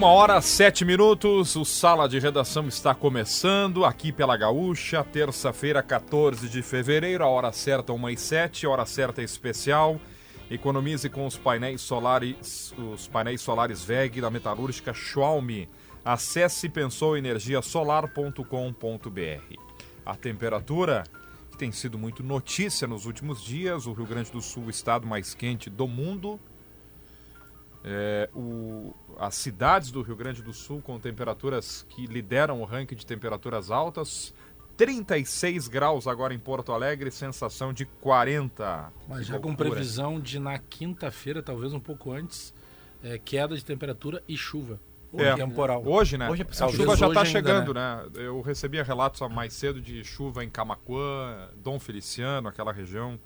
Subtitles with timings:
[0.00, 1.54] uma hora sete minutos.
[1.56, 7.52] O Sala de Redação está começando aqui pela Gaúcha, terça-feira, 14 de fevereiro, a hora
[7.52, 10.00] certa, 1 e 7, hora certa especial.
[10.50, 15.68] Economize com os painéis solares, os painéis solares VEG da metalúrgica Xiaomi.
[16.02, 19.54] Acesse pensouenergiasolar.com.br.
[20.06, 21.04] A temperatura
[21.50, 25.06] que tem sido muito notícia nos últimos dias, o Rio Grande do Sul, o estado
[25.06, 26.40] mais quente do mundo,
[27.84, 32.94] é, o, as cidades do Rio Grande do Sul com temperaturas que lideram o ranking
[32.94, 34.34] de temperaturas altas.
[34.76, 38.92] 36 graus agora em Porto Alegre, sensação de 40.
[39.08, 42.54] Mas já com previsão de na quinta-feira, talvez um pouco antes,
[43.02, 44.80] é, queda de temperatura e chuva.
[45.12, 45.34] É.
[45.34, 45.82] temporal.
[45.84, 46.30] Hoje, né?
[46.30, 48.06] Hoje é a chuva já Hoje está ainda, chegando, né?
[48.14, 53.18] Eu recebia relatos mais cedo de chuva em Camaquã, Dom Feliciano, aquela região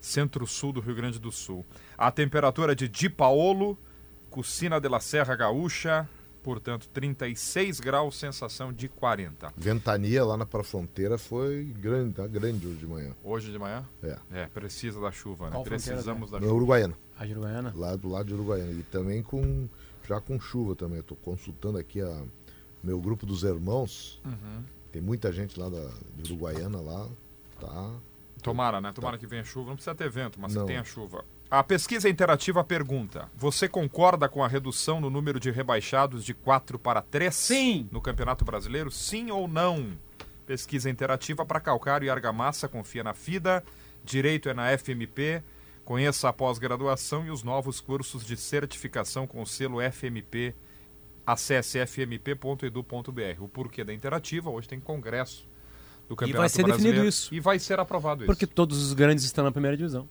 [0.00, 1.66] centro-sul do Rio Grande do Sul.
[1.98, 3.78] A temperatura de Di Paolo,
[4.30, 6.08] Cucina de la Serra Gaúcha,
[6.42, 9.52] portanto, 36 graus, sensação de 40.
[9.56, 13.14] Ventania lá na pra fronteira foi grande, tá grande hoje de manhã.
[13.24, 13.84] Hoje de manhã?
[14.02, 14.18] É.
[14.32, 15.52] É, precisa da chuva, né?
[15.52, 16.56] Qual Precisamos da Na chuva.
[16.56, 17.72] Uruguaiana, A Uruguaiana.
[17.74, 18.72] lá do lado de Uruguaiana.
[18.72, 19.68] E também com
[20.06, 21.00] já com chuva também.
[21.00, 22.22] Estou consultando aqui a
[22.82, 24.20] meu grupo dos irmãos.
[24.24, 24.62] Uhum.
[24.92, 27.06] Tem muita gente lá da, de Uruguaiana lá.
[27.60, 27.90] Tá.
[28.42, 28.92] Tomara, né?
[28.92, 29.68] Tomara que venha chuva.
[29.70, 30.62] Não precisa ter vento, mas Não.
[30.62, 31.24] que tenha chuva.
[31.50, 36.78] A pesquisa interativa pergunta: Você concorda com a redução no número de rebaixados de 4
[36.78, 37.34] para 3?
[37.34, 37.88] Sim.
[37.90, 38.90] No Campeonato Brasileiro?
[38.90, 39.92] Sim ou não?
[40.46, 42.68] Pesquisa interativa para calcário e argamassa.
[42.68, 43.64] Confia na FIDA.
[44.04, 45.42] Direito é na FMP.
[45.86, 50.54] Conheça a pós-graduação e os novos cursos de certificação com o selo FMP.
[51.26, 53.40] Acesse fmp.edu.br.
[53.42, 55.48] O porquê da interativa, hoje tem congresso
[56.08, 57.08] do Campeonato vai ser definido Brasileiro.
[57.08, 57.34] isso.
[57.34, 58.26] E vai ser aprovado isso.
[58.26, 60.06] Porque todos os grandes estão na primeira divisão.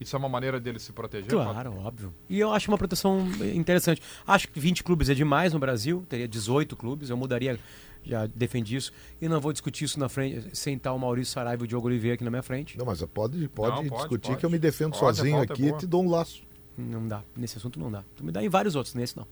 [0.00, 1.28] Isso é uma maneira dele se proteger?
[1.28, 2.12] Claro, óbvio.
[2.28, 4.00] E eu acho uma proteção interessante.
[4.26, 7.60] Acho que 20 clubes é demais no Brasil, teria 18 clubes, eu mudaria,
[8.02, 8.92] já defendi isso.
[9.20, 12.14] E não vou discutir isso na frente, sentar o Maurício Saraiva e o Diogo Oliveira
[12.14, 12.78] aqui na minha frente.
[12.78, 14.38] Não, mas pode, pode Não, pode, discutir pode.
[14.40, 15.78] que eu me defendo Pode, sozinho é aqui e boa.
[15.78, 16.42] te dou um laço.
[16.78, 17.22] Não dá.
[17.36, 18.02] Nesse assunto não dá.
[18.16, 19.26] Tu me dá em vários outros, nesse não.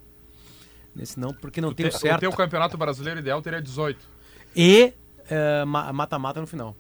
[0.95, 2.21] Nesse não, porque não tem o te, o certo.
[2.21, 4.07] teu campeonato brasileiro ideal teria 18.
[4.55, 4.93] E
[5.31, 6.77] eh, ma- mata-mata no final.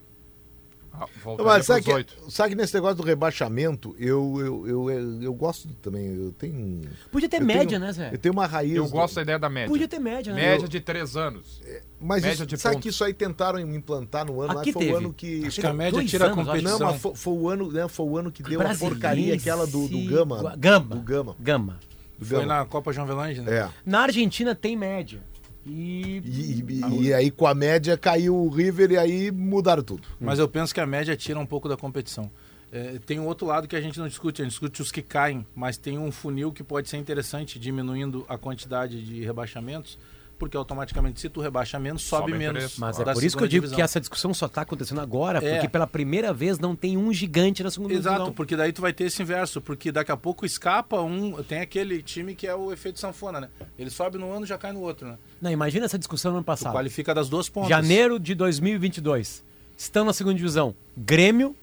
[0.92, 1.06] Ah,
[1.44, 5.68] mas sabe que, sabe que nesse negócio do rebaixamento, eu, eu, eu, eu, eu gosto
[5.82, 6.06] também.
[6.06, 6.54] Eu tenho.
[6.56, 6.80] um-
[7.12, 8.10] Podia ter eu média, tenho- né, Zé?
[8.12, 8.74] Eu tenho uma raiz.
[8.74, 9.68] Eu do- gosto da ideia da média.
[9.68, 10.40] Podia ter média, né?
[10.40, 11.60] Média de 3 anos.
[12.00, 12.82] Mas média isso, de sabe pontos.
[12.84, 14.94] que isso aí tentaram implantar no ano, Aqui mas foi teve.
[14.94, 15.46] o ano que.
[15.46, 16.46] Acho que a média tira a anos, acho.
[16.48, 16.78] competição.
[16.78, 19.66] Não, mas foi, foi o ano, né, foi o ano que deu a porcaria aquela
[19.66, 20.56] do, do Gama.
[20.56, 20.96] Gama.
[20.96, 21.36] Do Gama.
[21.38, 21.78] Gama.
[22.18, 23.52] Do Foi na Copa João Velange, né?
[23.58, 23.68] É.
[23.86, 25.20] Na Argentina tem média.
[25.68, 26.22] E.
[26.24, 30.02] E, e- e aí com a média caiu o River e aí mudaram tudo.
[30.20, 32.30] Mas eu penso que a média tira um pouco da competição.
[32.70, 35.00] É, tem um outro lado que a gente não discute, a gente discute os que
[35.00, 39.98] caem, mas tem um funil que pode ser interessante, diminuindo a quantidade de rebaixamentos,
[40.38, 42.78] porque automaticamente se tu rebaixa menos, sobe, Sobe menos.
[42.78, 43.76] Mas é por isso que eu digo divisão.
[43.76, 45.54] que essa discussão só está acontecendo agora, É.
[45.54, 48.32] porque pela primeira vez não tem um gigante na segunda Exato, divisão.
[48.34, 51.42] porque daí tu vai ter esse inverso, porque daqui a pouco escapa um.
[51.42, 53.48] Tem aquele time que é o efeito sanfona, né?
[53.78, 55.18] Ele sobe no ano já cai no outro, né?
[55.40, 56.72] Não, imagina essa discussão no ano Tu passado.
[56.72, 57.68] qualifica das duas pontas.
[57.70, 59.42] Janeiro de 2022.
[59.76, 61.54] Estão na segunda divisão Grêmio,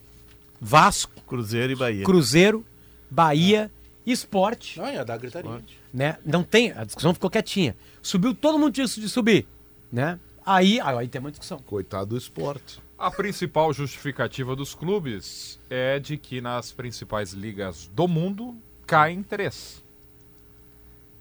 [0.60, 2.04] Vasco, Cruzeiro e Bahia.
[2.04, 2.64] Cruzeiro,
[3.10, 3.70] Bahia,
[4.06, 4.78] Esporte.
[4.78, 5.60] Não, ia dar gritaria.
[5.96, 6.18] Né?
[6.26, 7.74] Não tem, a discussão ficou quietinha.
[8.02, 9.46] Subiu todo mundo tinha de subir,
[9.90, 10.20] né?
[10.44, 11.58] Aí, aí tem uma discussão.
[11.58, 12.80] Coitado do esporte.
[12.98, 18.54] A principal justificativa dos clubes é de que nas principais ligas do mundo
[18.86, 19.82] caem três.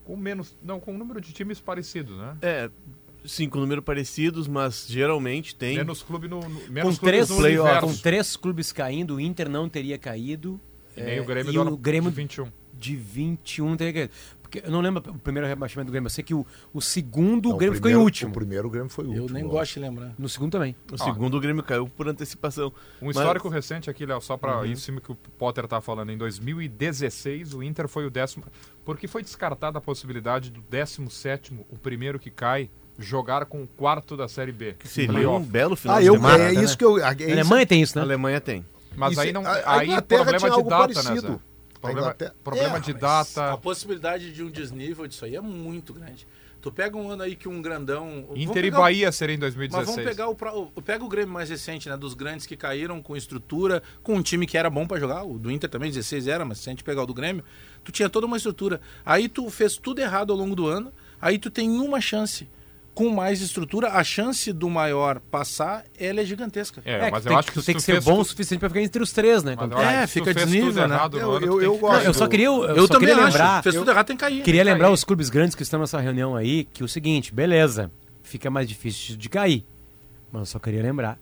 [0.04, 0.54] Com menos.
[0.62, 2.36] Não, com um número de times parecidos, né?
[2.42, 2.70] É,
[3.26, 5.78] sim, com números parecidos, mas geralmente tem.
[5.78, 6.42] Menos clube no.
[6.42, 7.98] no Com menos três, clubes no playoff, universo.
[7.98, 10.60] com três clubes caindo, o Inter não teria caído.
[10.96, 12.48] E nem é, o Grêmio e do ano o Grêmio de 21.
[12.74, 14.14] de 21 não teria caído.
[14.46, 17.50] Porque eu não lembro o primeiro rebaixamento do Grêmio, eu sei que o, o segundo
[17.50, 18.30] Não, o Grêmio ficou em primeiro- último.
[18.30, 19.40] O primeiro o Grêmio foi o Eu último.
[19.40, 20.14] nem gosto de lembrar.
[20.18, 20.76] No segundo também.
[20.92, 22.72] O segundo o Grêmio caiu por antecipação.
[23.02, 24.66] Um Mas- histórico recente aqui, Léo, só para Uhum.
[24.66, 26.12] em cima que o Potter tá falando.
[26.12, 28.44] Em 2016, o Inter foi o décimo.
[28.84, 32.70] Porque foi descartada a possibilidade do 17, o primeiro que cai,
[33.00, 34.74] jogar com o quarto da Série B.
[34.78, 36.44] Que seria um belo final Ah, de eu, semana.
[36.44, 36.64] é né?
[36.64, 36.98] isso que eu.
[37.00, 38.06] É A isso, Alemanha tem isso, A né?
[38.06, 38.66] Alemanha tem.
[38.96, 39.46] Mas Isso aí é- não.
[39.46, 41.34] a- a aí Inglaterra problema tinha de algo data, né, parecido.
[41.34, 41.40] Zé?
[41.94, 43.58] Problema, problema É, de A data.
[43.58, 46.28] possibilidade de um desnível disso aí é muito grande.
[46.62, 48.26] Tu pega um ano aí que um grandão.
[48.36, 49.86] Inter e pegar o- Bahia serem em Mas 2016.
[49.96, 50.52] vamos pegar o, pra-
[50.84, 51.96] pega o Grêmio mais recente, né?
[51.96, 55.24] Dos grandes que caíram com estrutura, com um time que era bom pra jogar.
[55.24, 57.44] O do Inter também, 16 era, mas se a gente pegar o do Grêmio,
[57.84, 58.82] tu tinha toda uma estrutura.
[59.06, 60.92] Aí tu fez tudo errado ao longo do ano,
[61.22, 62.48] aí tu tem uma chance.
[62.96, 66.82] Com mais estrutura, a chance do maior passar, ela é gigantesca.
[66.86, 68.82] É, mas tu eu tem, acho que tem que ser bom o suficiente pra ficar
[68.82, 69.54] entre os três, né?
[69.58, 70.96] Mas É, fica desnível, né?
[70.96, 71.98] errado Eu- ano, eu- eu que gosto.
[71.98, 73.26] Não, eu só queria, eu Eu só também queria acho.
[73.38, 74.42] lembrar, Fez tudo errado, tem que cair.
[74.44, 74.94] queria que lembrar cair.
[74.94, 77.92] os clubes grandes que estão nessa reunião aí que o seguinte, beleza,
[78.24, 79.66] fica mais difícil de cair,
[80.32, 81.20] mas eu só queria lembrar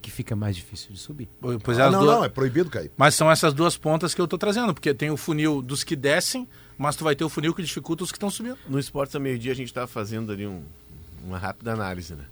[0.00, 1.28] que fica mais difícil de subir.
[1.62, 2.90] Pois é, Ah, não, duas- não, é proibido cair.
[2.96, 5.94] Mas são essas duas pontas que eu tô trazendo, porque tem o funil dos que
[5.94, 8.56] descem, mas tu vai ter o funil que dificulta os que estão subindo.
[8.66, 10.62] No Esportes a meio-dia a gente estava fazendo ali um-
[11.24, 12.24] uma rápida análise, né?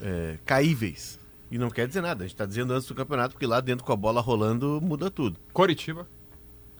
[0.00, 1.18] É, caíveis.
[1.50, 3.84] E não quer dizer nada, a gente está dizendo antes do campeonato, porque lá dentro
[3.84, 5.38] com a bola rolando muda tudo.
[5.52, 6.06] Coritiba.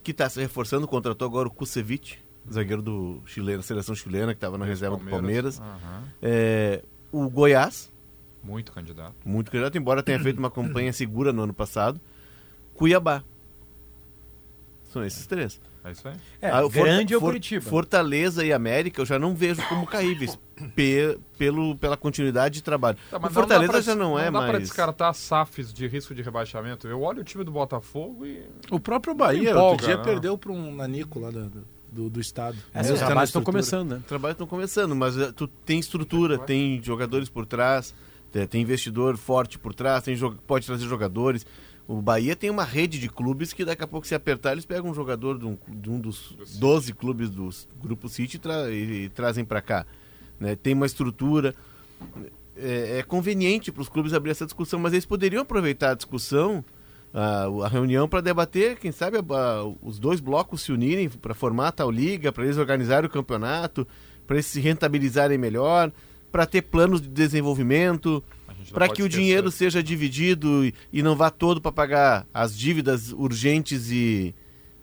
[0.02, 2.18] Que está se reforçando, contratou agora o Kusevich,
[2.52, 5.60] zagueiro do chileno, seleção chilena, que estava na reserva do Palmeiras.
[5.60, 6.04] Aham.
[6.22, 7.92] É, o Goiás,
[8.42, 9.14] Muito candidato.
[9.24, 12.00] muito candidato, embora tenha feito uma campanha segura no ano passado.
[12.74, 13.22] Cuiabá.
[14.92, 15.60] São esses três.
[15.86, 16.14] É isso aí.
[16.42, 17.64] É, Ah, o Forta- grande é o Curitiba.
[17.64, 20.36] Fortaleza e América eu já não vejo como caíveis
[20.74, 22.98] pe- pelo, pela continuidade de trabalho.
[23.10, 24.64] Tá, o Fortaleza dá pra- já não é Não dá pra mais.
[24.64, 26.88] descartar SAFs de risco de rebaixamento.
[26.88, 28.42] Eu olho o time do Botafogo e...
[28.70, 30.02] O próprio Bahia, empolga, outro dia, né?
[30.02, 31.52] perdeu para um nanico lá do,
[31.92, 32.56] do, do estado.
[32.74, 33.96] É, os trabalhos estão começando, né?
[33.98, 37.94] Os trabalhos estão começando, mas eh, tu tem estrutura, tem jogadores por trás,
[38.32, 40.16] te- tem investidor forte por trás, tem
[40.46, 41.46] pode trazer jogadores.
[41.88, 44.90] O Bahia tem uma rede de clubes que daqui a pouco, se apertar, eles pegam
[44.90, 47.48] um jogador de um, de um dos 12 clubes do
[47.80, 49.86] Grupo City e, tra- e- e trazem para cá.
[50.40, 50.56] né?
[50.56, 51.54] Tem uma estrutura.
[52.56, 56.64] É, é conveniente para os clubes abrir essa discussão, mas eles poderiam aproveitar a discussão,
[57.14, 61.34] a, a reunião, para debater, quem sabe, a- a- os dois blocos se unirem para
[61.34, 63.86] formar a tal liga, para eles organizarem o campeonato,
[64.26, 65.92] para eles se rentabilizarem melhor,
[66.32, 68.24] para ter planos de desenvolvimento,
[68.72, 69.20] para que o esquecer.
[69.20, 74.34] dinheiro seja dividido e, não vá todo para pagar as dívidas urgentes e,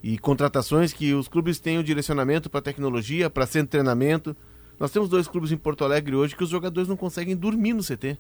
[0.02, 4.36] e contratações que os clubes têm o direcionamento para tecnologia, para centro de treinamento.
[4.80, 7.84] Nós temos dois clubes em Porto Alegre hoje que os jogadores não conseguem dormir no
[7.84, 8.18] CT.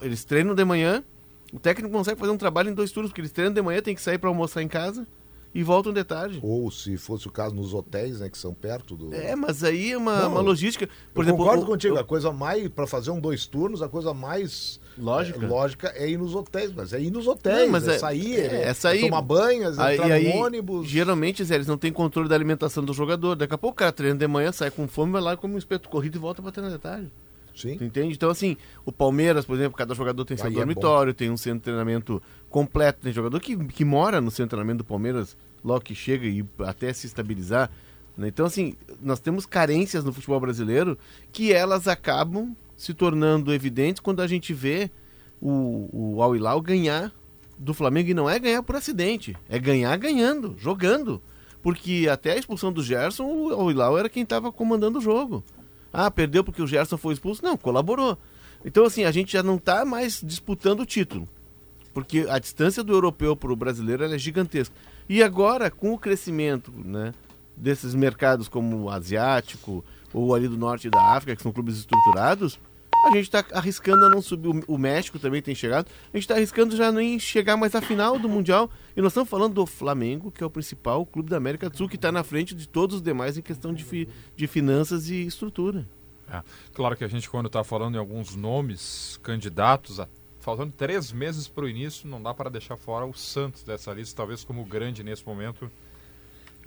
[0.00, 1.02] Eles treinam de manhã,
[1.52, 3.94] o técnico consegue fazer um trabalho em dois turnos, porque eles treinam de manhã, tem
[3.94, 5.06] que sair para almoçar em casa
[5.54, 6.38] e voltam de tarde.
[6.42, 9.14] Ou se fosse o caso nos hotéis, né, que são perto do.
[9.14, 10.88] É, mas aí é uma, Não, uma logística.
[11.12, 13.82] Por eu exemplo, concordo o- contigo, o- a coisa mais, para fazer um dois turnos,
[13.82, 15.44] a coisa mais Lógica.
[15.44, 17.98] é, lógica é ir nos hotéis, mas é ir nos hotéis, Não, mas é, é-
[17.98, 19.00] sair, é- é, é sair.
[19.02, 20.88] tomar banho, é Aí, entrar no aí, ônibus.
[20.88, 23.34] geralmente, Zé, eles não têm controle da alimentação do jogador.
[23.36, 25.58] Daqui a pouco o cara treina de manhã, sai com fome, vai lá, come um
[25.58, 27.10] espeto corrido e volta pra treinar de tarde.
[27.54, 27.76] Sim.
[27.76, 28.14] Tu entende?
[28.14, 31.36] Então, assim, o Palmeiras, por exemplo, cada jogador tem seu Aí é dormitório, tem um
[31.36, 33.00] centro de treinamento completo.
[33.02, 36.44] Tem jogador que, que mora no centro de treinamento do Palmeiras logo que chega e
[36.60, 37.70] até se estabilizar.
[38.16, 38.28] né?
[38.28, 40.98] Então, assim, nós temos carências no futebol brasileiro
[41.30, 44.90] que elas acabam se tornando evidentes quando a gente vê
[45.40, 47.12] o, o Al Hilal ganhar
[47.58, 48.10] do Flamengo.
[48.10, 51.22] E não é ganhar por acidente, é ganhar ganhando, jogando.
[51.62, 55.44] Porque até a expulsão do Gerson, o Al Hilal era quem estava comandando o jogo.
[55.92, 57.44] Ah, perdeu porque o Gerson foi expulso?
[57.44, 58.16] Não, colaborou.
[58.64, 61.28] Então, assim, a gente já não está mais disputando o título.
[61.92, 64.74] Porque a distância do europeu para o brasileiro é gigantesca.
[65.08, 67.12] E agora, com o crescimento né,
[67.56, 72.58] desses mercados como o asiático ou ali do norte da África, que são clubes estruturados,
[73.04, 74.48] a gente está arriscando a não subir.
[74.48, 75.88] O- O México também tem chegado.
[76.12, 78.70] A gente está arriscando já nem chegar mais à final do Mundial.
[78.96, 81.88] E nós estamos falando do Flamengo, que é o principal clube da América do Sul,
[81.88, 85.26] que está na frente de todos os demais em questão de, fi- de finanças e
[85.26, 85.86] estrutura.
[86.30, 86.42] É.
[86.72, 90.08] Claro que a gente, quando está falando em alguns nomes candidatos, a-
[90.40, 94.16] faltando três meses para o início, não dá para deixar fora o Santos dessa lista,
[94.16, 95.70] talvez como grande nesse momento.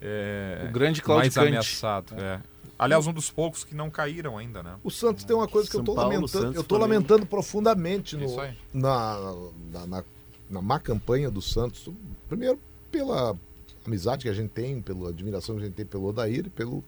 [0.02, 1.48] É, O grande mais claudicante.
[1.48, 2.16] ameaçado.
[2.20, 2.40] é.
[2.78, 4.76] Aliás, um dos poucos que não caíram ainda, né?
[4.84, 6.94] O Santos tem uma coisa que São eu tô Paulo, lamentando, Santos, eu tô Flamengo.
[6.94, 8.28] lamentando profundamente no,
[8.74, 9.36] na,
[9.72, 10.04] na, na,
[10.50, 11.90] na má campanha do Santos.
[12.28, 12.60] Primeiro,
[12.92, 13.38] pela
[13.86, 16.84] amizade que a gente tem, pela admiração que a gente tem pelo Odair e pelo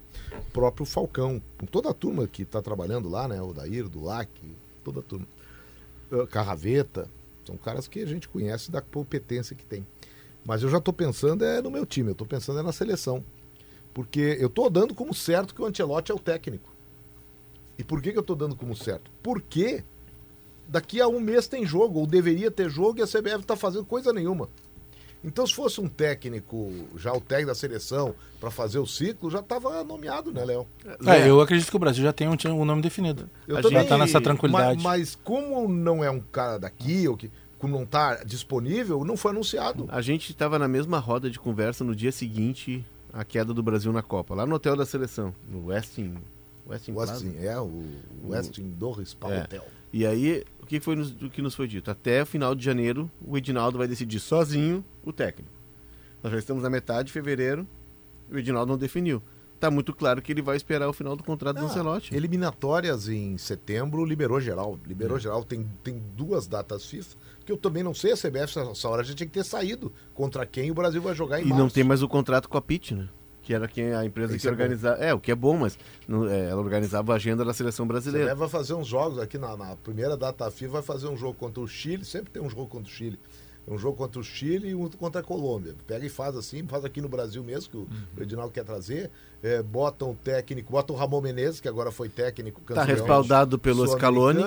[0.51, 1.41] próprio Falcão.
[1.58, 3.41] Com toda a turma que está trabalhando lá, né?
[3.41, 4.29] O Odair, do LAC,
[4.84, 5.27] toda a turma.
[6.12, 7.10] Ah, Carraveta,
[7.46, 9.86] são caras que a gente conhece da competência que tem.
[10.46, 13.24] Mas eu já estou pensando é no meu time, eu estou pensando é na seleção.
[13.98, 16.70] Porque eu estou dando como certo que o Ancelotti é o técnico.
[17.80, 19.10] E por que, que eu estou dando como certo?
[19.24, 19.84] Porque
[20.68, 23.86] daqui a um mês tem jogo, ou deveria ter jogo, e a CBF está fazendo
[23.86, 24.50] coisa nenhuma.
[25.24, 29.39] Então, se fosse um técnico, já o técnico da seleção, para fazer o ciclo, já
[29.39, 30.68] estava nomeado, né, Léo?
[31.08, 33.27] É, eu acredito que o Brasil já tem um, um nome definido.
[33.48, 34.75] Eu A Já gente- tá nessa tranquilidade.
[34.84, 39.18] Mas, mas como não é um cara daqui, ou que como não está disponível, não
[39.18, 39.88] foi anunciado.
[39.89, 43.92] A gente estava na mesma roda de conversa no dia seguinte à queda do Brasil
[43.94, 46.16] na Copa, lá no hotel da seleção, no Westin
[46.68, 47.14] Westin Plaza.
[47.14, 47.84] Westin, é, o
[48.26, 49.44] Westin Dorris Spa É.
[49.44, 49.66] Hotel.
[49.94, 51.90] E aí, o que foi nos, o que nos foi dito?
[51.90, 55.52] Até o final de janeiro, o Edinaldo vai decidir sozinho o técnico.
[56.22, 57.66] Nós já estamos na metade de fevereiro,
[58.30, 59.22] o Edinaldo não definiu.
[59.60, 62.14] Tá muito claro que ele vai esperar o final do contrato do Ah, Ancelotti.
[62.14, 64.78] Eliminatórias em setembro, liberou geral.
[64.84, 64.88] É.
[64.88, 65.44] Liberou geral.
[65.44, 67.16] Tem, tem duas datas FIFA,
[67.48, 69.92] que eu também não sei, a CBF, essa hora já tinha que ter saído.
[70.13, 71.63] Contra quem o Brasil vai jogar em E março.
[71.63, 73.08] não tem mais o contrato com a PIT, né?
[73.42, 74.98] Que era quem a empresa Isso que é organizava.
[75.01, 77.94] É, o que é bom, mas não- é, ela organizava a agenda da seleção Você
[77.94, 78.36] brasileira.
[78.36, 81.62] vai fazer uns jogos aqui na, na primeira data FIFA, vai fazer um jogo contra
[81.62, 83.18] o Chile, sempre tem um jogo contra o Chile.
[83.66, 85.75] Um jogo contra o Chile e um contra a Colômbia.
[85.86, 87.88] Pega e faz assim, faz aqui no Brasil mesmo, que o,
[88.18, 89.10] o Edinaldo quer trazer.
[89.41, 93.60] É, botam o técnico, bota o Ramon Menezes, que agora foi técnico Tá campeão respaldado
[93.60, 94.44] pelo Scaloni.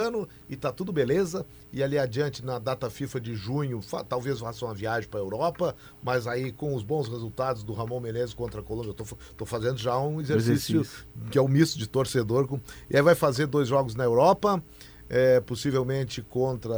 [0.49, 1.47] E tá tudo beleza.
[1.73, 5.77] E ali adiante, na data FIFA de junho, talvez faça uma viagem para a Europa,
[6.03, 9.05] mas aí com os bons resultados do Ramon Menezes contra a Colômbia, eu tô,
[9.37, 11.07] tô fazendo já um exercício, Exercício.
[11.31, 12.49] que é o misto de torcedor.
[12.49, 12.61] Com...
[12.89, 14.61] E aí vai fazer dois jogos na Europa,
[15.09, 16.75] é, possivelmente contra.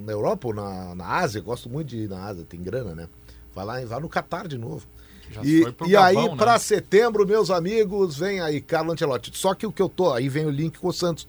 [0.00, 3.08] Na Europa ou na, na Ásia, gosto muito de ir na Ásia, tem grana, né?
[3.54, 4.86] Vai lá e vai no Catar de novo.
[5.30, 6.36] Já E, e Gabão, aí, né?
[6.36, 9.30] para setembro, meus amigos, vem aí Carlo Ancelotti.
[9.36, 11.26] Só que o que eu tô, aí vem o link com o Santos.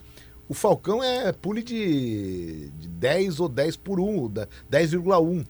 [0.50, 5.46] O Falcão é pule de, de 10 ou 10 por 1, da- 10,1.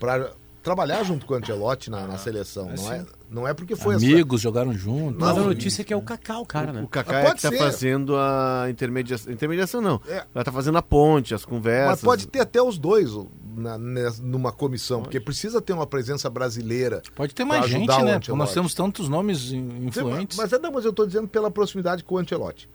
[0.00, 0.32] Para
[0.62, 2.68] trabalhar junto com o Ancelotti na, na seleção.
[2.76, 4.04] não, é, não é porque foi essa.
[4.04, 5.18] Amigos jogaram juntos.
[5.20, 6.82] Mas a notícia é que é o Cacau, o cara, né?
[6.82, 7.58] O Kaká Ah, é que tá ser.
[7.58, 9.32] fazendo a intermediação.
[9.32, 10.00] Intermediação não.
[10.08, 10.24] É.
[10.34, 11.90] Ela tá fazendo a ponte, as conversas.
[11.90, 13.10] Mas pode ter até os dois
[13.58, 17.02] na, nes- numa comissão, porque precisa ter uma presença brasileira.
[17.14, 17.94] Pode ter mais gente, né?
[17.94, 18.30] Ancelotti.
[18.30, 20.38] Nós temos tantos nomes in- influentes.
[20.38, 22.68] Mas, é, não, mas eu tô dizendo pela proximidade com o Ancelotti.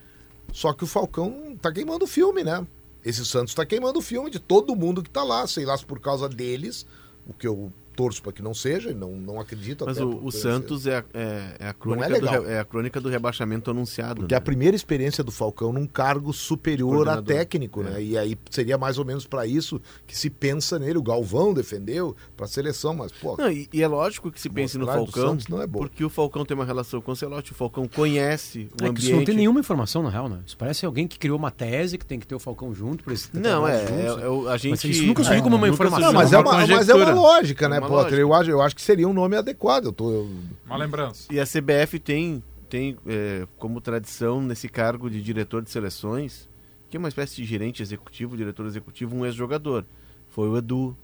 [0.52, 2.66] Só que o Falcão tá queimando o filme, né?
[3.04, 5.86] Esse Santos tá queimando o filme de todo mundo que tá lá, sei lá se
[5.86, 6.86] por causa deles,
[7.28, 10.26] o que eu torço para que não seja, e não, não acredito Mas até o,
[10.26, 10.32] o.
[10.32, 12.44] Santos é, a- é, é a crônica do, legal.
[12.44, 14.22] re- é a crônica do rebaixamento anunciado.
[14.22, 14.38] Porque né?
[14.38, 18.02] é a primeira experiência do Falcão num cargo superior a técnico, né?
[18.02, 20.98] E aí seria mais ou menos para isso que se pensa nele.
[20.98, 24.78] O Galvão defendeu para seleção, mas pô, Não, e, e é lógico que se pense
[24.78, 27.88] no do Falcão, é porque o Falcão tem uma relação com o Ancelotti, o Falcão
[27.88, 29.04] conhece o É que ambiente.
[29.08, 30.40] isso não tem nenhuma informação, na real, né?
[30.46, 33.30] Isso parece alguém que criou uma tese que tem que ter o Falcão junto, isso
[33.32, 34.90] ter Não, é, é, é a gente...
[34.90, 36.12] isso nunca surgiu como uma informação.
[36.12, 36.24] Não, surgiu.
[36.24, 38.20] mas é, uma mas é uma lógica, né, É Potter?
[38.20, 39.86] Eu acho, eu acho que seria um nome adequado.
[39.86, 40.30] Eu tô, eu-
[40.66, 41.32] Uma lembrança.
[41.32, 46.50] E a CBF tem, tem é, como tradição nesse cargo de diretor de seleções,
[46.90, 49.86] que é uma espécie de gerente executivo, diretor executivo, um ex-jogador.
[50.30, 50.96] Foi o Edu,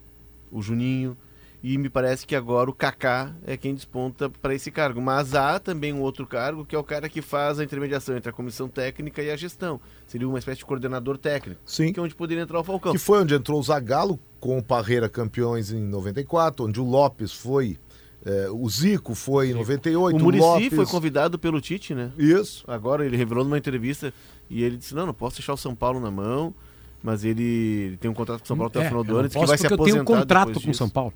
[0.51, 1.15] o Juninho,
[1.61, 5.01] e me parece que agora o Kaká é quem desponta para esse cargo.
[5.01, 8.29] Mas há também um outro cargo, que é o cara que faz a intermediação entre
[8.29, 9.79] a comissão técnica e a gestão.
[10.07, 11.91] Seria uma espécie de coordenador técnico, Sim.
[11.91, 12.93] que é onde poderia entrar o Falcão.
[12.93, 17.33] Que foi onde entrou o Zagallo com o Parreira campeões em 94, onde o Lopes
[17.33, 17.77] foi.
[18.25, 20.15] é, o Zico foi em 98.
[20.15, 20.73] O Murici Lopes...
[20.73, 22.11] foi convidado pelo Tite, né?
[22.17, 22.63] Isso.
[22.67, 24.13] Agora ele revelou numa entrevista
[24.49, 26.53] e ele disse: Não, não posso deixar o São Paulo na mão,
[27.03, 29.29] mas ele, ele tem um contrato com o São Paulo até o final do ano,
[29.29, 30.73] que vai se porque eu tenho um aposentar contrato com o.
[30.73, 31.13] São Paulo.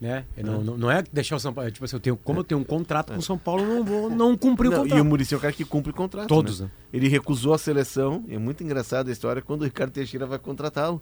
[0.00, 0.24] Né?
[0.36, 1.68] Eu Não, não, não é deixar o São Paulo.
[1.68, 3.68] é Tipo assim, eu tenho, como eu tenho um contrato com o São Paulo, eu
[3.68, 4.98] não vou não cumprir o Não, contrato.
[4.98, 6.28] e o Murici é o cara que cumpre contrato.
[6.28, 6.66] Todos, né?
[6.66, 6.72] né?
[6.92, 10.38] Ele recusou a seleção, e é muito engraçada a história quando o Ricardo Teixeira vai
[10.38, 11.00] contratá-lo.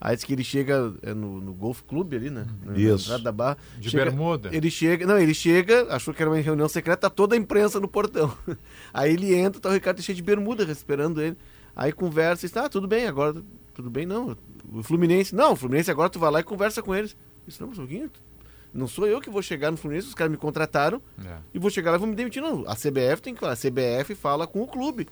[0.00, 2.44] Aí diz que ele chega é, no, no Golf Club ali, né?
[2.62, 3.04] Na Isso.
[3.06, 3.56] entrada da barra.
[3.78, 4.50] De Chega- bermuda.
[4.52, 7.80] Ele chega, não, ele chega, achou que era uma reunião secreta, tá toda a imprensa
[7.80, 8.36] no portão.
[8.92, 11.36] Aí ele entra, tá o Ricardo Teixeira de bermuda esperando ele.
[11.76, 13.42] Aí conversa e diz, ah, tudo bem, agora,
[13.74, 14.36] tudo bem, não.
[14.72, 17.16] O Fluminense, não, o Fluminense agora tu vai lá e conversa com eles.
[17.46, 18.10] Isso não, um pouquinho,
[18.72, 21.36] não sou eu que vou chegar no Fluminense, os caras me contrataram É.
[21.52, 22.42] e vou chegar lá e vou me demitir.
[22.42, 25.06] Não, a CBF tem que falar, a CBF fala com o clube.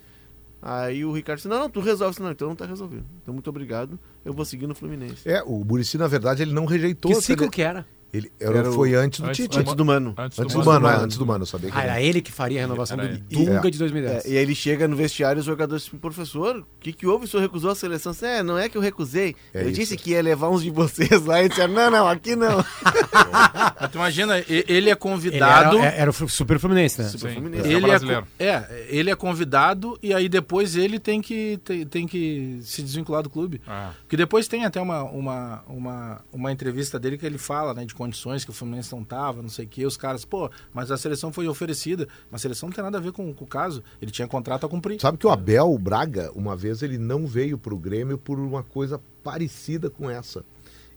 [0.61, 2.23] Aí o Ricardo disse, não, não, tu resolve isso.
[2.23, 3.05] Não, então não tá resolvido.
[3.21, 5.29] Então muito obrigado, eu vou seguir no Fluminense.
[5.29, 7.11] É, o Murici, na verdade, ele não rejeitou.
[7.13, 7.85] Que ciclo que era?
[8.13, 9.55] Ele, era, Era o- foi antes do antes Tite.
[9.55, 10.15] do Antes do Mano.
[10.19, 11.05] Antes, Antes do do Mano, Mano.
[11.05, 11.93] antes do Mano, eu sabia que Ah, era.
[11.93, 13.25] era ele que faria a renovação Era do ele.
[13.47, 13.71] Dunga É.
[13.71, 14.25] de 2010.
[14.27, 17.07] É, e aí ele chega no vestiário e os jogadores dizem, professor, o que, que
[17.07, 17.25] houve?
[17.25, 18.13] O senhor recusou a seleção?
[18.13, 19.35] Disse, É, não é que eu recusei.
[19.55, 19.81] É eu isso.
[19.81, 22.63] disse que ia levar uns de vocês lá e disseram, não, não, aqui não.
[23.91, 25.79] Tu imagina, ele é Ele era, convidado.
[25.79, 27.09] é- era o Super Fluminense, né?
[27.09, 27.69] Super Sim, Fluminense.
[27.69, 32.59] ele é, é, ele é convidado e aí depois ele tem que, tem, tem que
[32.63, 33.61] se desvincular do clube.
[33.67, 37.85] Ah, Porque depois tem até uma, uma, uma, uma entrevista dele que ele fala, né,
[37.85, 40.91] de condições que o Fluminense não tava, não sei o que, os caras, pô, mas
[40.91, 43.47] a seleção foi oferecida, mas a seleção não tem nada a ver com, com o
[43.47, 45.01] caso, ele tinha contrato a cumprir.
[45.01, 49.01] Sabe que o Abel Braga, uma vez, ele não veio pro Grêmio por uma coisa
[49.23, 50.45] parecida com essa.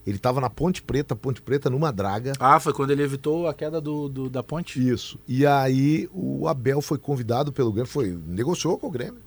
[0.06, 2.32] Ele estava na Ponte Preta, Ponte Preta numa draga.
[2.38, 4.78] Ah, foi quando ele evitou a queda do, do- da ponte?
[4.78, 5.18] Isso.
[5.26, 9.20] E aí o Abel foi convidado pelo Grêmio, foi negociou com o Grêmio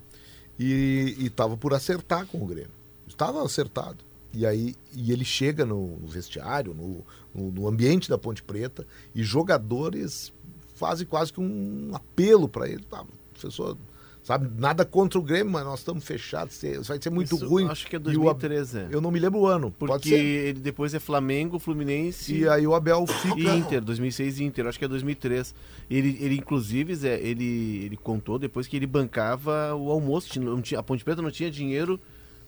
[0.58, 2.70] e estava por acertar com o Grêmio.
[3.06, 3.98] Estava acertado.
[4.32, 8.86] E aí e ele chega no, no vestiário, no, no- no ambiente da Ponte Preta
[9.14, 10.32] e jogadores
[10.74, 12.82] fazem quase que um apelo para ele.
[12.88, 13.76] Tá, professor,
[14.22, 14.50] Sabe?
[14.60, 16.54] Nada contra o Grêmio, mas nós estamos fechados.
[16.54, 17.66] se- Vai ser muito Isso, ruim.
[17.66, 18.78] Acho que é E o Ab- 2013.
[18.78, 18.88] é.
[18.92, 19.70] Eu não me lembro o ano.
[19.72, 20.18] Pode Porque ser.
[20.22, 23.40] ele depois é Flamengo, Fluminense E aí o Abel fica.
[23.40, 25.54] e Inter, 2006 e Inter, acho que é 2003.
[25.90, 30.28] Ele, ele inclusive, Zé, ele, ele contou depois que ele bancava o almoço.
[30.28, 31.98] tinha- a Ponte Preta não tinha dinheiro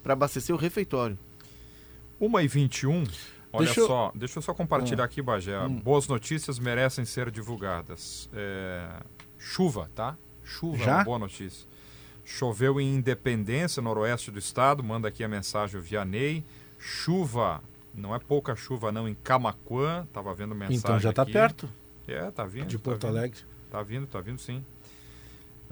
[0.02, 1.18] para abastecer o refeitório.
[2.20, 3.04] 1 e 21
[3.52, 5.56] Olha Deixa eu- só, deixa eu só compartilhar aqui, Bagé.
[5.68, 8.30] Boas notícias merecem ser divulgadas.
[8.32, 8.88] É,
[9.38, 10.16] chuva, tá?
[10.42, 10.94] Chuva é Já?
[10.98, 11.68] uma boa notícia.
[12.24, 14.82] Choveu em Independência, noroeste do estado.
[14.82, 16.44] Manda aqui a mensagem o Vianney.
[16.78, 17.62] Chuva,
[17.94, 20.06] não é pouca chuva não, em Camaquã.
[20.12, 21.68] Tava vendo mensagem Então já está perto
[22.08, 22.66] É, tá vindo.
[22.66, 23.06] de tá Porto.
[23.06, 23.40] Alegre.
[23.70, 24.64] Tá vindo, tá vindo sim.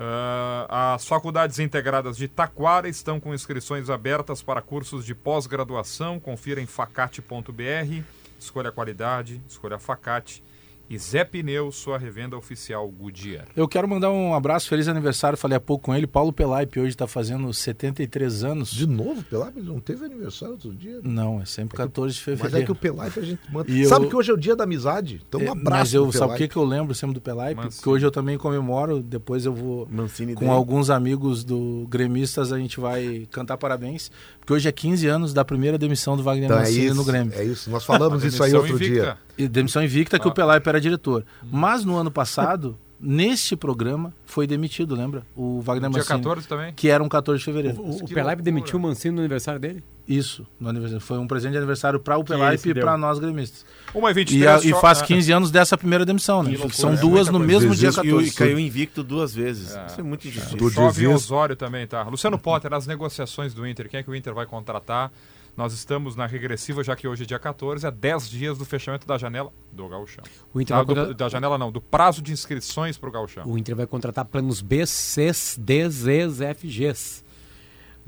[0.03, 6.19] Ah, as faculdades integradas de Taquara estão com inscrições abertas para cursos de pós-graduação.
[6.19, 8.03] Confira em facate.br.
[8.39, 10.43] Escolha a qualidade, escolha Facate.
[10.91, 13.47] E Zé Pneu, sua revenda oficial Goodyear.
[13.55, 16.05] Eu quero mandar um abraço, feliz aniversário, falei há pouco com ele.
[16.05, 18.73] Paulo Pelaipe hoje está fazendo 73 anos.
[18.73, 20.99] De novo, Pelaipe não teve aniversário outro dia.
[21.05, 22.53] Não, é sempre 14 de fevereiro.
[22.53, 23.71] Mas é que o Pelaipe a gente manda.
[23.71, 25.23] E Sabe eu- que hoje é o dia da amizade?
[25.29, 25.71] Então um É, abraço.
[25.71, 27.55] Mas eu, sabe o que, que eu lembro sempre do Pelaipe?
[27.63, 27.75] Mancini.
[27.77, 30.55] Porque hoje eu também comemoro, depois eu vou Mancini com Day.
[30.55, 34.11] alguns amigos do gremistas, a gente vai cantar parabéns.
[34.41, 37.05] Porque hoje é 15 anos da primeira demissão do Wagner Então é Mancini isso, no
[37.05, 37.33] Grêmio.
[37.37, 37.71] é isso.
[37.71, 38.93] Nós falamos isso aí outro invicta.
[38.95, 39.19] dia.
[39.39, 40.31] E demissão invicta que Ah.
[40.31, 41.25] o Pelaipe era diretor.
[41.51, 45.23] Mas no ano passado, neste programa, foi demitido, lembra?
[45.37, 46.19] O Wagner Dia Mancini.
[46.19, 46.73] 14 também?
[46.75, 47.81] Que era um 14 de fevereiro.
[47.81, 49.83] O, o Pelaipe demitiu o Mancini no aniversário dele?
[50.09, 51.01] Isso, no aniversário.
[51.01, 53.65] Foi um presente de aniversário para o Pelaipe e para nós gremistas.
[53.95, 56.51] 1 e E, 23 a- e só- faz ah, 15 anos dessa primeira demissão, né?
[56.51, 58.29] Loucura, São é duas muita no mesmo dia vezes E, o- 14.
[58.29, 59.75] e caiu invicto duas vezes.
[59.77, 59.87] É.
[59.87, 60.57] Isso é muito injustiça.
[60.57, 62.03] Do Chove Dizes- Osório também, tá?
[62.03, 65.13] Luciano Potter, as negociações do Inter, quem é que o Inter vai contratar?
[65.61, 69.07] Nós estamos na regressiva, já que hoje é dia 14, a 10 dias do fechamento
[69.07, 70.25] da janela do Gauchão.
[70.55, 73.45] O Inter, Ah, vai, do- da janela não, do prazo de inscrições para o Gauchão.
[73.47, 77.23] o Inter vai contratar planos B, Cs, Ds, Es, FGs.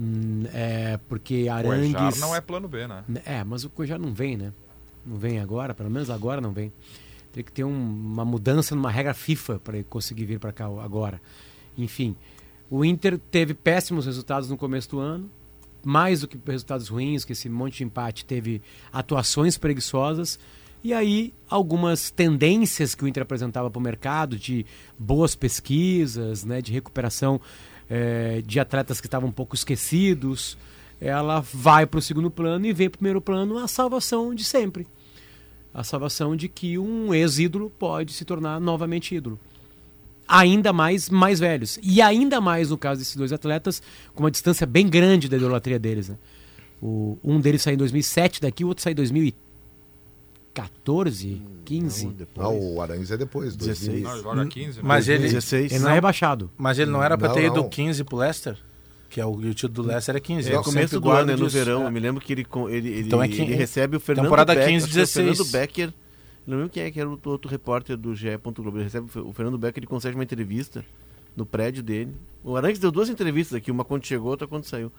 [0.01, 1.91] Hum, é, porque O Arangues...
[1.91, 3.05] Ejar não é plano B, né?
[3.27, 4.51] É, mas o Cuejá não vem, né?
[5.05, 6.73] Não vem agora, pelo menos agora não vem.
[7.33, 10.65] Teria que ter um- uma mudança numa regra FIFA para ele conseguir vir para cá
[10.65, 11.21] agora.
[11.77, 12.17] Enfim,
[12.71, 15.31] o Inter teve péssimos resultados no começo do ano,
[15.85, 20.39] mais do que resultados ruins, que esse monte de empate teve atuações preguiçosas.
[20.85, 24.67] E aí, algumas tendências que o Inter apresentava para o mercado, de
[24.99, 27.41] boas pesquisas, né, de recuperação
[27.89, 30.59] eh, de atletas que estavam um pouco esquecidos,
[31.01, 34.45] ela vai para o segundo plano e vem para o primeiro plano a salvação de
[34.45, 34.87] sempre.
[35.75, 39.39] A salvação de que um ex-ídolo pode se tornar novamente ídolo.
[40.35, 41.79] Ainda mais mais velhos.
[41.83, 43.83] E ainda mais no caso desses dois atletas,
[44.15, 46.09] com uma distância bem grande da idolatria deles.
[46.09, 46.17] Né?
[46.81, 48.97] O, um deles saiu em 2007 daqui, o outro saiu em
[50.55, 52.07] 2014, 15.
[52.07, 52.47] Não, depois.
[52.49, 53.55] Não, o Arangues é depois.
[53.57, 54.03] 16.
[54.03, 54.03] 2000.
[54.09, 54.83] Não, ele joga 15, né?
[54.83, 55.73] Mas ele, 16.
[55.73, 56.51] Ele não é rebaixado.
[56.57, 57.69] mas ele não era para Não, ter ido não.
[57.69, 58.57] 15 pro Leicester?
[59.09, 60.53] Que é o, o título do Leicester é 15.
[60.53, 61.57] É começo do ano, é no disso.
[61.57, 61.83] verão.
[61.83, 61.87] É.
[61.87, 64.55] Eu me lembro que ele, ele, ele, Então é que- ele recebe o Fernando temporada
[64.55, 64.69] Becker.
[64.73, 65.37] 15, acho que é o 16.
[65.39, 65.93] Fernando Becker.
[66.47, 68.37] Não lembro quem é que era o outro repórter do GE.
[68.37, 68.77] Globo.
[68.77, 70.85] Ele recebe o Fernando Becker, ele concede uma entrevista
[71.37, 72.13] no prédio dele.
[72.43, 74.91] O Arangues deu duas entrevistas aqui, uma quando chegou, outra quando saiu.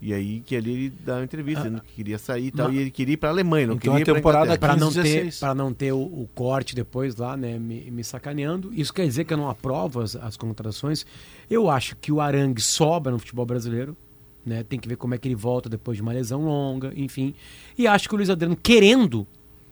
[0.00, 2.66] E aí que ali ele dá uma entrevista, dizendo que queria sair e tal.
[2.66, 2.68] Ah.
[2.68, 4.58] Mas- E ele queria ir pra Alemanha, não Então queria a temporada.
[4.58, 5.40] Para não, 15, ter, 16.
[5.40, 8.72] pra não ter o, o corte depois lá, né, me, me sacaneando.
[8.74, 11.06] Isso quer dizer que eu não aprovo as, as contratações.
[11.50, 13.96] Eu acho que o Arangue sobra no futebol brasileiro.
[14.44, 14.62] Né?
[14.62, 17.34] Tem que ver como é que ele volta depois de uma lesão longa, enfim.
[17.76, 19.26] E acho que o Luiz Adriano, querendo,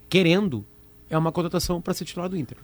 [0.08, 0.64] querendo,
[1.14, 2.56] é uma contratação para ser titular do Inter.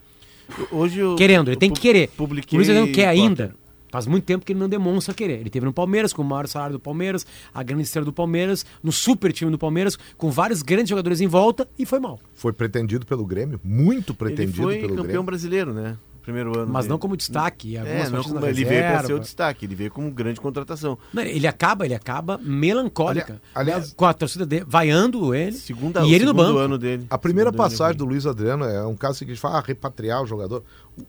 [0.70, 2.08] Hoje eu, Querendo, ele eu tem que querer.
[2.16, 3.22] Publiquei, O Luiz Adriano quer Potter.
[3.22, 3.54] ainda.
[3.92, 5.40] Faz muito tempo que ele não demonstra querer.
[5.40, 8.64] Ele teve no Palmeiras, com o maior salário do Palmeiras, a grande estrela do Palmeiras,
[8.82, 12.20] no super time do Palmeiras, com vários grandes jogadores em volta e foi mal.
[12.34, 15.22] Foi pretendido pelo Grêmio, muito Ele pretendido foi pelo campeão Grêmio.
[15.24, 15.96] brasileiro, né?
[16.22, 16.70] Primeiro ano.
[16.72, 16.90] Mas dele.
[16.90, 17.76] não como destaque.
[17.78, 20.98] Algumas É, não como, ele veio para ser o destaque, ele veio como grande contratação.
[21.12, 23.40] Não, ele acaba, ele acaba melancólica.
[23.54, 25.52] Ali- aliás- com a torcida dele, vaiando ele.
[25.56, 26.58] Segunda, e ele no segundo banco.
[26.58, 27.06] ano dele.
[27.08, 28.04] A primeira Segundo passagem do.
[28.04, 30.62] Luiz Adriano é um caso que a gente fala, ah, repatriar o jogador.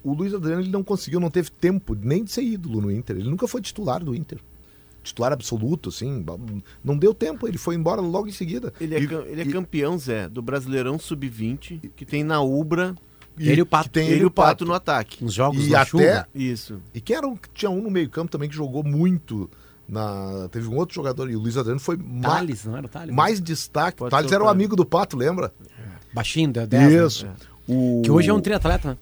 [0.03, 2.91] O, o Luiz Adriano ele não conseguiu, não teve tempo nem de ser ídolo no
[2.91, 3.17] Inter.
[3.17, 4.39] Ele nunca foi titular do Inter.
[5.03, 6.23] Titular absoluto, assim.
[6.83, 8.71] Não deu tempo, ele foi embora logo em seguida.
[8.79, 12.95] Ele é, E- ele é e- campeão, Zé, do Brasileirão Sub-20, que tem na Ubra
[13.39, 13.89] Ele e o Pato.
[13.89, 15.23] tem ele e o Pato no ataque.
[15.23, 16.27] Nos jogos E até- chuva.
[16.35, 16.81] Isso.
[16.93, 19.49] E que era um, tinha um no meio-campo também que jogou muito.
[19.89, 22.89] Na, teve um outro jogador, e o Luiz Adriano foi ma- Thales, não era o
[22.89, 23.13] Thales?
[23.13, 23.97] mais destaque.
[23.97, 24.47] Pode o era o Thales.
[24.51, 25.53] amigo do Pato, lembra?
[26.13, 26.93] Baixinho, da 10.
[26.93, 27.05] né?
[27.05, 27.27] Isso.
[27.67, 28.01] O...
[28.03, 28.97] Que hoje é um triatleta, né?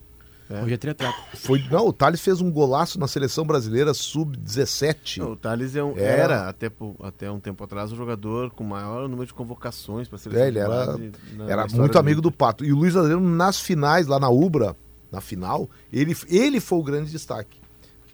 [0.50, 0.64] É.
[0.64, 1.16] Hoje é triatleta.
[1.36, 5.18] Foi, não, o Thales fez um golaço na seleção brasileira sub-17.
[5.20, 6.06] Não, o Thales é um- Era.
[6.24, 6.72] era, até,
[7.04, 10.44] até um tempo atrás, o jogador com maior número de convocações para a seleção.
[10.44, 10.98] É, ele era-
[11.36, 12.32] na- Era muito amigo do.
[12.32, 12.64] Pato.
[12.66, 14.76] E o Luiz Adriano, nas finais, lá na Ubra,
[15.12, 17.60] na final, ele, ele foi o grande destaque.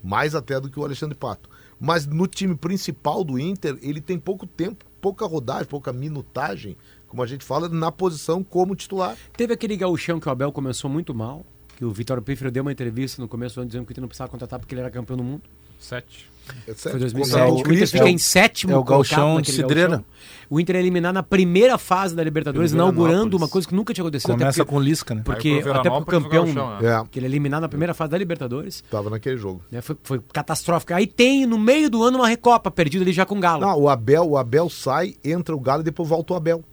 [0.04, 1.50] Mais até do que o Alexandre Pato.
[1.80, 7.22] mas no time principal do Inter, ele tem pouco tempo, pouca rodagem, pouca minutagem, como
[7.22, 9.16] a gente fala, na posição como titular.
[9.36, 11.46] Teve aquele gauchão que o Abel começou muito mal,
[11.76, 14.02] que o Vitor Pífero deu uma entrevista no começo do ano dizendo que o Inter
[14.02, 15.42] não precisava contratar porque ele era campeão do mundo.
[15.80, 16.28] Sete.
[16.68, 17.00] É Foi certo?
[17.00, 17.40] 2007.
[17.40, 20.06] Contra O o Inter fica em sétimo é o gauchão de Cidreira.
[20.50, 24.04] O Inter é eliminar na primeira fase da Libertadores, inaugurando uma coisa que nunca tinha
[24.04, 24.32] acontecido.
[24.32, 25.22] até Começa porque, com Lisca, né?
[25.26, 27.02] porque até pro Veranópolis, campeão, o gauchão, né?
[27.02, 29.62] É, que ele é eliminado na primeira fase da Libertadores, tava naquele jogo.
[29.72, 30.94] né, foi, foi catastrófico.
[30.94, 33.62] Aí tem no meio do ano uma recopa perdida ali já com o Galo.
[33.62, 36.64] Não, o Abel, o Abel sai, entra o Galo e depois volta o Abel.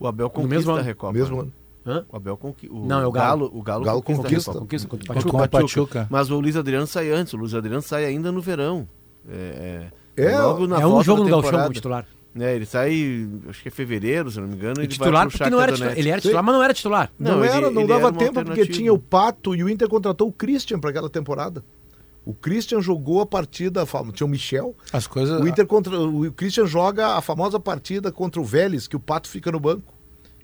[0.00, 0.82] O Abel conquista mesmo a ano.
[0.82, 1.12] Recopa.
[1.12, 1.52] mesmo ano.
[1.86, 2.04] Hã?
[2.10, 2.74] O Abel conquista.
[2.74, 3.50] Não, é o Galo.
[3.52, 4.52] O Galo, O Galo conquista.
[4.52, 4.88] conquista.
[4.88, 5.46] Contra o Contra Pachuca.
[5.46, 6.06] o Pachuca.
[6.10, 7.32] Mas o Luiz Adriano sai antes.
[7.34, 8.88] O Luiz Adriano sai ainda no verão.
[9.28, 11.62] É, É, logo na É um jogo no temporada.
[11.64, 12.06] como titular.
[12.38, 14.74] É, ele sai, acho que é fevereiro, se não me engano.
[14.78, 15.98] E Ele titular porque não era titular.
[15.98, 17.12] Ele era titular, mas não era titular.
[17.18, 19.68] Não, Não, era, ele- não ele dava era tempo porque tinha o Pato e o
[19.68, 21.64] Inter contratou o Christian para aquela temporada.
[22.24, 24.74] O Christian jogou a partida, tinha o Michel.
[24.92, 25.40] As coisas.
[25.40, 29.28] O Inter contra o Christian joga a famosa partida contra o Vélez, que o Pato
[29.28, 29.93] fica no banco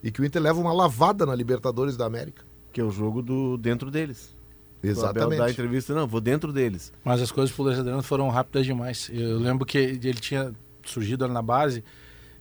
[0.03, 2.45] e que o Inter leva uma lavada na Libertadores da América.
[2.73, 4.35] Que é o jogo do dentro deles.
[4.83, 5.51] Exatamente.
[5.53, 6.93] entrevista, não, vou dentro deles.
[7.05, 9.11] Mas as coisas pro Luiz Adriano foram rápidas demais.
[9.13, 10.53] Eu lembro que ele tinha
[10.85, 11.85] surgido ali na base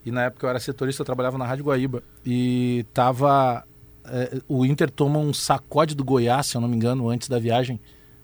[0.06, 3.66] e na época eu era setorista, eu trabalhava na Rádio Guaíba e tava
[4.06, 7.38] eh, o Inter toma um sacode do Goiás, se eu não me engano, antes da
[7.40, 7.78] viagem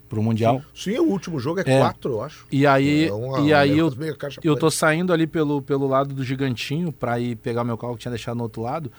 [0.08, 0.62] pro Mundial.
[0.74, 1.78] Sim, o último jogo é, É.
[1.80, 2.46] quatro, eu acho.
[2.50, 3.92] E aí, É uma- e aí eu,
[4.42, 8.00] eu tô saindo ali pelo, pelo lado do gigantinho pra ir pegar meu carro que
[8.02, 8.90] tinha deixado no outro lado.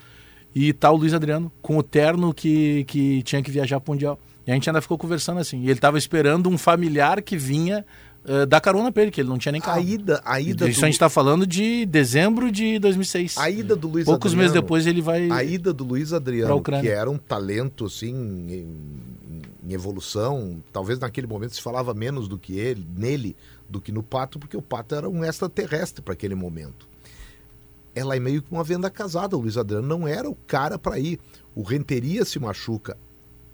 [0.58, 4.20] E tá o Luiz Adriano com o terno que, que tinha que viajar pro Mundial.
[4.46, 5.62] E a gente ainda ficou conversando assim.
[5.62, 7.86] E ele tava esperando um familiar que vinha
[8.26, 9.78] eh, dar carona pra ele, que ele não tinha nem carro.
[9.78, 13.38] A ida, a ida Isso do, a gente tá falando de dezembro de 2006.
[13.38, 15.30] a ida do Luiz Poucos Adriano, meses depois ele vai.
[15.30, 18.68] A ida do Luiz Adriano, que era um talento assim em,
[19.64, 23.36] em evolução, talvez naquele momento se falava menos do que ele, nele,
[23.70, 26.88] do que no Pato, porque o Pato era um extraterrestre para aquele momento.
[27.98, 31.00] Ela é meio que uma venda casada, o Luiz Adriano não era o cara para
[31.00, 31.20] ir.
[31.56, 32.98] O Renteria se machuca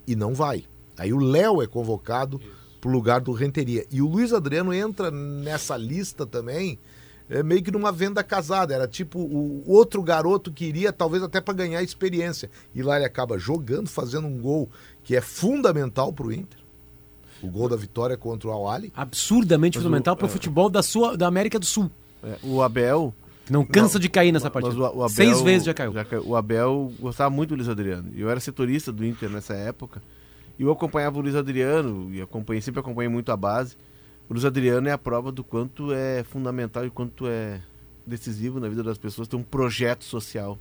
[0.05, 0.65] e não vai.
[0.97, 2.39] Aí o Léo é convocado
[2.81, 3.85] pro lugar do Renteria.
[3.89, 6.77] E o Luiz Adriano entra nessa lista também,
[7.29, 8.73] é meio que numa venda casada.
[8.73, 12.49] Era tipo o outro garoto que iria, talvez até para ganhar experiência.
[12.75, 14.69] E lá ele acaba jogando, fazendo um gol
[15.03, 16.59] que é fundamental pro Inter.
[17.41, 18.91] O gol da vitória contra o Al-Ali.
[18.95, 20.29] Absurdamente Mas o- fundamental pro é.
[20.29, 21.89] futebol da, sua, da América do Sul.
[22.21, 23.13] É, o Abel.
[23.49, 24.75] Não cansa Não, de cair nessa partida.
[24.75, 25.93] o, o Abel, Seis vezes já caiu.
[26.25, 28.11] O Abel gostava muito do Luiz Adriano.
[28.15, 30.01] Eu era setorista do Inter nessa época.
[30.57, 33.75] E eu acompanhava o Luiz Adriano, e acompanhei, sempre acompanhei muito a base.
[34.29, 37.59] O Luiz Adriano é a prova do quanto é fundamental e quanto é
[38.05, 40.57] decisivo na vida das pessoas ter um projeto social.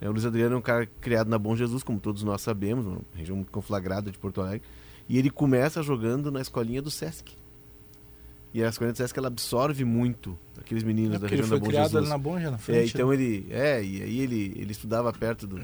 [0.00, 2.86] É, o Luiz Adriano é um cara criado na Bom Jesus, como todos nós sabemos,
[2.86, 4.62] uma região muito conflagrada de Porto Alegre.
[5.08, 7.34] E ele começa jogando na escolinha do Sesc.
[8.54, 11.58] E a escolinha do Sesc ela absorve muito aqueles meninos É da ele região foi
[11.58, 12.02] da Bom criado Jesus.
[12.02, 12.94] ali na Bonja, na É, frente.
[12.94, 13.14] então né?
[13.14, 13.46] ele.
[13.50, 15.60] É, e aí ele, ele estudava perto do.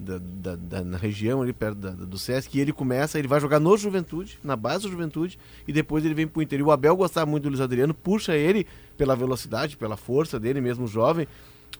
[0.00, 3.40] Da, da- da- na região ali perto da- do Sesc e ele começa, ele vai
[3.40, 5.36] jogar no Juventude, na base do Juventude,
[5.66, 6.60] e depois ele vem pro Inter.
[6.60, 8.64] E o Abel gostava muito do Luiz Adriano, puxa ele
[8.96, 11.26] pela velocidade, pela força dele, mesmo jovem.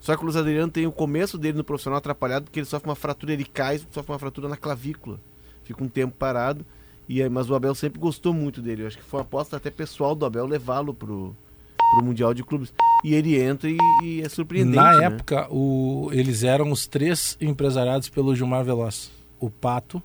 [0.01, 2.89] Só que o Luiz Adriano tem o começo dele no profissional atrapalhado, porque ele sofre
[2.89, 5.21] uma fratura, ele cai, sofre uma fratura na clavícula.
[5.63, 6.67] Fica um tempo parado.
[7.09, 8.83] E aí, mas o Abel sempre gostou muito dele.
[8.83, 11.35] Eu acho que foi uma aposta até pessoal do Abel levá-lo pro,
[11.95, 12.73] pro Mundial de Clubes.
[13.03, 14.77] E ele entra e, e é surpreendente.
[14.77, 15.07] Na né?
[15.07, 19.11] época, o, eles eram os três empresariados pelo Gilmar Veloz.
[19.41, 20.03] O Pato,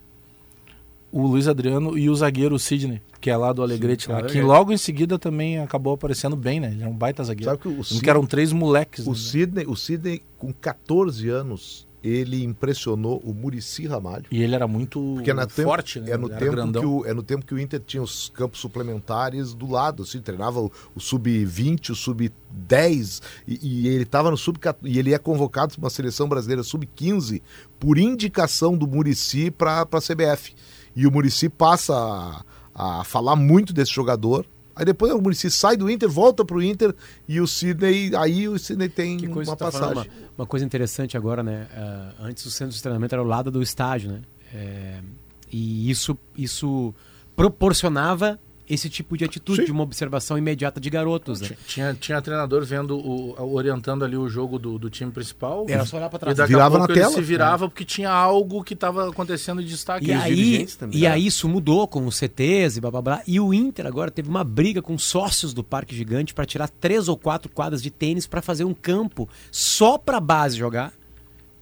[1.12, 4.46] o Luiz Adriano e o zagueiro Sidney, que é lá do Alegrete, lá, que Alegrete.
[4.46, 6.72] logo em seguida também acabou aparecendo bem, né?
[6.72, 7.52] Ele é um baita zagueiro.
[7.52, 9.06] Sabe que o Sidney, que eram três moleques.
[9.06, 9.18] o né?
[9.18, 14.26] Sidney, o Sidney, com 14 anos, ele impressionou o Murici Ramalho.
[14.30, 16.12] E ele era muito Porque é no tempo, forte, né?
[16.12, 18.60] é, no Ele tempo que o, é no tempo que o Inter tinha os campos
[18.60, 24.38] suplementares do lado, assim, treinava o, o sub-20, o sub-10, e, e ele estava no
[24.38, 27.42] sub e ele é convocado para uma seleção brasileira sub-15
[27.80, 30.54] por indicação do Murici para a CBF.
[30.96, 31.96] E o Murici passa
[32.76, 34.46] a, a falar muito desse jogador.
[34.76, 36.96] Aí depois o Murici sai do Inter, volta pro Inter
[37.28, 39.96] e o Sidney, aí o Sidney tem uma tá passagem.
[39.96, 40.08] uma,
[40.40, 41.68] uma coisa interessante agora, né?
[41.76, 44.22] Ah, antes o centro de treinamento era ao lado do estádio, né?
[44.54, 45.00] É,
[45.52, 46.94] e isso, isso
[47.36, 49.66] proporcionava esse tipo de atitude, Sim.
[49.66, 51.50] de uma observação imediata de garotos, né?
[51.68, 55.66] Tinha, tinha, treinador vendo, o, orientando ali o jogo do, do time principal.
[55.68, 56.38] Era só olhar pra E trás.
[56.38, 57.14] daqui Virava a pouco na ele tela.
[57.16, 60.10] se virava porque tinha algo que estava acontecendo de destaque.
[60.10, 61.08] E os aí, também, e né?
[61.10, 63.22] aí isso mudou com os CTs e blá blá blá.
[63.28, 67.08] E o Inter agora teve uma briga com sócios do Parque Gigante para tirar três
[67.10, 70.94] ou quatro quadras de tênis para fazer um campo só pra base jogar,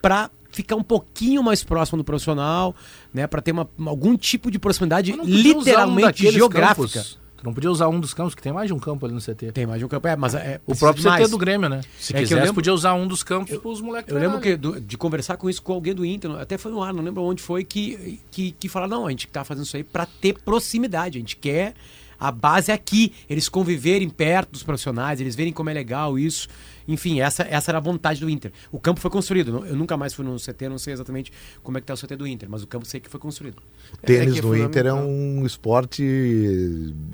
[0.01, 2.75] pra ficar um pouquinho mais próximo do profissional,
[3.13, 6.87] né, para ter uma, algum tipo de proximidade um literalmente daqueles geográfica.
[6.99, 9.15] campos Tu não podia usar um dos campos, que tem mais de um campo ali
[9.15, 9.51] no CT.
[9.51, 10.07] Tem mais de um campo.
[10.07, 11.31] É, mas é, O precisa próprio de CT mais.
[11.31, 11.81] do Grêmio, né?
[11.99, 14.37] Se É que eu quisesse, lembro- podia usar um dos campos pros moleques Eu lembro
[14.39, 14.79] que treinarem.
[14.79, 17.23] do- de conversar com isso com alguém do Inter, até foi no ar, não lembro
[17.23, 20.35] onde foi, que, que, que falaram, não, a gente tá fazendo isso aí pra ter
[20.45, 21.73] proximidade, a gente quer
[22.21, 26.47] a base aqui, eles conviverem perto dos profissionais, eles verem como é legal isso.
[26.88, 28.51] Enfim, essa, essa era a vontade do Inter.
[28.71, 31.31] O campo foi construído, eu nunca mais fui no CT, não sei exatamente
[31.63, 33.57] como é que tá o CT do Inter, mas o campo sei que foi construído.
[33.93, 36.03] O tênis É que é no Inter é um esporte,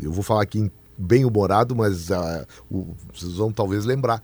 [0.01, 4.21] eu vou falar aqui bem humorado, mas ah, o- vocês vão talvez lembrar.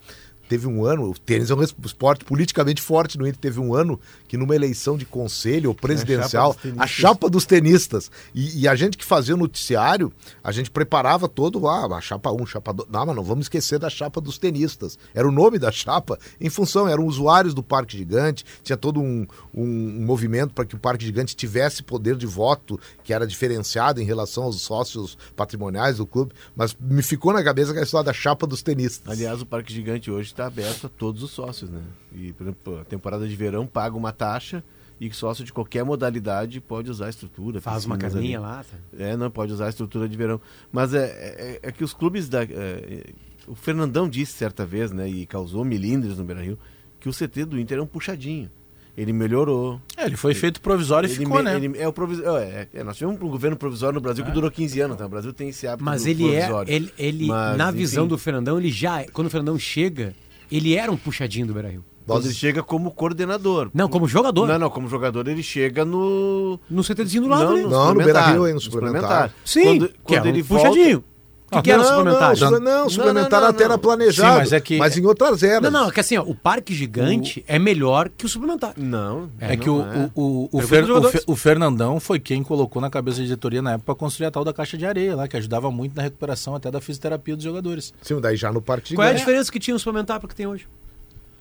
[0.50, 3.40] Teve um ano, o tênis é um esporte politicamente forte no Inter.
[3.40, 4.00] Teve um ano
[4.34, 6.84] que numa eleição de conselho ou presidencial, dos tenistas.
[6.84, 8.10] a chapa dos tenistas.
[8.34, 10.12] E, e a gente que fazia o noticiário,
[10.44, 12.90] a gente preparava todo, ah, a chapa 1, chapa 2.
[12.90, 14.98] Não, mas não vamos esquecer da chapa dos tenistas.
[15.14, 19.28] Era o nome da chapa, em função, eram usuários do Parque Gigante, tinha todo um,
[19.54, 24.02] um- um movimento para que o Parque Gigante tivesse poder de voto, que era diferenciado
[24.02, 26.34] em relação aos sócios patrimoniais do clube.
[26.56, 29.14] Mas me ficou na cabeça aquela história da chapa dos tenistas.
[29.14, 31.82] Aliás, o Parque Gigante hoje está aberto a todos os sócios, né?
[32.16, 34.64] E, por exemplo, a temporada de verão paga uma taxa
[35.02, 37.60] e que sócio de qualquer modalidade pode usar a estrutura.
[37.60, 38.38] Faz uma ali.
[38.38, 38.64] lá.
[38.64, 38.78] tá?
[38.98, 40.40] É, não pode usar a estrutura de verão.
[40.72, 42.44] Mas é, é, é que os clubes da.
[42.44, 43.04] é,
[43.48, 45.10] o Fernandão disse certa vez, né?
[45.10, 46.58] E causou milindres no Beira Rio,
[47.00, 48.50] que o CT do Inter é um puxadinho.
[48.96, 49.82] Ele melhorou.
[49.98, 51.56] É, ele foi feito provisório e Ele ficou, me- né?
[51.56, 52.20] ele- é, o provis...
[52.20, 55.06] é, é, nós tivemos um governo provisório no Brasil que durou 15 anos, tá?
[55.08, 56.72] O Brasil tem esse hábito Mas do ele é, provisório.
[56.74, 60.14] ele, ele Mas, na visão enfim, do Fernandão, ele já, quando o Fernandão chega,
[60.52, 61.84] ele era um puxadinho do Beira-Rio.
[62.06, 63.70] Quando ele chega como coordenador.
[63.74, 64.48] Não, como jogador.
[64.48, 66.60] Não, não, como jogador ele chega no.
[66.70, 67.62] No CTzinho do lado, né?
[67.64, 69.34] Não, no suplementar, Beira-Rio, hein, no suplementar.
[69.46, 71.04] Sim, Quando, que quando é ele um volta, puxadinho.
[71.46, 72.36] O que, que era o não, suplementar?
[72.40, 73.66] Não, não, suplementar não, até não.
[73.66, 74.32] era planejado.
[74.34, 75.62] Sim, mas é que- mas em outras eras.
[75.72, 78.74] Não, não, é que assim, ó, o parque gigante é melhor que o suplementar.
[78.76, 79.30] Não.
[79.40, 80.12] É, que não o, é.
[80.16, 83.74] o, o, o, Fer- o o Fernandão foi quem colocou na cabeça da diretoria na
[83.74, 86.56] época para construir a tal da caixa de areia lá, que ajudava muito na recuperação
[86.56, 87.94] até da fisioterapia dos jogadores.
[88.02, 89.24] Sim, daí já no Parque Qual é a Gigante.
[89.28, 90.66] diferença que tinha o suplementar para o que tem hoje?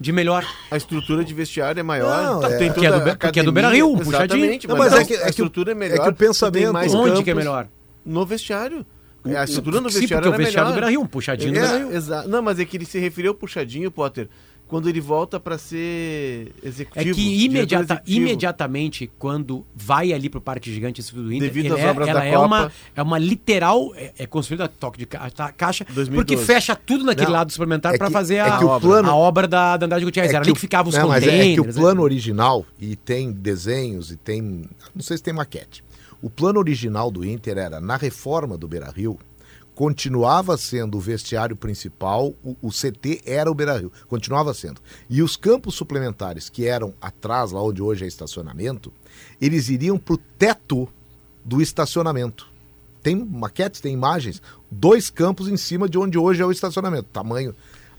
[0.00, 0.44] De melhor.
[0.70, 2.40] A estrutura de vestiário é maior.
[2.40, 3.98] Não, é- tem Porque é do toda Be- a porque é do academia, Beira-Rio, um
[3.98, 4.58] puxadinho.
[4.68, 6.02] Não, mas, mas é a- que- é que a o- estrutura é é melhor.
[6.02, 7.68] que o pensamento- tu tem mais Onde campos que é melhor?
[8.04, 8.84] No vestiário.
[9.24, 10.86] A estrutura no Sim, vestiário porque o vestiário do melhor.
[10.88, 11.96] Beira-Rio, um puxadinho do É, Beira-Rio.
[11.96, 14.28] exa- Não, mas é que ele se referiu ao puxadinho, Potter,
[14.72, 17.14] quando ele volta pra ser É executivo.
[17.14, 18.16] que diretor imediata, executivo.
[18.18, 22.24] imediatamente, quando vai ali pro Parque Gigante do Inter, Devido às é, obras ela da
[22.26, 22.46] é Copa.
[22.46, 26.14] uma, é uma literal, é, é construída a toque de ca- caixa, 2012.
[26.14, 28.68] porque fecha tudo naquele Não, lado suplementar é para que- fazer é a, que o
[28.68, 30.32] obra, plano- a obra da, da Andrade Gutierrez.
[30.32, 31.48] É Era que ali o- que ficavam os não, mas containers.
[31.48, 31.72] é, é que o né?
[31.74, 34.64] plano original, e tem desenhos, e tem.
[34.94, 35.84] Não sei se tem maquete.
[36.22, 39.18] O plano original do Inter era, na reforma do Beira Rio,
[39.82, 44.80] continuava sendo o vestiário principal, o, o CT era o Beira Rio, continuava sendo.
[45.10, 48.92] E os campos suplementares, que eram atrás, lá onde hoje é estacionamento,
[49.40, 50.88] eles iriam para o teto
[51.44, 52.48] do estacionamento.
[53.02, 54.40] Tem maquetes, tem imagens,
[54.70, 57.52] dois campos em cima de onde hoje é o estacionamento, tamanho.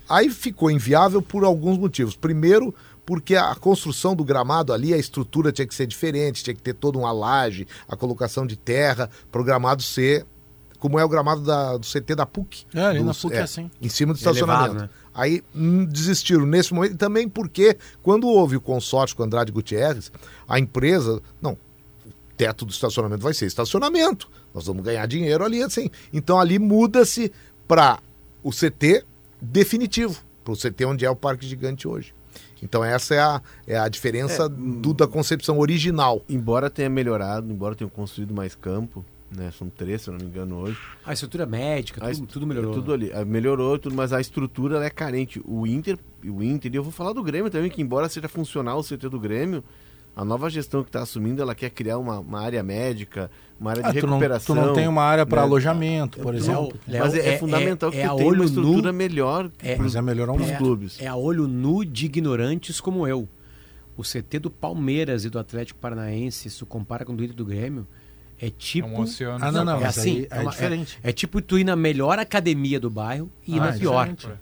[0.08, 2.16] Aí ficou inviável por alguns motivos.
[2.16, 2.74] Primeiro,
[3.06, 6.76] porque a construção do gramado ali, a estrutura tinha que ser diferente, tinha que ter
[6.76, 10.26] toda uma laje, a colocação de terra, para o gramado ser
[10.84, 12.66] como é o gramado da- do CT da PUC.
[12.76, 13.72] É, ali na PUC é assim.
[13.82, 14.82] Em cima do É elevado, estacionamento.
[14.82, 14.90] né?
[15.14, 20.12] Aí hum, desistiram nesse momento, e também porque quando houve o consórcio com Andrade Gutierrez,
[20.46, 25.64] a empresa, não, o teto do estacionamento vai ser estacionamento, nós vamos ganhar dinheiro ali
[25.64, 25.90] assim.
[26.12, 27.32] Então ali muda-se
[27.66, 28.00] para
[28.44, 29.06] o CT
[29.42, 32.14] definitivo, para o CT onde é o Parque Gigante hoje.
[32.62, 36.22] Então essa é a, é a diferença do- da concepção original.
[36.28, 39.52] Embora tenha melhorado, embora tenham construído mais campo, né?
[39.58, 40.78] São três, se eu não me engano, hoje.
[41.06, 42.72] A estrutura médica, A tudo, est- tudo melhorou.
[42.72, 43.12] é tudo ali.
[43.14, 45.42] Ah, Melhorou tudo, mas a estrutura ela é carente.
[45.46, 48.80] O Inter, o Inter, e eu vou falar do Grêmio também, que embora seja funcional
[48.80, 49.64] o CT do Grêmio,
[50.16, 53.88] a nova gestão que está assumindo, ela quer criar uma, uma área médica, uma área
[53.88, 54.56] Ah, de tu, não, recuperação.
[54.56, 55.48] tu não tem uma área para né?
[55.48, 56.74] alojamento, por Léo, exemplo.
[56.88, 60.02] Léo, Mas é, fundamental que tu tenha uma estrutura nu, melhor é- para Mas é
[60.04, 61.02] melhorar os é, clubes.
[61.02, 63.28] É a olho nu de ignorantes como eu.
[63.98, 67.36] O CT do Palmeiras e do Atlético Paranaense, se tu compara com o do Inter
[67.36, 67.88] do Grêmio,
[68.44, 68.88] é É tipo.
[68.88, 69.38] um oceano.
[69.44, 71.00] Ah, não, não, é assim, aí é, uma- diferente.
[71.04, 74.08] É, tipo tu ir na melhor academia do bairro e ir Ah, na é pior.
[74.10, 74.40] diferente.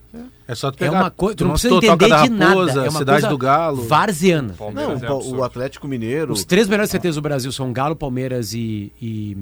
[0.47, 0.99] É só tu É pegar.
[1.01, 1.35] uma coisa.
[1.37, 2.45] Tu não precisa entender de nada.
[2.49, 3.83] Raposa, É uma Cidade do Galo.
[3.87, 4.49] varziana.
[4.49, 6.33] Não, Palmeiras é o, o Atlético Mineiro.
[6.33, 9.37] Os três melhores CTs do Brasil são Galo, Palmeiras e, e,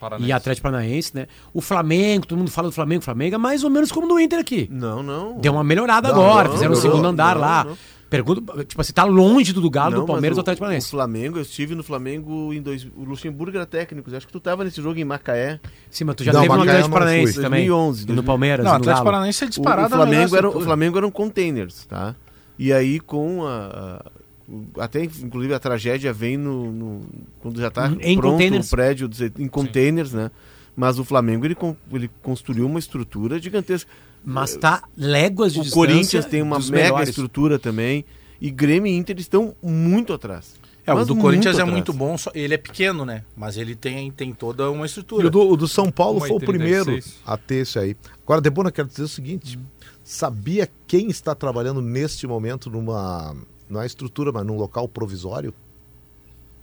[0.00, 0.28] Paranaense.
[0.28, 1.26] e Atlético Paranaense, né?
[1.52, 4.38] O Flamengo, todo mundo fala do Flamengo, Flamengo é mais ou menos como do Inter
[4.38, 4.66] aqui.
[4.70, 5.38] Não, não.
[5.38, 7.66] Deu uma melhorada Não, agora, não, fizeram o não, segundo andar não, lá.
[8.10, 8.24] Não.
[8.34, 10.66] Pergunta, tipo assim, tá longe do, do Galo, Não, do Palmeiras ou do Atlético o,
[10.66, 10.90] o Paranaense.
[10.90, 14.14] Flamengo, eu estive no Flamengo em dois, o Luxemburgo era técnico.
[14.14, 15.60] Acho que tu tava nesse jogo em Macaé.
[15.90, 17.66] Sim, mas tu já Não, teve no Macaé eu Atlético Paranaense também.
[17.68, 19.04] 2011, E no Palmeiras, Não, o no Atlético Galo.
[19.04, 19.94] Paranaense é O, o disparado.
[19.94, 22.14] Flamengo era, o Flamengo eram containers, tá?
[22.58, 24.10] E aí com a, a-
[24.48, 27.06] o- até inclusive a tragédia vem no, no-
[27.40, 28.66] quando já tá Em pronto containers.
[28.66, 30.30] o prédio em containers, né?
[30.76, 31.56] Mas o Flamengo ele,
[31.92, 33.90] ele construiu uma estrutura gigantesca.
[34.24, 37.08] Mas tá léguas de O distância Corinthians tem uma mega melhores.
[37.10, 38.04] estrutura também.
[38.40, 40.54] E Grêmio e Inter estão muito atrás.
[40.86, 41.70] É, o do muito Corinthians é atrás.
[41.72, 43.22] muito bom, só- ele é pequeno, né?
[43.36, 45.26] Mas ele tem, tem toda uma E estrutura.
[45.26, 47.18] o do, o do São Paulo e foi o primeiro 36.
[47.24, 47.94] a ter isso aí.
[48.22, 49.58] Agora, Debona, quero dizer o seguinte:
[50.02, 53.36] sabia quem está trabalhando neste momento numa.
[53.68, 55.54] Não é estrutura, mas num local provisório?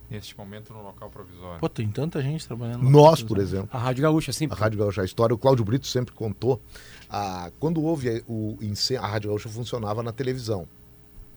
[0.10, 1.60] Neste momento no local provisório.
[1.60, 2.82] Pô, tem tanta gente trabalhando.
[2.89, 3.70] Nós, por exemplo.
[3.72, 4.48] A Rádio Gaúcha, sim.
[4.50, 6.62] A Rádio Gaúcha, a história, o Cláudio Brito sempre contou.
[7.10, 10.67] Ah, quando houve o incêndio, a Rádio Gaúcha funcionava na televisão,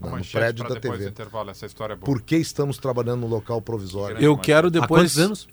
[0.00, 1.08] Uma na- no prédio da TV.
[1.08, 2.04] intervalo, essa história é boa.
[2.06, 4.18] Por que estamos trabalhando no local provisório?
[4.18, 4.88] Eu quero Há depois.
[5.14, 5.48] quantos anos?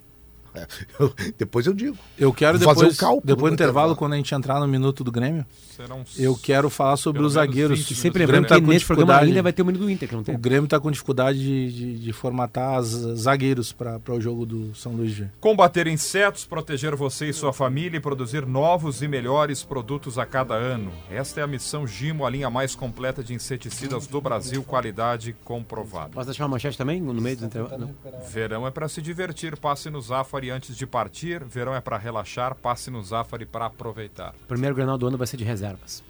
[1.37, 1.97] Depois eu digo.
[2.17, 2.97] Eu quero Vou fazer depois.
[2.97, 3.95] o cálculo depois do intervalo, intervalo.
[3.95, 7.79] quando a gente entrar no minuto do Grêmio, Serão eu quero falar sobre os zagueiros.
[7.79, 9.31] 20 sempre o lembrando Grêmio tá que com nesse programa dificuldade.
[9.31, 10.35] ainda vai ter o menino do Inter, que não tem.
[10.35, 14.73] O Grêmio está com dificuldade de, de- de formatar as zagueiros para o jogo do
[14.75, 15.15] São Luís.
[15.15, 20.25] de- Combater insetos, proteger você e sua família e produzir novos e melhores produtos a
[20.25, 20.91] cada ano.
[21.11, 26.09] Esta é a missão Gimo, a linha mais completa de inseticidas do Brasil, qualidade comprovada.
[26.13, 27.89] Posso deixar uma manchete também no meio do intervalo?
[28.31, 31.43] Verão é para se divertir, passe no Zafari antes de partir.
[31.43, 34.33] Verão é para relaxar, passe no Zafari para aproveitar.
[34.47, 36.03] Primeiro granal do ano vai ser de reservas.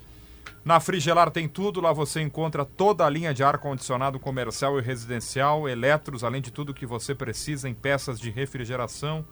[0.63, 5.69] Na Frigelar tem tudo, lá você encontra toda a linha de ar-condicionado comercial e residencial,
[5.69, 9.25] eletros, além de tudo que você precisa em peças de refrigeração.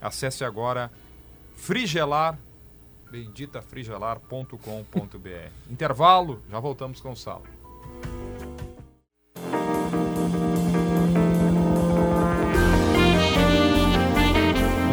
[0.00, 0.92] Acesse agora
[1.56, 2.38] Frigelar,
[3.10, 5.50] benditafrigelar.com.br.
[5.68, 7.55] Intervalo, já voltamos com o Sala.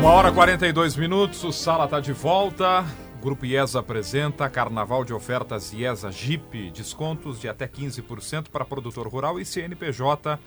[0.03, 2.81] Uma hora e 42 minutos, o Sala está de volta.
[3.15, 6.71] O Grupo IESA apresenta Carnaval de Ofertas IESA Jeep.
[6.71, 10.37] Descontos de até 15% para produtor rural e CNPJ.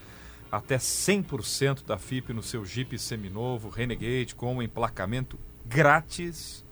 [0.52, 6.62] Até 100% da FIP no seu Jeep seminovo Renegade com emplacamento grátis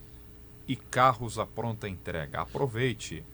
[0.68, 2.42] e carros à pronta entrega.
[2.42, 3.24] Aproveite.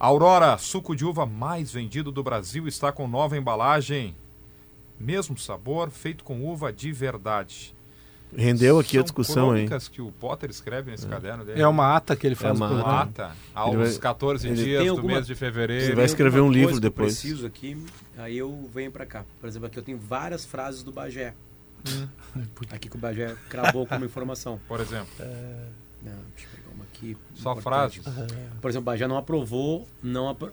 [0.00, 4.16] Aurora, suco de uva mais vendido do Brasil, está com nova embalagem.
[4.98, 7.73] Mesmo sabor, feito com uva de verdade.
[8.36, 9.66] Rendeu aqui a São discussão, hein?
[9.66, 11.60] crônicas que o Potter escreve nesse caderno dele.
[11.60, 12.90] É uma ata que ele faz uma no ata.
[12.92, 15.84] Mata aos Ele vai- 14 ele dias do alguma- mês de fevereiro.
[15.86, 17.18] Você vai escrever um livro que eu depois.
[17.18, 17.76] preciso aqui,
[18.18, 19.24] aí eu venho pra cá.
[19.40, 21.34] Por exemplo, aqui eu tenho várias frases do Bagé.
[22.70, 24.58] Aqui que o Bagé cravou como informação.
[24.66, 25.06] Por exemplo.
[26.02, 27.16] Não, deixa eu pegar uma aqui.
[27.34, 28.00] Só importante.
[28.00, 28.30] frases.
[28.60, 30.50] Por exemplo, Bagé não aprovou, não apro...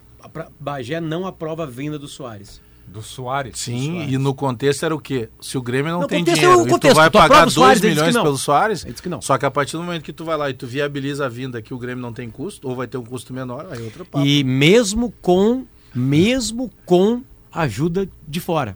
[0.60, 2.62] Bagé não aprova a vinda do Soares.
[2.92, 3.58] Do Soares.
[3.58, 5.30] Sim, e no contexto era o quê?
[5.40, 6.96] Se o Grêmio não No tem contexto é dinheiro o e tu contexto.
[6.98, 8.24] vai Tu pagar o Soares, 2 ele diz que milhões não.
[8.24, 9.22] pelo Soares, que não.
[9.22, 11.62] só que a partir do momento que tu vai lá e tu viabiliza a vinda
[11.62, 14.04] que o Grêmio não tem custo, ou vai ter um custo menor, aí é outro
[14.06, 14.26] papo.
[14.26, 18.76] E mesmo com, mesmo com ajuda de fora.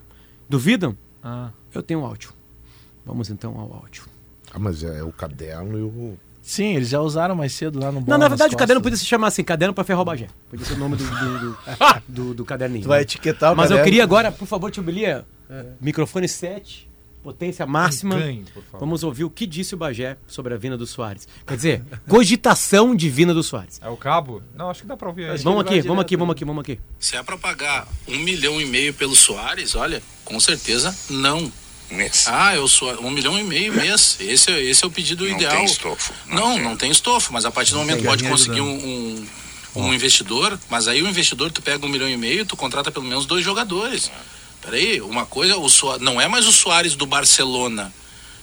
[0.49, 0.95] Duvidam?
[1.21, 2.31] Ah, Eu tenho um áudio.
[3.05, 4.03] Vamos então ao áudio.
[4.53, 6.17] Ah, mas é o caderno e o.
[6.47, 8.79] Sim, eles já usaram mais cedo lá no Não, Bola na nas verdade o caderno
[8.81, 10.27] podia se chamar assim, caderno para ferrar o Bagé.
[10.47, 11.57] Podia ser o nome do, do, do,
[12.07, 12.83] do- do caderninho.
[12.83, 13.01] Tu vai né?
[13.01, 13.83] etiquetar o Mas eu caderno.
[13.85, 15.25] queria agora, por favor, Tio Bilia,
[15.81, 16.87] microfone 7,
[17.23, 18.15] potência máxima.
[18.19, 18.79] favor.
[18.79, 21.27] Vamos ouvir o que disse o Bagé sobre a vinda do Soares.
[21.47, 23.79] Quer dizer, cogitação de vinda do Soares.
[23.81, 24.43] É o cabo?
[24.55, 25.37] Não, acho que dá pra ouvir aí.
[25.39, 26.79] Vamos vai aqui, vamos aqui, vamos aqui, vamos aqui.
[26.99, 31.51] Se é para pagar um milhão e meio pelo Soares, olha, com certeza não.
[31.89, 32.25] Mês.
[32.27, 34.17] Ah, eu sou um milhão e meio mês.
[34.19, 35.55] Esse, é- esse é o pedido Não ideal.
[35.55, 36.13] tem estofo.
[36.27, 36.63] Não, tem.
[36.63, 38.67] não tem estofo, mas a partir do momento que pode conseguir um,
[39.75, 42.91] um, um investidor, mas aí o investidor tu pega um milhão e meio, tu contrata
[42.91, 44.11] pelo menos dois jogadores.
[44.61, 47.93] Peraí, uma coisa, o Soares, não é mais o Soares do Barcelona.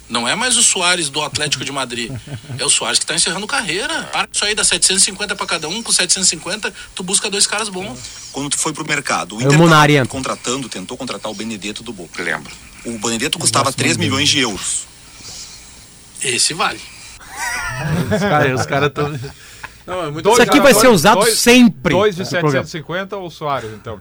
[0.08, 2.12] Não é mais o Soares do Atlético de Madrid.
[2.58, 4.04] É o Soares que está encerrando carreira.
[4.12, 7.98] Para isso aí, dá 750 para cada um, com 750 tu busca dois caras bons.
[8.30, 11.92] Quando tu foi pro mercado, o É o Inter contratando, tentou contratar o Benedetto do
[11.92, 12.22] Boca.
[12.22, 12.52] Lembro.
[12.84, 14.86] O Benedetto custava 3 milhões de euros.
[16.22, 16.80] Esse vale.
[18.54, 19.08] Os caras estão.
[19.86, 22.64] Não, é muito Isso aqui vai ser usado sempre Dois de no programa.
[22.66, 24.00] 750 ou Soares, então?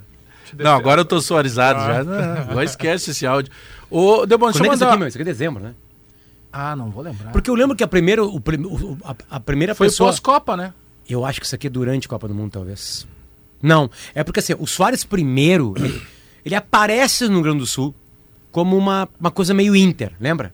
[0.57, 2.03] Não, agora eu tô suarizado já.
[2.03, 3.51] Não, agora esquece esse áudio.
[3.89, 4.89] Ô, Debon, deixa Quando eu é isso mandar.
[4.93, 5.07] aqui, meu?
[5.07, 5.73] Isso aqui é dezembro, né?
[6.51, 7.31] Ah, não vou lembrar.
[7.31, 10.09] Porque eu lembro que a primeira, o, prim- o- a, a primeira Foi pessoa...
[10.09, 10.73] pós-Copa, né?
[11.09, 13.07] Eu acho que isso aqui é durante a Copa do Mundo, talvez.
[13.61, 16.01] Não, é porque assim, o Soares primeiro, ele,
[16.45, 17.95] ele aparece no Rio Grande do Sul
[18.51, 20.53] como uma, uma coisa meio Inter, lembra?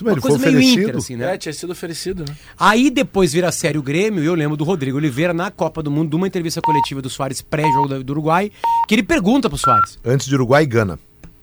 [0.00, 0.82] Uma coisa meio oferecido.
[0.82, 1.34] Inter, assim, né?
[1.34, 2.36] É, tinha sido oferecido, né?
[2.58, 5.90] Aí depois vira sério o Grêmio, e eu lembro do Rodrigo Oliveira na Copa do
[5.90, 8.52] Mundo, de uma entrevista coletiva do Soares pré-jogo do, do Uruguai,
[8.86, 9.98] que ele pergunta pro Soares.
[10.04, 10.98] Antes de Uruguai e Gana.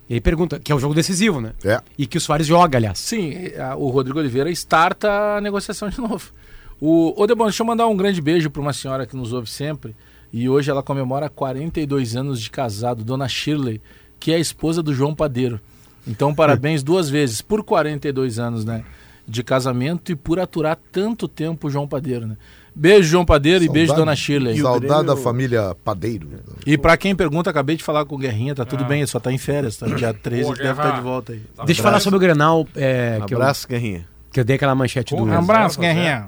[0.09, 1.53] Ele pergunta, que é o jogo decisivo, né?
[1.63, 1.81] É.
[1.97, 2.99] E que o Soares joga, aliás.
[2.99, 3.33] Sim,
[3.77, 6.31] o Rodrigo Oliveira starta a negociação de novo.
[6.79, 9.49] O, ô Debon, deixa eu mandar um grande beijo para uma senhora que nos ouve
[9.49, 9.95] sempre.
[10.31, 13.81] E hoje ela comemora 42 anos de casado, Dona Shirley,
[14.19, 15.59] que é a esposa do João Padeiro.
[16.07, 18.83] Então, parabéns duas vezes, por 42 anos, né?
[19.25, 22.35] de casamento e por aturar tanto tempo o João Padeiro, né?
[22.75, 24.57] Beijo, João Padeiro, e beijo, Saudade- Dona Shirley.
[24.59, 26.27] Saudade da família Padeiro.
[26.65, 28.65] E pra quem pergunta, acabei de falar com o Guerrinha, tá Ah.
[28.65, 29.87] tudo bem, ele só tá em férias, tá?
[29.87, 30.87] Dia 13 Boa, ele deve Guerra.
[30.89, 31.41] estar de volta aí.
[31.65, 34.05] Deixa eu falar sobre o Grenal, é, que, eu, Abraço, Guerrinha.
[34.29, 35.23] que eu dei aquela manchete do...
[35.23, 36.27] Um Um abraço, Guerrinha.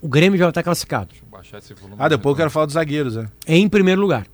[0.00, 1.08] O Grêmio já está classificado.
[1.10, 1.96] Deixa eu baixar esse volume.
[1.98, 3.26] Ah, depois eu quero falar dos zagueiros, né?
[3.44, 4.24] Em primeiro lugar,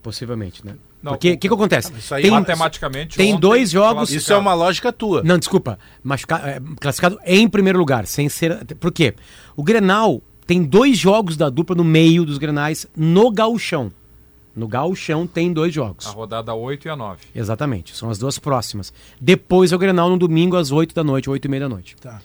[0.00, 0.74] possivelmente, né?
[1.04, 1.92] Não, Porque o que, que acontece?
[1.98, 3.16] Isso aí Tem, Matematicamente.
[3.16, 5.22] tem dois jogos- Isso é uma lógica tua.
[5.22, 5.78] Não, desculpa.
[6.44, 8.64] É, classificado em primeiro lugar, sem ser.
[8.76, 9.14] Por quê?
[9.54, 13.92] O Grenal tem dois jogos da dupla no meio dos Grenais no Gauchão.
[14.56, 16.06] No Gauchão tem dois jogos.
[16.06, 17.18] A rodada 8 e a 9.
[17.34, 18.92] Exatamente, são as duas próximas.
[19.20, 21.96] Depois é o Grenal no domingo às 8 da noite, 8 e meia da noite.
[22.00, 22.22] Tá.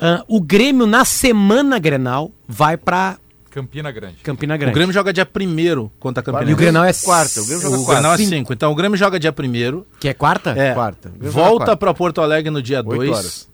[0.00, 3.18] Ah, o Grêmio na semana Grenal vai pra
[3.50, 4.16] Campina Grande.
[4.22, 4.74] Campina O Grande.
[4.74, 6.50] Grêmio joga dia 1 contra a Campina.
[6.50, 7.94] E o Grenal é quarta, o Grêmio joga O quarta.
[8.00, 8.30] Grenal é Cinco.
[8.30, 8.52] 5.
[8.52, 10.50] Então o Grêmio joga dia 1 Que é quarta?
[10.50, 10.72] É.
[10.72, 11.12] Quarta.
[11.20, 13.10] O Volta pra Porto Alegre no dia Oito 2.
[13.10, 13.50] horas.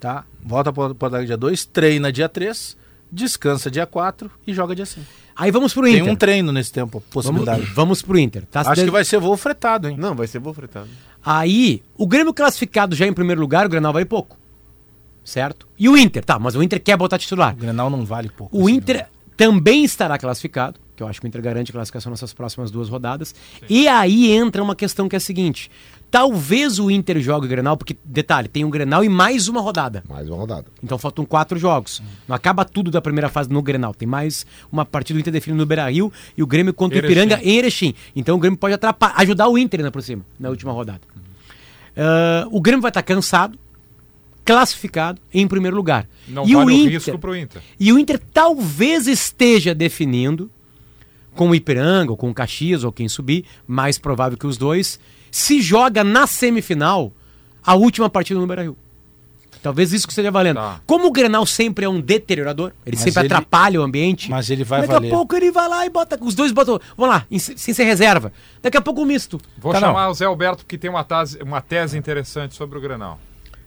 [0.00, 0.24] Tá?
[0.44, 2.76] Volta pra Porto Alegre dia 2, treina dia 3,
[3.12, 5.04] descansa dia 4 e joga dia 5.
[5.36, 6.12] Aí vamos pro Tem Inter.
[6.12, 7.60] um treino nesse tempo, possibilidade.
[7.62, 8.44] vamos, vamos pro Inter.
[8.50, 8.60] Tá?
[8.60, 9.96] Acho que vai ser voo fretado, hein?
[9.98, 10.88] Não, vai ser bom fretado.
[11.24, 14.36] Aí, o Grêmio classificado já em primeiro lugar, o Grenal vale pouco.
[15.24, 15.66] Certo?
[15.78, 16.22] E o Inter?
[16.24, 17.54] Tá, mas o Inter quer botar titular.
[17.54, 18.56] O Grenal não vale pouco.
[18.56, 19.06] O assim, Inter né?
[19.36, 22.88] Também estará classificado, que eu acho que o Inter garante a classificação nessas próximas duas
[22.88, 23.34] rodadas.
[23.68, 25.70] E aí entra uma questão que é a seguinte:
[26.10, 30.04] talvez o Inter jogue o Grenal, porque, detalhe, tem um Grenal e mais uma rodada.
[30.08, 30.66] Mais uma rodada.
[30.82, 32.02] Então faltam quatro jogos.
[32.28, 33.92] Não acaba tudo da primeira fase no Grenal.
[33.92, 37.12] Tem mais uma partida do Inter definindo no Beira-Rio e o Grêmio contra o Erechim.
[37.12, 37.94] Ipiranga em Erechim.
[38.14, 41.00] Então o Grêmio pode atrapalhar, ajudar o Inter ainda por cima, na última rodada.
[41.96, 43.58] Ah, o Grêmio vai estar cansado,
[44.44, 46.08] classificado em primeiro lugar.
[46.28, 47.62] Não e vale o o Inter, risco pro Inter.
[47.78, 50.50] e o Inter talvez esteja definindo
[51.34, 55.00] com o Ipiranga ou com o Caxias ou quem subir, mais provável que os dois,
[55.30, 57.12] se joga na semifinal
[57.64, 58.76] a última partida no Beira-Rio.
[59.62, 60.56] Talvez isso que esteja valendo.
[60.56, 60.80] Tá.
[60.86, 64.28] Como o Grenal sempre é um deteriorador, ele Mas sempre ele- atrapalha o ambiente.
[64.30, 65.08] Mas ele vai daqui valer.
[65.08, 66.18] a pouco ele vai lá e bota.
[66.22, 66.78] Os dois botam.
[66.98, 68.30] Vamos lá, em- sem ser reserva.
[68.62, 69.40] Daqui a pouco um misto.
[69.56, 72.80] Vou Tá, chamar o Zé Alberto, que tem uma tese, uma tese interessante sobre o
[72.80, 73.18] Grenal.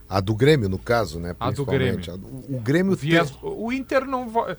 [0.10, 1.36] A do Grêmio, no caso, né?
[1.40, 2.10] A do principalmente.
[2.12, 4.56] A do- O Grêmio Viés- tem- O Inter não vai.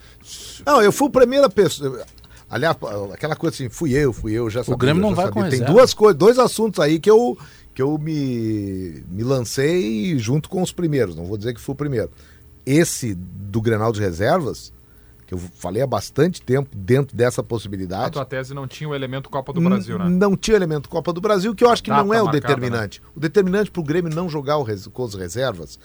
[0.67, 2.05] Não, eu fui a primeira pessoa.
[2.51, 2.77] Aliás,
[3.13, 4.79] aquela coisa assim, fui eu, fui eu, já sabia.
[4.79, 5.43] Grêmio não vai sabia.
[5.45, 7.37] com Tem duas coisas, dois assuntos aí que eu,
[7.75, 11.77] que eu me, me lancei junto com os primeiros, não vou dizer que fui o
[11.77, 12.11] primeiro.
[12.65, 14.73] Esse do Grenal de Reservas,
[15.29, 18.13] que eu falei há bastante tempo dentro dessa A possibilidade.
[18.13, 20.09] tua tese não tinha o elemento Copa do Brasil, né?
[20.09, 22.41] Não tinha elemento Copa do Brasil, que eu acho que Data não é o marcada,
[22.41, 23.03] determinante.
[23.15, 25.79] O determinante para o Grêmio não jogar o com as reservas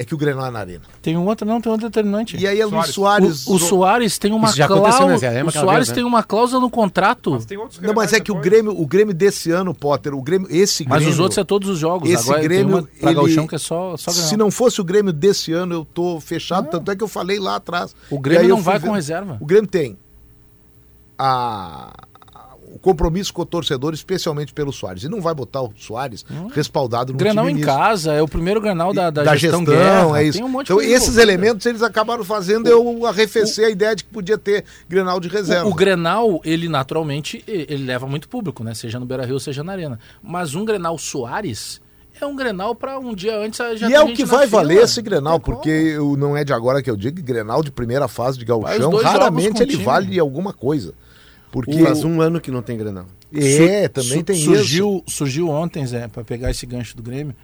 [0.00, 0.82] é que o Grenal é na arena.
[1.02, 2.36] Tem um outro, não, tem outro determinante.
[2.36, 3.46] E aí é Luiz Soares.
[3.48, 5.48] o, o Soares tem uma Isso já aconteceu, né, cláusula.
[5.48, 5.94] O Soares vez, né?
[5.96, 7.32] tem uma cláusula no contrato.
[7.32, 8.36] Mas tem outros Não, mas é que o.
[8.36, 11.12] Grêmio, o Grêmio desse ano, Potter, o Grêmio, esse Mas Grêmio.
[11.14, 12.08] os outros é todos os jogos.
[12.08, 15.12] Esse Agora Grêmio, tem uma ele- que é só, só Se não fosse o Grêmio
[15.12, 17.92] desse ano, eu tô fechado, tanto é que eu falei lá atrás.
[18.08, 19.36] O Grêmio não vai ver- com reserva.
[19.40, 19.96] O Grêmio tem
[21.18, 21.92] a-
[22.74, 25.04] o compromisso com o torcedor, especialmente pelo Soares.
[25.04, 28.92] E não vai botar o Soares respaldado no Grenal em casa, é o primeiro Grenal
[28.92, 30.20] da, da, da gestão, gestão, Guerra.
[30.20, 30.38] é isso.
[30.38, 31.22] Tem um então, esses envolvida.
[31.22, 35.66] elementos eles acabaram fazendo eu arrefecer a ideia de que podia ter Grenal de reserva.
[35.66, 38.74] O, o Grenal, ele naturalmente, ele leva muito público, né?
[38.74, 39.98] Seja no Beira-Rio, seja na Arena.
[40.22, 41.80] Mas um Grenal Soares
[42.20, 44.60] é um Grenal para um dia antes já e é o que vai fila.
[44.62, 48.08] valer esse Grenal, porque eu- não é de agora que eu digo, Grenal de primeira
[48.08, 49.84] fase de gauchão, raramente o ele time.
[49.84, 50.94] vale alguma coisa.
[51.50, 53.06] Porque Faz um ano que não tem Grenal.
[53.34, 54.44] é, Su- também su- tem isso.
[54.44, 57.34] surgiu, Surgiu ontem, Zé, para pegar esse gancho do Grêmio,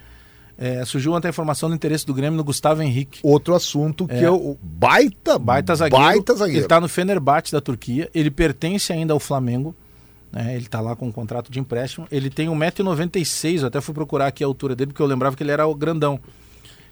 [0.58, 3.20] é, surgiu ontem a informação do interesse do Grêmio no Gustavo Henrique.
[3.22, 4.24] Outro assunto que É.
[4.24, 6.04] é o baita, Baita zagueiro.
[6.04, 6.60] baita zagueiro.
[6.60, 8.08] Ele tá no Fenerbahçe da Turquia.
[8.14, 9.74] Ele pertence ainda ao Flamengo.
[10.30, 10.54] Né?
[10.56, 12.06] Ele tá lá com um contrato de empréstimo.
[12.10, 13.60] Ele tem 1,96m.
[13.62, 15.74] Eu até fui procurar aqui a altura dele, porque eu lembrava que ele era o
[15.74, 16.18] grandão.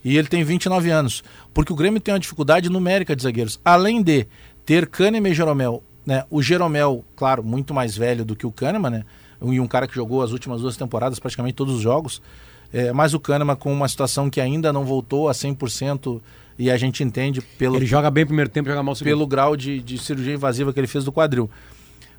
[0.05, 1.23] E ele tem 29 anos.
[1.53, 3.61] Porque o Grêmio tem uma dificuldade numérica de zagueiros.
[3.65, 4.27] Além de
[4.65, 5.83] ter Kahneman e Jeromel.
[6.05, 6.25] Né?
[6.31, 9.05] O Jeromel, claro, muito mais velho do que o Kahneman, né?
[9.41, 12.23] E um cara que jogou as últimas duas temporadas, praticamente todos os jogos.
[12.73, 16.21] É, mas o Kahneman com uma situação que ainda não voltou a 100%
[16.59, 19.11] e a gente entende pelo Ele joga bem o primeiro tempo, joga mal o segundo.
[19.11, 21.51] pelo grau de, de cirurgia invasiva que ele fez do quadril.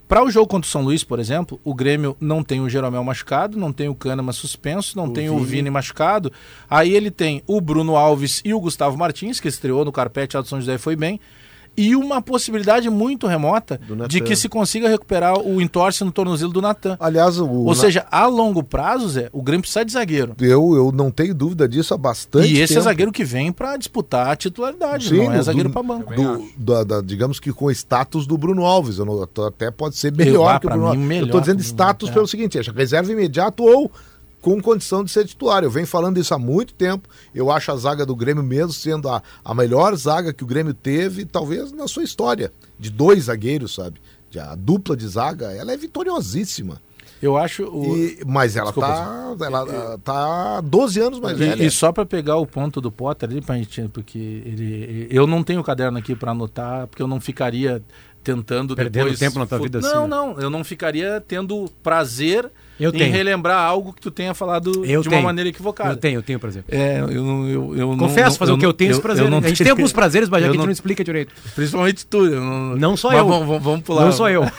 [0.08, 3.04] Para o jogo contra o São Luís, por exemplo, o Grêmio não tem o Jeromel
[3.04, 6.32] machucado, não tem o Kahneman suspenso, não tem o Vini machucado.
[6.70, 10.48] Aí ele tem o Bruno Alves e o Gustavo Martins, que estreou no carpete do
[10.48, 11.20] São José e foi bem.
[11.76, 16.54] E uma possibilidade muito remota Do de que se consiga recuperar o entorse no tornozelo
[16.54, 16.96] do Natan.
[17.00, 20.36] Aliás, o, Ou seja, a longo prazo, Zé, o Grêmio precisa de zagueiro.
[20.40, 22.82] eu, eu não tenho dúvida disso há bastante E esse tempo.
[22.82, 25.82] é zagueiro que vem para disputar a titularidade, Sim, não é do- zagueiro do- para
[25.84, 26.14] banco.
[26.14, 29.00] do, da- da- digamos que com o status do Bruno Alves.
[29.00, 31.08] Eu não- até pode ser melhor ah, que o Bruno mim, Alves.
[31.08, 32.14] melhor eu estou dizendo status é.
[32.14, 33.92] pelo seguinte: é reserva imediato ou
[34.44, 35.64] com condição de ser titular.
[35.64, 37.08] Eu venho falando isso há muito tempo.
[37.34, 40.74] Eu acho a zaga do Grêmio mesmo sendo a, a melhor zaga que o Grêmio
[40.74, 44.02] teve, talvez na sua história, de dois zagueiros, sabe?
[44.30, 46.82] De- A dupla de zaga, ela é vitoriosíssima.
[47.22, 47.64] Eu acho.
[47.64, 47.96] O...
[47.96, 51.64] E- mas ela Desculpa, tá, ela ah, tá 12 anos mais velha.
[51.64, 55.26] E, e só para pegar o ponto do Potter ali, pra gente, porque ele, eu
[55.26, 57.82] não tenho o caderno aqui para anotar, porque eu não ficaria
[58.22, 59.20] tentando Perdendo depois...
[59.20, 60.08] tempo na tua vida Não, assim, né?
[60.08, 63.12] não, eu não ficaria tendo prazer Eu em tenho.
[63.14, 65.22] relembrar algo que tu tenha falado Eu de tenho.
[65.22, 65.92] uma maneira equivocada.
[65.92, 66.64] Eu tenho, eu tenho prazer.
[66.68, 69.30] É, eu, eu, eu, eu Confesso, não, fazer o que eu tenho esse prazer.
[69.30, 71.04] não a gente tem alguns prazeres, mas já eu que a gente não- não explica
[71.04, 71.34] direito.
[71.56, 72.26] Principalmente tu.
[72.26, 73.28] eu Não, Não sou Mas eu.
[73.28, 74.06] Vamos, vamos, pular.
[74.06, 74.44] Não sou eu.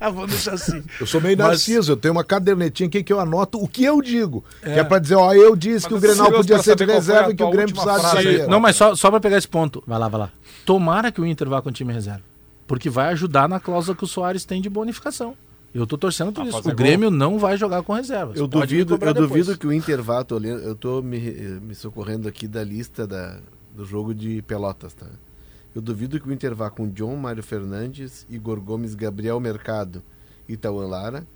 [0.00, 0.82] Ah, vamos deixar assim.
[1.00, 3.82] Eu sou meio Mas- narciso, eu tenho uma cadernetinha aqui que eu anoto o que
[3.84, 4.44] eu digo.
[4.62, 6.76] Que é pra dizer, ó, eu disse Mas que o eu Grenal podia pra ser
[6.76, 8.50] de reserva e que o Grêmio precisava zagueiro.
[8.50, 9.82] Não, mas só, só para pegar esse ponto.
[9.86, 10.30] Vai lá, vai lá.
[10.66, 12.20] Tomara que o Inter vá com o time reserva.
[12.66, 15.34] Porque vai ajudar na cláusula que o Soares tem de bonificação.
[15.74, 16.68] Eu tô torcendo por isso.
[16.68, 18.38] O Grêmio não vai jogar com reservas.
[18.38, 19.28] Eu Pode duvido, eu depois.
[19.28, 21.18] duvido que o Inter vá, tô eu tô me,
[21.60, 23.40] me socorrendo aqui da lista da,
[23.74, 25.08] do jogo de Pelotas, tá?
[25.74, 30.00] Eu duvido que o Inter vá com John, Mário Fernandes, Igor Gomes, Gabriel Mercado
[30.48, 31.26] e Tauan Lara,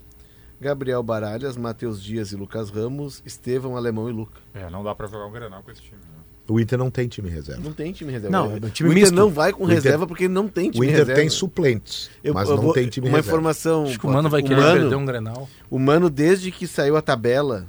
[0.61, 4.41] Gabriel Baralhas, Matheus Dias e Lucas Ramos, Estevão, Alemão e Luca.
[4.55, 5.99] É, não dá pra jogar um Grenal com esse time.
[6.01, 6.18] né?
[6.49, 7.61] O Inter não tem time reserva.
[7.63, 8.37] Não tem time reserva.
[8.37, 9.15] Não, é um time o Inter misto.
[9.15, 11.21] não vai com O Inter- reserva porque não tem O time Inter reserva.
[11.21, 13.37] tem suplentes, Eu- mas eu não vou- tem time Uma reserva.
[13.37, 13.85] informação.
[13.85, 15.49] Acho que o Mano vai o querer Mano- perder um Grenal.
[15.71, 17.67] O Mano, desde que saiu a tabela,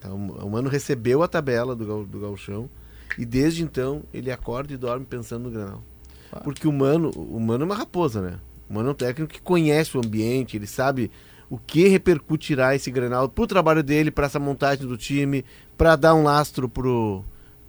[0.00, 2.70] tá, o o Mano recebeu a tabela do, do Galchão
[3.18, 5.82] e desde então ele acorda e dorme pensando no Granal.
[6.42, 8.38] Porque o Mano, o Mano é uma raposa, né?
[8.70, 11.10] O Mano é um técnico que conhece o ambiente, ele sabe
[11.50, 15.44] o que repercutirá esse Grenal pro trabalho dele, para essa montagem do time,
[15.76, 17.22] para dar um lastro pro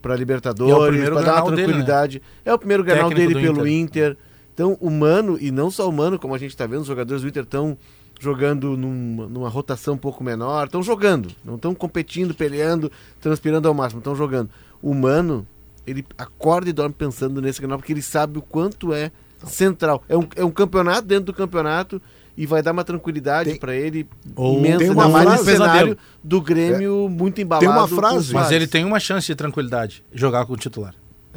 [0.03, 1.63] para Libertadores, é o primeiro para dar uma Grenal dele, né?
[1.73, 2.21] tranquilidade.
[2.45, 4.11] É o primeiro Técnico dele pelo Inter.
[4.11, 4.17] Inter.
[4.53, 7.23] Então, o Mano, e não só o Mano, como a gente está vendo, os jogadores
[7.23, 7.75] do Inter estão
[8.19, 13.73] jogando num- numa rotação um pouco menor, estão jogando, não estão competindo, peleando, transpirando ao
[13.73, 14.49] máximo, estão jogando.
[14.81, 15.47] O Mano,
[15.87, 19.11] ele acorda e dorme pensando nesse Grenal, porque ele sabe o quanto é
[19.47, 20.03] central.
[20.07, 22.01] É um, é um campeonato dentro do campeonato
[22.35, 25.51] e vai dar uma tranquilidade para ele Ou imensa, tem ainda uma mais frase- no
[25.57, 27.65] cenário do Grêmio muito embalado.
[27.65, 30.03] Tem uma frase- Mas ele tem uma chance de tranquilidade.
[30.13, 30.95] Jogar com o titular.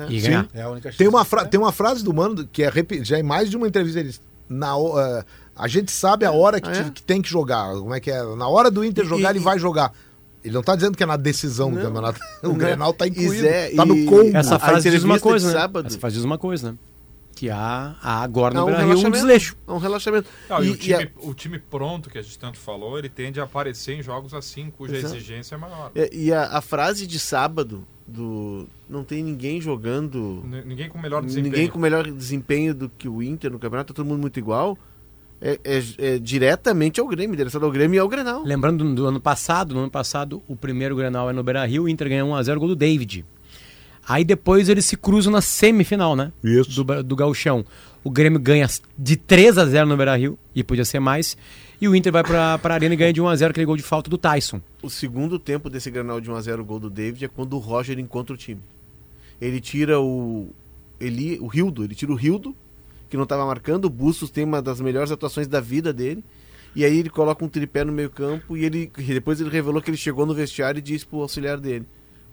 [0.08, 0.26] E Sim.
[0.28, 0.48] ganhar.
[0.54, 0.98] É a única chance.
[0.98, 2.70] Tem uma, fra- tem uma frase do Mano que é
[3.02, 5.24] já em mais de uma entrevista ele diz, na, eh,
[5.56, 6.82] a gente sabe a hora que, Ah, é?
[6.84, 7.72] te- que tem que jogar.
[7.74, 8.22] Como é que é?
[8.36, 9.92] Na hora do Inter E- jogar, e- ele vai jogar.
[10.44, 11.82] Ele não tá dizendo que é na decisão do Não.
[11.82, 12.20] campeonato.
[12.42, 12.54] O Não.
[12.56, 13.42] Grenal tá E incluído.
[13.42, 14.36] Zé, tá no e- combo.
[14.36, 15.52] Essa frase diz uma coisa, né?
[15.54, 16.78] sábado- Essa frase diz uma coisa, né?
[17.36, 19.54] Que há, há agora Há no um Brasil um desleixo.
[19.68, 20.26] É um relaxamento.
[20.48, 22.98] Não, e, E- o, e time, a- o time pronto, que a gente tanto falou,
[22.98, 25.14] ele tende a aparecer em jogos assim, cuja Exato.
[25.14, 25.92] exigência é maior.
[25.94, 30.98] É, E a, a frase de sábado do não tem ninguém jogando, N- Ninguém com
[30.98, 31.52] melhor desempenho.
[31.52, 34.78] ninguém com melhor desempenho do que o Inter no campeonato, tá todo mundo muito igual,
[35.38, 35.82] é, é-
[36.14, 38.42] é diretamente ao Grêmio, direcionado ao Grêmio e ao Grenal.
[38.44, 41.88] Lembrando do, do ano passado, no ano passado, o primeiro Grenal é no Beira-Rio, o
[41.88, 43.26] Inter ganha 1x0, gol do David.
[44.08, 46.32] Aí depois eles se cruzam na semifinal, né?
[46.42, 46.84] Isso.
[46.84, 47.64] Do, do Gauchão.
[48.04, 51.36] O Grêmio ganha de 3 a 0 no Beira-Rio, e podia ser mais.
[51.80, 53.76] E o Inter vai pra, pra arena e ganha de 1 a 0 aquele gol
[53.76, 54.60] de falta do Tyson.
[54.82, 57.58] O segundo tempo desse Grenal de 1 a 0 gol do David é quando o
[57.58, 58.60] Roger encontra o time.
[59.40, 60.48] Ele tira o
[61.00, 62.54] ele, o Rildo, ele tira o Rildo,
[63.10, 66.24] que não estava marcando, o Bustos tem uma das melhores atuações da vida dele.
[66.74, 69.90] E aí ele coloca um tripé no meio-campo e ele e depois ele revelou que
[69.90, 71.86] ele chegou no vestiário e disse pro auxiliar dele,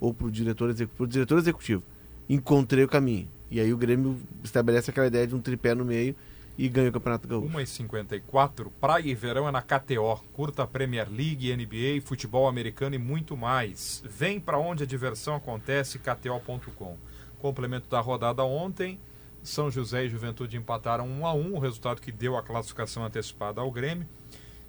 [0.04, 1.82] ou pro diretor, execu- pro diretor executivo:
[2.28, 3.28] "Encontrei o caminho".
[3.50, 6.16] E aí o Grêmio estabelece aquela ideia de um tripé no meio
[6.58, 7.48] e ganha o Campeonato Gaúcho.
[7.48, 10.22] 1h54, Praia e Verão é na KTO.
[10.34, 14.04] Curta Premier League, NBA, futebol americano e muito mais.
[14.08, 16.98] Vem pra onde a diversão acontece, KTO.com.
[17.40, 19.00] Complemento da rodada ontem,
[19.42, 23.62] São José e Juventude empataram 1 a 1 o resultado que deu a classificação antecipada
[23.62, 24.08] ao Grêmio.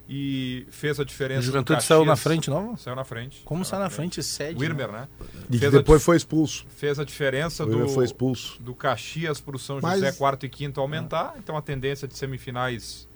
[0.08, 1.40] E fez a O diferença.
[1.40, 1.88] do Juventude Caxias.
[1.88, 2.76] saiu na frente, não?
[2.76, 3.40] Saiu na frente.
[3.44, 4.60] Como Saiu sai na frente cede?
[4.60, 5.08] O Irmer, né?
[5.50, 6.66] E Fez a depois foi expulso.
[6.68, 8.62] Fez a diferença O do, foi expulso.
[8.62, 11.34] do Caxias para o São Mas- José, quarto e quinto, aumentar.
[11.38, 13.08] Então a tendência de semifinais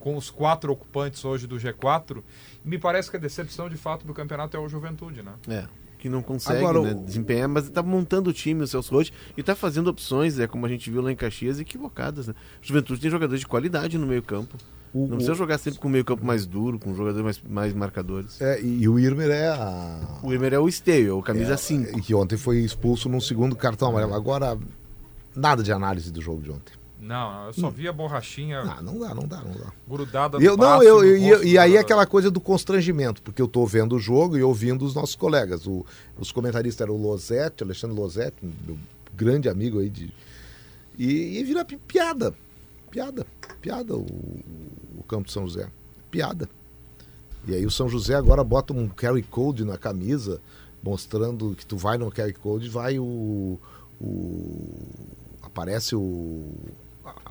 [0.00, 2.22] com os quatro ocupantes hoje do G4.
[2.64, 5.32] Me parece que a decepção de fato do campeonato é o Juventude, né?
[5.48, 5.64] É,
[5.98, 9.10] que não consegue Agora, né, o- desempenhar, mas tá montando o time, o Celso Roth,
[9.36, 12.26] e tá fazendo opções, é, como a gente viu lá em Caxias, equivocadas.
[12.26, 12.34] Né?
[12.62, 14.56] O Juventude tem jogadores de qualidade no meio campo.
[14.94, 17.42] O- Não o- precisa jogar sempre com o meio campo mais duro, com jogadores mais,
[17.50, 18.40] mais marcadores.
[18.40, 20.20] É, e, e o Irmer é a.
[20.22, 21.98] O Emer é o esteio, é o camisa 5.
[21.98, 24.14] E que ontem foi expulso num segundo cartão amarelo.
[24.14, 24.56] Agora,
[25.34, 26.72] nada de análise do jogo de ontem.
[27.00, 29.72] Não, não, eu só vi a borrachinha Ah, não dá, não dá, não dá.
[29.86, 33.42] grudada no Eu, não, eu, eu- e- e aí é aquela coisa do constrangimento, porque
[33.42, 35.66] eu tô vendo o jogo e ouvindo os nossos colegas.
[35.66, 35.84] O-
[36.18, 38.36] os comentaristas eram o Losetti, Alexandre Losetti,
[38.66, 38.78] meu
[39.14, 40.14] grande amigo aí de.
[40.98, 42.32] E, e vira pi- piada.
[42.90, 43.26] Piada.
[43.60, 44.06] Piada o,
[44.98, 45.68] o Campo de São José.
[46.10, 46.48] Piada.
[47.46, 50.40] E aí o São José agora bota um QR Code na camisa,
[50.82, 53.58] mostrando que tu vai no QR Code, vai o.
[54.00, 54.68] o
[55.42, 56.52] aparece o.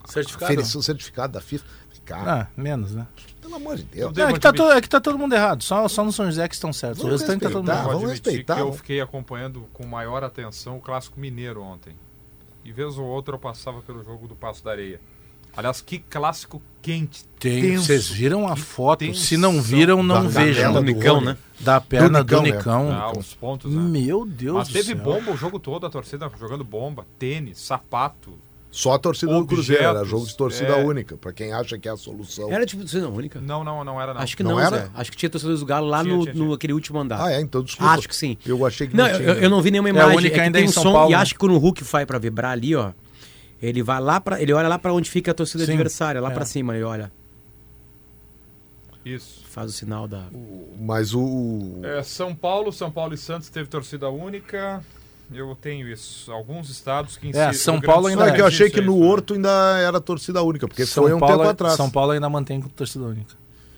[0.05, 0.59] Certificado?
[0.59, 1.65] a o certificado da FIFA.
[2.05, 3.07] Cara, Ah, menos, né?
[3.41, 4.11] pelo amor de Deus.
[4.13, 5.63] Não, é, que tá admitir- to- é que tá todo mundo errado.
[5.63, 6.99] Só, só no São José que estão certos.
[6.99, 7.93] O Vamos restante tá todo mundo respeitar, errado.
[7.99, 11.95] Vamos respeitar, que eu fiquei acompanhando com maior atenção o Clássico Mineiro ontem.
[12.65, 14.99] E vez ou outra eu passava pelo jogo do Passo da Areia.
[15.55, 17.23] Aliás, que clássico quente.
[17.39, 17.85] Tem, tenso.
[17.85, 18.99] vocês viram a Que foto?
[18.99, 19.21] tensão.
[19.23, 20.63] Se não viram, não Da- da vejam.
[20.63, 21.37] tela do Nicão, né?
[21.59, 22.91] Da perna do Do Nicão.
[22.91, 23.81] Ah, os pontos, né?
[23.81, 24.97] Meu Deus Mas do teve céu.
[24.97, 28.33] bomba o jogo todo, a torcida jogando bomba, tênis, sapato.
[28.71, 30.83] Só a torcida do Cruzeiro, era Objetos, jogo de torcida é.
[30.83, 32.51] única, pra quem acha que é a solução.
[32.51, 33.39] Era tipo torcida única.
[33.39, 34.21] Não, não, não era não.
[34.21, 34.77] Acho que Não não, era?
[34.77, 34.89] Zé.
[34.95, 36.43] Acho que tinha torcedores do Galo lá Tinha, no, tinha, tinha.
[36.45, 37.23] no aquele último andar.
[37.23, 37.39] Ah, é?
[37.39, 37.91] Então desculpa.
[37.93, 38.35] Acho que sim.
[38.43, 39.29] Eu achei que Não, não, eu, tinha.
[39.29, 40.17] eu- eu não vi nenhuma É a imagem.
[40.17, 41.21] única é que ainda tem em um São som, Paulo, e né?
[41.21, 42.91] acho que quando o Hulk vai pra vibrar ali, ó,
[43.63, 46.29] ele vai lá para, ele olha lá pra onde fica a torcida Sim, adversária, lá
[46.29, 46.33] é.
[46.33, 47.09] pra cima, ele olha,
[49.05, 49.45] Isso.
[49.47, 50.25] faz o sinal da
[50.77, 51.79] Mas o.
[51.81, 54.83] É, São Paulo, São Paulo e Santos teve torcida única.
[55.33, 56.31] Eu tenho isso.
[56.31, 59.05] Alguns estados que É, São Paulo ainda é que eu achei que no né?
[59.07, 61.75] Horto ainda era torcida única, porque São foi um Paulo, tempo atrás.
[61.75, 63.33] São Paulo ainda mantém com torcida única.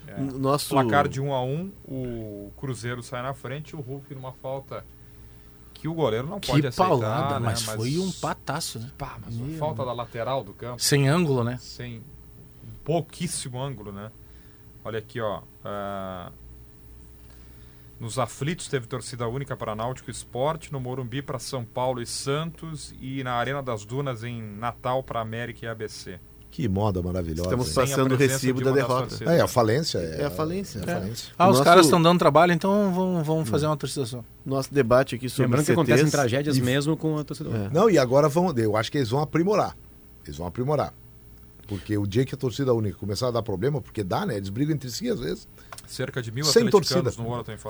[0.08, 0.20] É.
[0.20, 0.70] Nosso...
[0.70, 4.84] Placar de 1 a 1 o Cruzeiro sai na frente e o Hulk numa falta
[5.86, 6.90] que o goleiro não pode Que aceitar.
[6.90, 7.46] paulada, né?
[7.46, 8.92] mas foi um pataço, né?
[8.98, 9.60] Pá, mas Meu.
[9.60, 11.60] falta da lateral do campo, Sem ângulo, né?
[11.62, 12.02] sem
[12.84, 14.12] pouquíssimo ângulo, né?
[14.84, 15.44] Olha aqui, ó.
[15.64, 16.32] ah,
[18.00, 22.92] nos aflitos teve torcida única para Náutico Esporte, no Morumbi para São Paulo e Santos
[23.00, 26.20] e na Arena das Dunas em Natal para América e ABC.
[26.56, 27.50] Que moda maravilhosa.
[27.50, 29.18] Estamos passando o recibo de da derrota.
[29.26, 29.98] É, a falência.
[29.98, 30.80] É, É a falência.
[30.80, 31.34] É a falência.
[31.38, 34.24] Ah, O os nosso- caras estão dando trabalho, então vão, vão fazer uma torcida só.
[34.46, 37.50] Nosso debate aqui sobre Lembrando que acontecem tragédias e- mesmo com a torcida.
[37.50, 37.70] É.
[37.74, 38.54] Não, e agora vão.
[38.58, 39.76] Eu acho que eles vão aprimorar.
[40.26, 40.94] Eles vão aprimorar.
[41.68, 44.38] Porque o dia que a torcida única começar a dar problema, porque dá, né?
[44.38, 45.48] Eles brigam entre si às vezes.
[45.88, 47.12] Cerca de mil Sem torcida.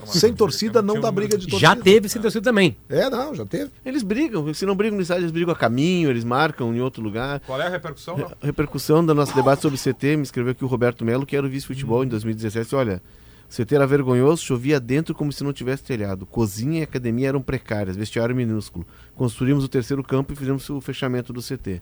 [0.07, 1.59] Sem torcida não dá briga de torcida.
[1.59, 2.75] Já teve sem torcida também.
[2.89, 3.71] É, não, já teve.
[3.85, 4.53] Eles brigam.
[4.53, 7.41] Se não brigam no estádio, eles brigam a caminho, eles marcam em outro lugar.
[7.41, 8.17] Qual é a repercussão?
[8.17, 8.27] Não?
[8.27, 11.45] A repercussão do nosso debate sobre CT, me escreveu aqui o Roberto Melo, que era
[11.45, 12.75] o vice-futebol em 2017.
[12.75, 13.01] Olha,
[13.49, 16.25] o CT era vergonhoso, chovia dentro como se não tivesse telhado.
[16.25, 18.85] Cozinha e academia eram precárias, vestiário minúsculo.
[19.15, 21.81] Construímos o terceiro campo e fizemos o fechamento do CT.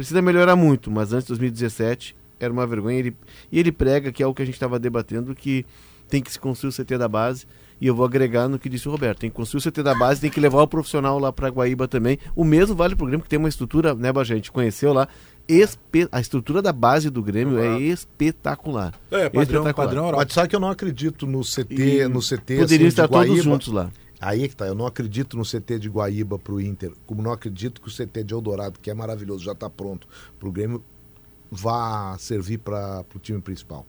[0.00, 2.98] Precisa melhorar muito, mas antes de 2017 era uma vergonha.
[2.98, 3.14] Ele,
[3.52, 5.66] e ele prega, que é o que a gente estava debatendo, que
[6.08, 7.44] tem que se construir o CT da base.
[7.78, 9.18] E eu vou agregar no que disse o Roberto.
[9.18, 11.86] Tem que construir o CT da base, tem que levar o profissional lá para Guaíba
[11.86, 12.18] também.
[12.34, 14.32] O mesmo vale pro Grêmio, que tem uma estrutura, né, Bajé?
[14.32, 15.06] A gente conheceu lá.
[15.46, 16.08] Espe...
[16.10, 18.94] A estrutura da base do Grêmio é espetacular.
[19.10, 19.74] É, padrão, Espetacular.
[19.74, 20.24] padrão Europa.
[20.24, 23.06] Mas sabe que eu não acredito no CT, E no CT Poderiam assim, de estar
[23.06, 23.90] todos juntos lá.
[24.20, 27.32] Aí é que tá, eu não acredito no CT de Guaíba pro Inter, como não
[27.32, 30.06] acredito que o CT de Eldorado, que é maravilhoso, já tá pronto
[30.38, 30.84] pro Grêmio,
[31.50, 33.86] vá servir para o time principal.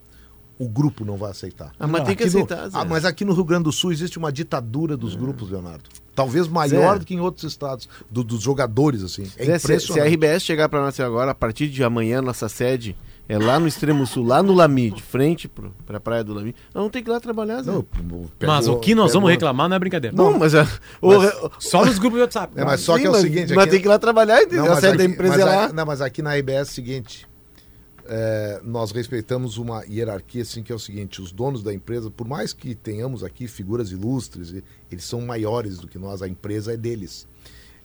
[0.58, 1.72] O grupo não vai aceitar.
[1.80, 2.70] Ah, mas Não, tem que Aqui no- aceitar.
[2.70, 2.78] Zé.
[2.78, 5.90] Ah, mas aqui no Rio Grande do Sul existe uma ditadura dos grupos, Leonardo.
[6.14, 7.00] Talvez maior Zé.
[7.00, 9.24] do que em outros estados, do- dos jogadores, assim.
[9.24, 10.08] É Zé, se, se a impressionante.
[10.14, 12.96] RBS chegar para nós agora, a partir de amanhã, nossa sede
[13.34, 16.54] é lá no extremo sul, lá no Lami, de frente para a praia do Lami.
[16.66, 17.72] Nós vamos ter que ir lá trabalhar, Zé.
[17.72, 17.86] Não,
[18.46, 20.16] Mas o que nós vamos reclamar não é brincadeira.
[20.16, 20.68] Não, mas, é-
[21.02, 22.54] o- Mas- Só nos grupos do WhatsApp.
[22.56, 23.54] É, mas só Sim, que é o mas- seguinte...
[23.54, 24.66] Mas aqui- tem que ir lá trabalhar, entendeu?
[24.66, 25.74] Não, a mas sede da aqui- empresa mas é a- lá.
[25.74, 27.28] Não, mas aqui na RBS é o seguinte,
[28.06, 32.28] é, nós respeitamos uma hierarquia assim que é o seguinte, os donos da empresa, por
[32.28, 36.74] mais que tenhamos aqui figuras ilustres, e- eles são maiores do que nós, a empresa
[36.74, 37.28] é deles.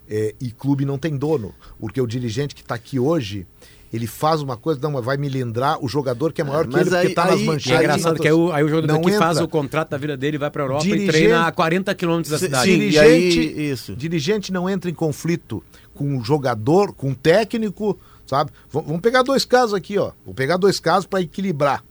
[0.09, 3.45] É, e clube não tem dono, porque o dirigente que está aqui hoje,
[3.93, 6.83] ele faz uma coisa, não, mas vai milindrar o jogador que é maior que mas
[6.83, 7.73] ele, porque aí- está nas aí- E manchetes.
[7.81, 10.17] é engraçado que aí o, aí o jogador Não que faz o contrato da vida
[10.17, 12.71] dele vai pra Europa Dirigente- e treina a 40 quilômetros da cidade.
[12.71, 13.97] sim, e aí, dirigente- isso.
[13.97, 15.63] Dirigente não entra em conflito
[15.95, 18.51] com o jogador, com o técnico, sabe?
[18.71, 20.13] V- vamos pegar dois casos aqui, ó.
[20.25, 21.83] Vou pegar dois casos para equilibrar.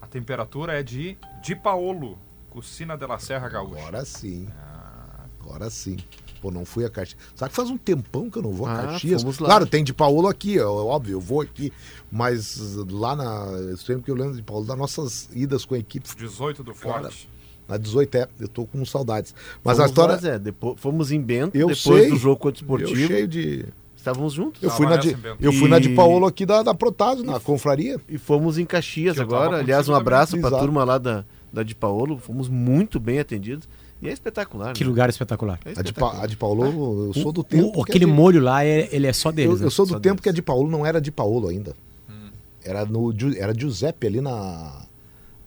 [0.00, 2.18] a temperatura é de de Paolo,
[2.50, 3.78] Cucina de la Serra Gaúcha.
[3.82, 4.48] Agora sim.
[4.58, 5.24] Ah.
[5.40, 5.96] Agora sim.
[6.40, 7.18] Pô, não fui a Caxias.
[7.34, 9.24] Sabe que faz um tempão que eu não vou a Ah, Caxias?
[9.24, 9.32] lá.
[9.48, 11.72] Claro, tem de Paulo aqui, é óbvio, eu vou aqui.
[12.12, 12.58] Mas
[12.90, 13.24] lá na.
[13.52, 16.06] Eu sempre que eu lembro de Paulo, das nossas idas com a equipe.
[16.14, 17.28] 18 do Cara, Forte.
[17.68, 19.34] Na 18 é, eu tô com saudades.
[19.64, 20.14] Mas Fomos a história.
[20.14, 22.10] lá, Zé, depois, fomos em Bento, Eu depois sei.
[22.10, 23.06] do jogo contra o eu Esportivo.
[23.08, 23.64] cheio de.
[23.96, 24.62] Estávamos juntos.
[24.62, 27.40] Eu fui, na de, eu fui na de E- Paulo aqui da, da Protásio, na
[27.40, 28.00] confraria.
[28.08, 29.58] E fomos em Caxias eu agora.
[29.58, 32.16] Aliás, um abraço para a turma lá da, da de Paolo.
[32.18, 33.68] Fomos muito bem atendidos.
[34.00, 34.74] E é espetacular.
[34.74, 34.90] Que né?
[34.90, 35.58] lugar espetacular.
[35.64, 36.16] É A de, espetacular.
[36.18, 37.72] Pa- a de Paulo, eu sou do O- tempo.
[37.84, 39.54] que aquele de- molho lá, é- ele é só deles.
[39.54, 39.64] Eu, né?
[39.66, 40.20] eu sou do Só tempo deles.
[40.20, 41.74] que a de Paulo não era de Paulo ainda.
[42.08, 42.28] Hum.
[42.62, 44.82] Era no era Giuseppe ali na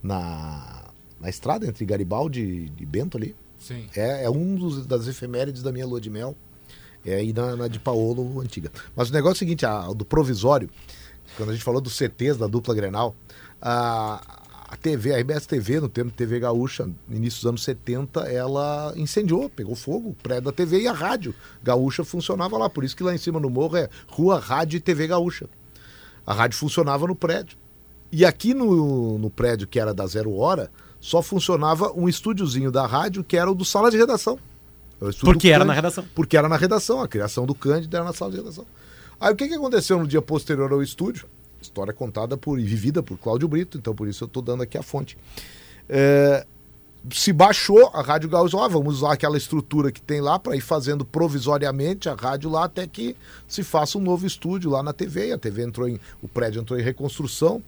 [0.04, 0.79] na,
[1.20, 3.36] na estrada entre Garibaldi e Bento ali.
[3.60, 3.88] Sim.
[3.96, 6.36] É, é um dos, das efemérides da minha lua de mel.
[7.06, 8.72] É aí na, na de Paolo antiga.
[8.96, 10.70] Mas o negócio é o seguinte, a, do provisório,
[11.38, 13.16] quando a gente falou dos CTs da dupla Grenal,
[13.62, 14.40] a,
[14.70, 18.22] a TV, a RBS TV, no tempo de TV Gaúcha, no início dos anos 70,
[18.32, 22.70] ela incendiou, pegou fogo, o prédio da TV e a rádio Gaúcha funcionava lá.
[22.70, 25.50] Por isso que lá em cima no morro é Rua Rádio e TV Gaúcha.
[26.26, 27.58] A rádio funcionava no prédio.
[28.12, 30.70] E aqui no, no prédio que era da Zero Hora,
[31.00, 34.38] só funcionava um estúdiozinho da rádio que era o do sala de redação.
[35.00, 36.06] O estúdio Porque era Cândido, na redação.
[36.14, 38.66] Porque era na redação, a criação do Cândido era na sala de redação.
[39.20, 41.28] Aí o que, que aconteceu no dia posterior ao estúdio?
[41.62, 44.78] História contada por e vivida por Cláudio Brito, então por isso eu estou dando aqui
[44.78, 45.18] a fonte.
[45.88, 46.46] É,
[47.12, 50.62] se baixou a Rádio Gaúcha, ah, vamos usar aquela estrutura que tem lá para ir
[50.62, 53.16] fazendo provisoriamente a rádio lá até que
[53.48, 55.30] se faça um novo estúdio lá na TV.
[55.30, 56.00] E a TV entrou em.
[56.22, 57.62] O prédio entrou em reconstrução.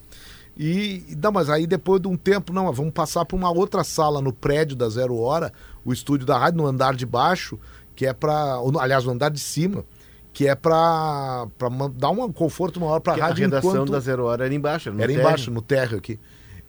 [0.58, 4.22] E, não, mas aí depois de um tempo, não, vamos passar para uma outra sala
[4.22, 5.52] no prédio da Zero Hora,
[5.84, 7.58] o estúdio da rádio, no andar de baixo,
[7.96, 8.58] que é para.
[8.80, 9.84] Aliás, no andar de cima,
[10.34, 11.48] que é para
[11.96, 13.92] dar um conforto maior para a Porque a rádio redação enquanto...
[13.92, 14.90] da Zero Hora era embaixo.
[14.90, 15.28] Era, no Era térreo.
[15.28, 16.20] embaixo, no térreo aqui.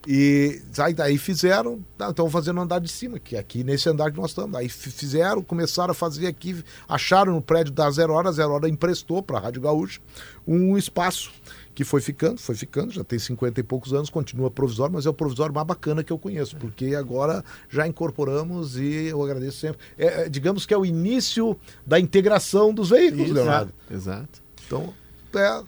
[0.04, 3.88] E aí daí fizeram, tá, então fazendo no andar de cima, que é aqui nesse
[3.88, 4.56] andar que nós estamos.
[4.58, 8.50] Aí fi- fizeram, começaram a fazer aqui, acharam no prédio da Zero Hora, a Zero
[8.52, 10.00] Hora emprestou para a Rádio Gaúcha
[10.44, 11.30] um espaço
[11.74, 15.10] que foi ficando, foi ficando, já tem 50 e poucos anos, continua provisório, mas é
[15.10, 19.78] o provisório mais bacana que eu conheço, porque agora já incorporamos e eu agradeço sempre.
[19.96, 21.56] É, é, digamos que é o início
[21.86, 23.72] da integração dos veículos, Isso, Leonardo.
[23.90, 24.42] Exato.
[24.66, 24.92] Então,
[25.34, 25.62] é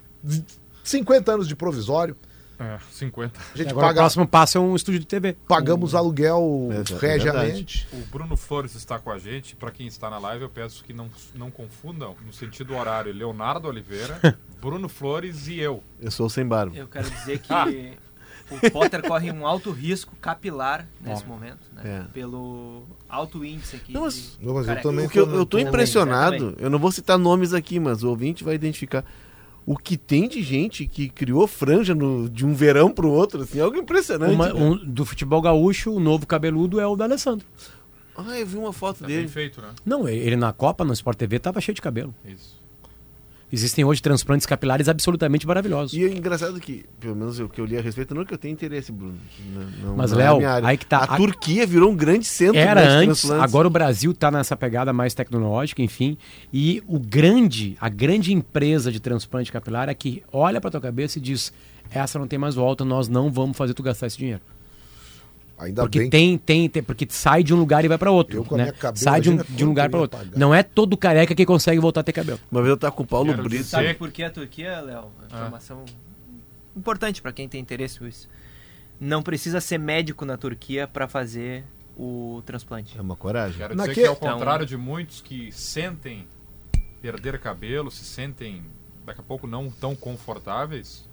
[0.83, 2.17] 50 anos de provisório.
[2.65, 3.39] É, 50.
[3.39, 5.35] A gente Agora o paga, próximo passo é um estúdio de TV.
[5.47, 7.87] pagamos aluguel É, é regiamente.
[7.93, 9.55] O Bruno Flores está com a gente.
[9.57, 13.13] Para quem está na live, eu peço que não, não confundam no sentido horário.
[13.13, 15.83] Leonardo Oliveira, Bruno Flores e eu.
[16.01, 16.75] Eu sou sem barba.
[16.77, 17.67] Eu quero dizer que Ah.
[18.51, 22.05] o Potter corre um alto risco capilar nesse momento, né?
[22.07, 22.13] É.
[22.13, 23.93] Pelo alto índice aqui.
[23.93, 26.63] Não, mas- de- Não, mas eu também O que eu, eu tô impressionado, Exatamente.
[26.63, 29.05] eu não vou citar nomes aqui, mas o ouvinte vai identificar.
[29.67, 33.59] O que tem de gente que criou franja no- de um verão pro outro, assim,
[33.59, 34.35] é algo impressionante.
[34.35, 37.47] Uma- um- do futebol gaúcho, o novo cabeludo é o da Alessandro.
[38.17, 39.29] Ah, eu vi uma foto Tá bem dele.
[39.29, 39.69] feito, né?
[39.85, 42.15] Não, ele ele na Copa, no Sport TV, tava cheio de cabelo.
[42.25, 42.63] Isso.
[43.53, 45.93] Existem hoje transplantes capilares absolutamente maravilhosos.
[45.97, 48.39] E é engraçado que, pelo menos o que eu li a respeito, não que eu
[48.39, 49.15] tenho interesse, Bruno.
[49.83, 50.99] Não- Mas, é Léo, aí que tá.
[50.99, 54.93] A, A- Turquia virou um grande centro Era antes, agora o Brasil está nessa pegada
[54.93, 56.17] mais tecnológica, enfim.
[56.53, 61.19] E o grande, a grande empresa de transplante capilar é que olha para tua cabeça
[61.19, 61.53] e diz:
[61.91, 64.41] essa não tem mais volta, nós não vamos fazer tu gastar esse dinheiro.
[65.57, 68.45] Ainda porque bem tem, tem, tem, porque sai de um lugar e vai para outro.
[68.51, 68.73] Eu né?
[68.73, 70.19] cabelo, sai de um, de um lugar para outro.
[70.19, 70.37] pagar.
[70.37, 72.41] Não é todo careca que consegue voltar a ter cabelo.
[72.51, 73.65] Uma vez eu tava com o Paulo Quero Brito.
[73.65, 75.05] Sabe por que a Turquia, Léo?
[75.31, 75.37] Ah.
[75.37, 75.85] Informação
[76.77, 78.29] importante para quem tem interesse nisso.
[79.01, 81.65] Não precisa ser médico na Turquia para fazer
[81.97, 82.99] o transplante.
[82.99, 83.57] É uma coragem.
[83.59, 86.27] Quero dizer Naque- que, ao Então- contrário de muitos que sentem
[87.01, 88.63] perder cabelo, se sentem
[89.05, 91.09] daqui a pouco não tão confortáveis,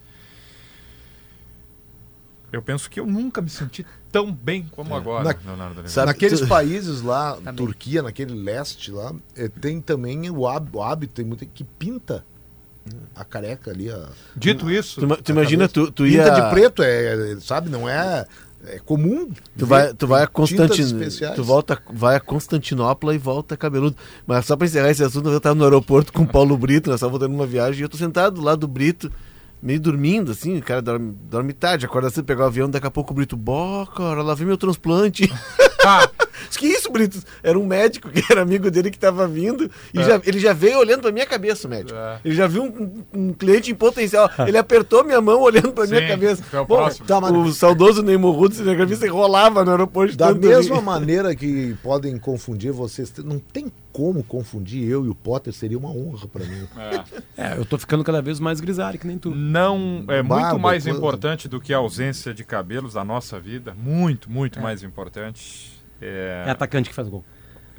[2.51, 5.87] eu penso que eu nunca me senti tão bem como agora, Na-.
[5.87, 7.55] Sabe- Naqueles tu- países lá, Tá bem.
[7.55, 12.25] Turquia, naquele leste lá, eh, tem também o hábito, o hábito tem muita que pinta
[13.15, 13.89] a careca ali.
[13.91, 16.23] A, Dito isso, Tu, tu imagina, tu, tu ia.
[16.23, 17.69] pinta de preto, é, sabe?
[17.69, 18.25] Não é,
[18.65, 19.29] é comum.
[19.57, 20.81] Tu vai, tu vai a tintas Constantin...
[20.81, 21.35] especiais.
[21.35, 23.95] tu volta, vai a Constantinopla e volta cabeludo.
[24.25, 26.97] Mas só pra encerrar esse assunto, eu tava no aeroporto com o Paulo Brito, nós
[26.97, 29.11] estávamos voltando numa viagem e eu tô sentado lá do Brito,
[29.61, 32.91] meio dormindo, assim, o cara dorme, dorme tarde, acorda cedo, pegar o avião, daqui a
[32.91, 35.31] pouco o Brito, bó, cara, lá vem meu transplante.
[36.47, 37.21] Diz, que isso, Brito?
[37.43, 40.03] Era um médico que era amigo dele que tava vindo e É.
[40.03, 41.97] já, ele já veio olhando pra minha cabeça, o médico.
[41.97, 42.19] É.
[42.25, 44.29] Ele já viu um, um cliente em potencial.
[44.47, 46.43] Ele apertou minha mão olhando pra minha Sim, cabeça.
[46.51, 46.89] é o Bom.
[47.07, 50.11] Tá, mas- o saudoso Neymar Rudo, cinegrafista, rolava no aeroporto.
[50.11, 50.81] de Da mesma rir.
[50.83, 55.89] maneira que podem confundir vocês, não tem como confundir eu e o Potter, seria uma
[55.89, 56.65] honra pra mim.
[57.37, 57.51] É.
[57.53, 59.31] É, eu tô ficando cada vez mais grisalho, que nem tu.
[59.35, 60.97] Não é muito Barba, mais coisa.
[60.97, 63.75] importante do que a ausência de cabelos da nossa vida.
[63.77, 65.70] Muito, muito mais importante.
[66.01, 67.23] É É, atacante que faz gol.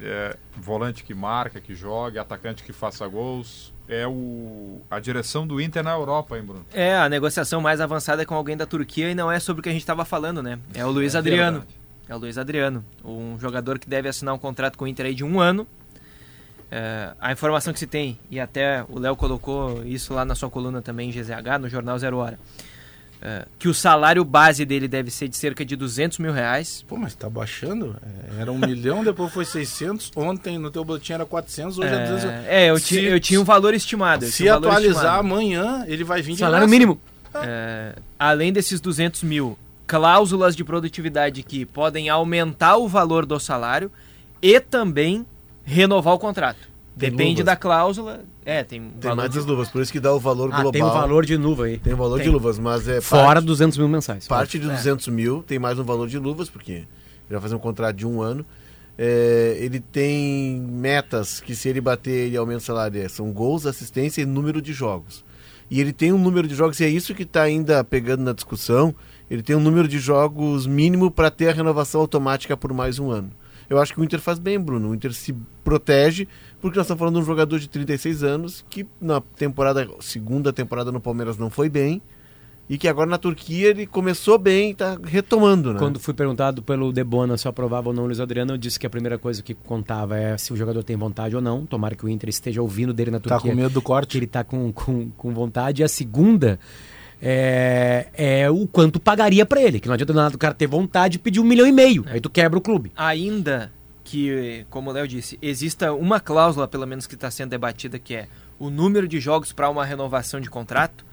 [0.01, 3.73] é volante que marca, que joga, atacante que faça gols.
[3.87, 6.65] É o, a direção do Inter na Europa, hein, Bruno?
[6.73, 9.63] É, a negociação mais avançada é com alguém da Turquia e não é sobre o
[9.63, 10.57] que a gente estava falando, né?
[10.73, 11.59] É o Luiz Adriano.
[11.59, 11.83] verdade.
[12.07, 15.23] É o Luiz Adriano, um jogador que deve assinar um contrato com o Inter de
[15.23, 15.65] um ano.
[16.69, 20.49] É, a informação que se tem, e até o Léo colocou isso lá na sua
[20.49, 22.39] coluna também em GZH, no Jornal Zero Hora,
[23.25, 26.83] é, que o salário base dele deve ser de cerca de 200 mil reais.
[26.87, 27.95] Pô, mas tá baixando?
[28.37, 30.11] É, Era um milhão, depois foi 600.
[30.15, 32.23] Ontem no teu boletim era 400, hoje é, 200.
[32.25, 34.25] É, é, eu, Se- eu tinha um valor estimado.
[34.25, 35.19] Se um valor atualizar estimado.
[35.19, 36.71] amanhã, ele vai vir de Salário graça.
[36.71, 36.99] mínimo.
[37.35, 39.57] É, além desses 200 mil,
[39.87, 43.89] cláusulas de produtividade que podem aumentar o valor do salário
[44.41, 45.25] e também
[45.63, 46.72] renovar o contrato.
[46.95, 47.45] Depende luvas.
[47.45, 48.21] da cláusula.
[48.45, 50.71] É, tem, Tem mais de- as luvas, por isso que dá o valor Ah, global.
[50.71, 51.77] tem um valor de luva aí.
[51.79, 52.25] Tem o valor Tem.
[52.25, 54.27] de luvas, mas é Fora parte, 200 mil mensais.
[54.27, 56.85] parte de 200 mil, tem mais um valor de luvas, porque ele
[57.29, 58.45] vai fazer um contrato de um ano.
[58.97, 63.01] É, ele tem metas que se ele bater, ele aumenta o salário.
[63.01, 65.25] é, São gols, assistência e número de jogos.
[65.71, 68.33] E ele tem um número de jogos, e é isso que está ainda pegando na
[68.33, 68.93] discussão,
[69.31, 73.09] ele tem um número de jogos mínimo para ter a renovação automática por mais um
[73.09, 73.31] ano.
[73.67, 74.89] Eu acho que o Inter faz bem, Bruno.
[74.89, 75.33] O Inter se
[75.63, 76.27] protege,
[76.63, 80.93] porque nós estamos falando de um jogador de 36 anos que na temporada, segunda temporada
[80.93, 82.01] no Palmeiras não foi bem.
[82.69, 85.79] E que agora na Turquia ele começou bem e está retomando, né?
[85.79, 88.79] Quando fui perguntado pelo Debona se eu aprovava ou não o Luiz Adriano, eu disse
[88.79, 91.65] que a primeira coisa que contava é se o jogador tem vontade ou não.
[91.65, 93.51] Tomara que o Inter esteja ouvindo dele na Tá Turquia.
[93.51, 94.17] com medo do que corte?
[94.17, 95.81] ele tá com, com, com vontade.
[95.81, 96.57] E a segunda
[97.21, 99.81] é, é o quanto pagaria pra ele.
[99.81, 102.05] Que não adianta nada o cara ter vontade e pedir um milhão e meio.
[102.07, 102.93] Aí tu quebra o clube.
[102.95, 103.73] Ainda
[104.03, 108.15] que, como o Léo disse, exista uma cláusula, pelo menos que está sendo debatida, que
[108.15, 108.27] é
[108.59, 111.05] o número de jogos para uma renovação de contrato.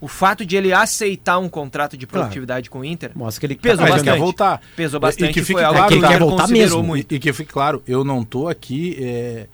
[0.00, 3.60] O fato de ele aceitar um contrato de produtividade com o Inter Mostra que ele
[3.60, 4.18] Pesou Ah, bastante.
[4.18, 4.62] voltar.
[4.74, 6.82] pesou bastante e que fique claro, que ele quer voltar mesmo.
[6.82, 7.14] muito.
[7.14, 9.46] E, que fique claro, eu não tô aqui é,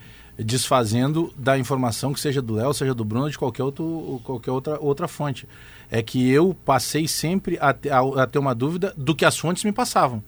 [0.46, 4.50] desfazendo da informação que seja do Léo, seja do Bruno, ou de qualquer, outro, qualquer
[4.52, 5.48] outra, outra fonte.
[5.90, 9.64] É que eu passei sempre a, a- a ter uma dúvida do que as fontes
[9.64, 10.22] me passavam.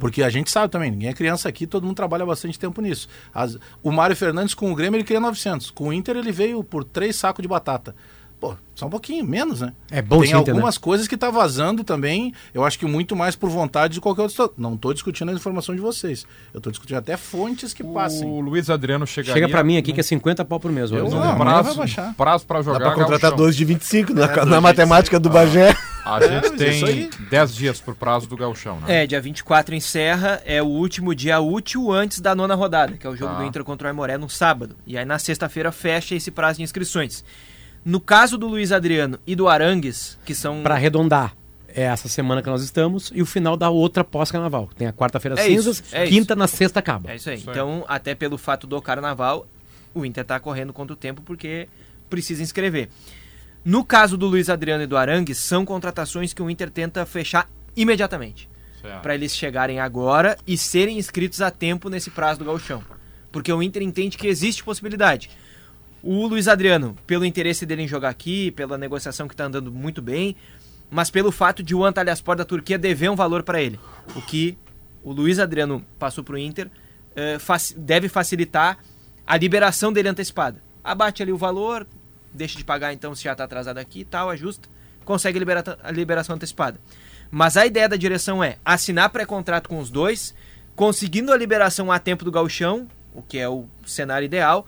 [0.00, 3.06] Porque a gente sabe também, ninguém é criança aqui, todo mundo trabalha bastante tempo nisso.
[3.32, 6.64] As- o Mário Fernandes com o Grêmio ele queria 900, com o Inter ele veio
[6.64, 7.94] por três sacos de batata.
[8.40, 9.74] Pô, só um pouquinho, menos, né?
[9.90, 13.36] É bom Tem Inter, algumas coisas que tá vazando também, eu acho que muito mais
[13.36, 14.54] por vontade de qualquer outro.
[14.56, 16.26] Não tô discutindo a informação de vocês.
[16.54, 18.26] Eu tô discutindo até fontes que passem.
[18.26, 19.34] O Luiz Adriano chegaria...
[19.34, 20.90] Chega pra mim aqui que é 50 pau por mês.
[20.90, 21.18] Eu não.
[21.22, 22.14] amanhã prazo, vai baixar.
[22.14, 23.36] prazo para jogar Dá pra contratar gauchão.
[23.36, 25.76] dois de 25 na, É, na matemática do Bagé.
[26.02, 29.02] A gente aí- tem 10 dias por prazo do gauchão, né?
[29.02, 33.10] É, dia 24 encerra, é o último dia útil antes da nona rodada, que é
[33.10, 33.38] o jogo Tá.
[33.40, 34.74] do Inter contra o Aimoré no sábado.
[34.86, 37.22] E aí na sexta-feira fecha esse prazo de inscrições.
[37.84, 41.34] No caso do Luiz Adriano e do Arangues, que são Pra arredondar,
[41.68, 44.68] é essa semana que nós estamos e o final da outra pós-carnaval.
[44.76, 47.10] Tem a quarta-feira É isso, cinzas, é quinta na sexta acaba.
[47.10, 47.36] É isso aí.
[47.36, 47.54] Isso aí.
[47.54, 49.46] Então, até pelo fato do carnaval,
[49.94, 51.68] o Inter tá correndo contra o tempo porque
[52.08, 52.88] precisa inscrever.
[53.64, 57.48] No caso do Luiz Adriano e do Arangues, são contratações que o Inter tenta fechar
[57.76, 58.48] imediatamente.
[58.80, 59.02] Certo.
[59.02, 62.82] Para eles chegarem agora e serem inscritos a tempo nesse prazo do gauchão.
[63.30, 65.30] Porque o Inter entende que existe possibilidade.
[66.02, 70.00] O Luiz Adriano, pelo interesse dele em jogar aqui, pela negociação que está andando muito
[70.00, 70.34] bem,
[70.90, 73.78] mas pelo fato de o Antalyaspor da Turquia dever um valor para ele.
[74.16, 74.56] O que
[75.02, 76.70] o Luiz Adriano passou para o Inter
[77.14, 77.38] eh,
[77.76, 78.78] deve facilitar
[79.26, 80.60] a liberação dele antecipada.
[80.82, 81.86] Abate ali o valor,
[82.32, 84.68] deixa de pagar então se já está atrasado aqui e tal, ajusta,
[85.04, 86.80] consegue libera- a liberação antecipada.
[87.30, 90.34] Mas a ideia da direção é assinar pré-contrato com os dois,
[90.74, 94.66] conseguindo a liberação a tempo do gauchão, o que é o cenário ideal,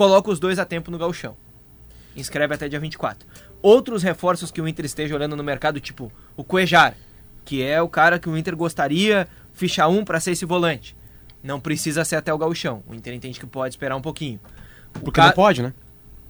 [0.00, 1.36] coloca os dois a tempo no gauchão.
[2.16, 3.28] Inscreve até dia 24.
[3.60, 6.94] Outros reforços que o Inter esteja olhando no mercado, tipo o Cuejar,
[7.44, 10.96] que é o cara que o Inter gostaria fichar um para ser esse volante.
[11.44, 12.82] Não precisa ser até o gauchão.
[12.88, 14.40] O Inter entende que pode esperar um pouquinho.
[14.96, 15.74] O Porque ca- não pode, né?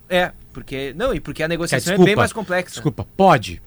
[0.08, 2.70] É, porque não, e porque a negociação é desculpa, bem mais complexa.
[2.74, 3.62] Desculpa, pode.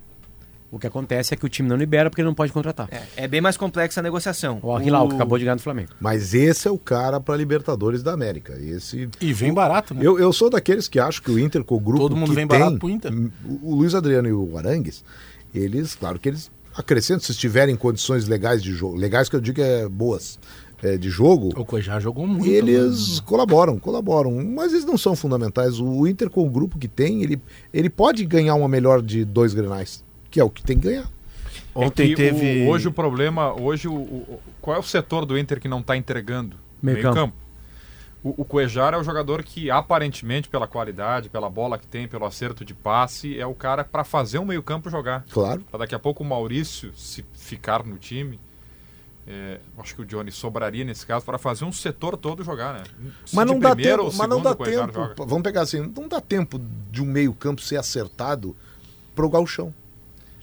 [0.74, 2.88] O que acontece é que o time não libera porque ele não pode contratar.
[2.92, 4.58] É, é bem mais complexa a negociação.
[4.64, 5.92] O Arquilau, que O- acabou de ganhar do Flamengo.
[6.00, 8.58] Mas esse é o cara para Libertadores da América.
[8.60, 10.02] Esse E vem barato, né?
[10.04, 12.36] Eu, eu sou daqueles que acham que o Inter, com o grupo Todo mundo que
[12.36, 13.12] vem tem, barato pro Inter.
[13.62, 15.04] O, Luiz Adriano e o Arangues,
[15.54, 19.42] eles, claro que eles acrescentam, se estiverem em condições legais de jogo, legais que eu
[19.42, 20.40] digo é boas,
[20.82, 22.48] é, de jogo, O Cuejá jogou muito.
[22.50, 23.24] eles né?
[23.26, 25.80] colaboram, colaboram, mas eles não são fundamentais.
[25.80, 27.40] O Inter, com o grupo que tem, ele,
[27.72, 30.04] ele pode ganhar uma melhor de dois grenais,
[30.34, 31.08] que é o que tem que ganhar.
[31.76, 32.66] Ontem É que teve.
[32.66, 35.80] o- hoje o problema, hoje o, o- qual é o setor do Inter que não
[35.80, 36.58] está entregando?
[36.82, 37.36] Meio campo.
[38.24, 42.26] O, o Cuejar é o jogador que aparentemente pela qualidade, pela bola que tem, pelo
[42.26, 45.24] acerto de passe, é o cara para fazer o meio campo jogar.
[45.30, 45.62] Claro.
[45.70, 48.40] Pra daqui a pouco o Maurício, se ficar no time,
[49.28, 52.84] é, acho que o Johnny sobraria nesse caso para fazer um setor todo jogar, né?
[53.26, 54.94] Se Mas de não dá primeiro tempo, mas não dá tempo.
[54.94, 55.16] joga.
[55.26, 56.60] Vamos pegar assim, não dá tempo
[56.92, 58.56] de um meio-campo ser acertado
[59.16, 59.74] pro gauchão,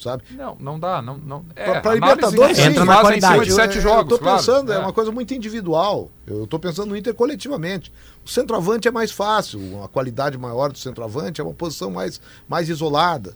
[0.03, 0.23] sabe?
[0.33, 1.45] Não, não dá, não, não.
[1.55, 2.63] É, Pra- pra análise Libertadores, sim.
[2.65, 3.51] Entra na fazem em cima qualidade.
[3.51, 4.39] de sete eu, jogos, Eu tô claro.
[4.39, 4.77] pensando, é.
[4.77, 4.79] É.
[4.79, 6.11] uma coisa muito individual.
[6.27, 7.93] Eu tô pensando no Inter coletivamente.
[8.25, 12.69] O centroavante é mais fácil, uma qualidade maior do centroavante, é uma posição mais, mais
[12.69, 13.35] isolada.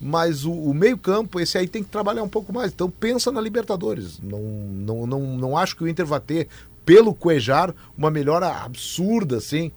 [0.00, 2.72] Mas o, o meio-campo, esse aí tem que trabalhar um pouco mais.
[2.72, 4.18] Então pensa na Libertadores.
[4.20, 6.48] Não, não, não, não acho que o Inter vai ter,
[6.84, 9.70] pelo Cuejar, uma melhora absurda, assim,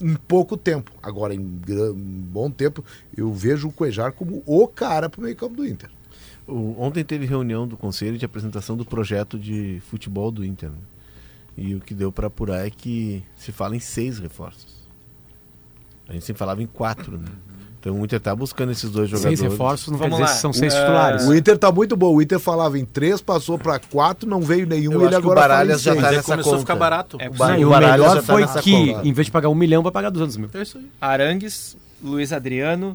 [0.00, 0.90] em pouco tempo.
[1.02, 1.40] Agora, em,
[2.32, 2.84] bom tempo,
[3.16, 5.90] eu vejo o Cuejar como o cara pro meio-campo do Inter.
[6.46, 10.70] O- ontem teve reunião do conselho de apresentação do projeto de futebol do Inter.
[10.70, 10.76] né?
[11.56, 14.80] E o que deu para apurar é que se fala em seis reforços.
[16.08, 17.28] A gente sempre falava em quatro, né?
[17.80, 19.38] Então o Inter está buscando esses dois jogadores.
[19.38, 20.36] Seis reforços não Vamos quer dizer lá.
[20.36, 21.24] que são seis Uh, titulares.
[21.26, 22.14] O Inter tá muito bom.
[22.14, 24.92] O Inter falava em três, passou para quatro, não veio nenhum.
[24.92, 26.56] Eu ele acho que o agora fala em Baralhas já tá aí nessa começou a
[26.56, 26.60] conta.
[26.60, 27.16] ficar barato.
[27.18, 29.08] É, O Não, o e o melhor já tá foi que, conta.
[29.08, 30.50] em vez de pagar um milhão, vai pagar 200 mil.
[30.52, 30.86] É isso aí.
[31.00, 31.74] Arangues,
[32.04, 32.94] Luiz Adriano,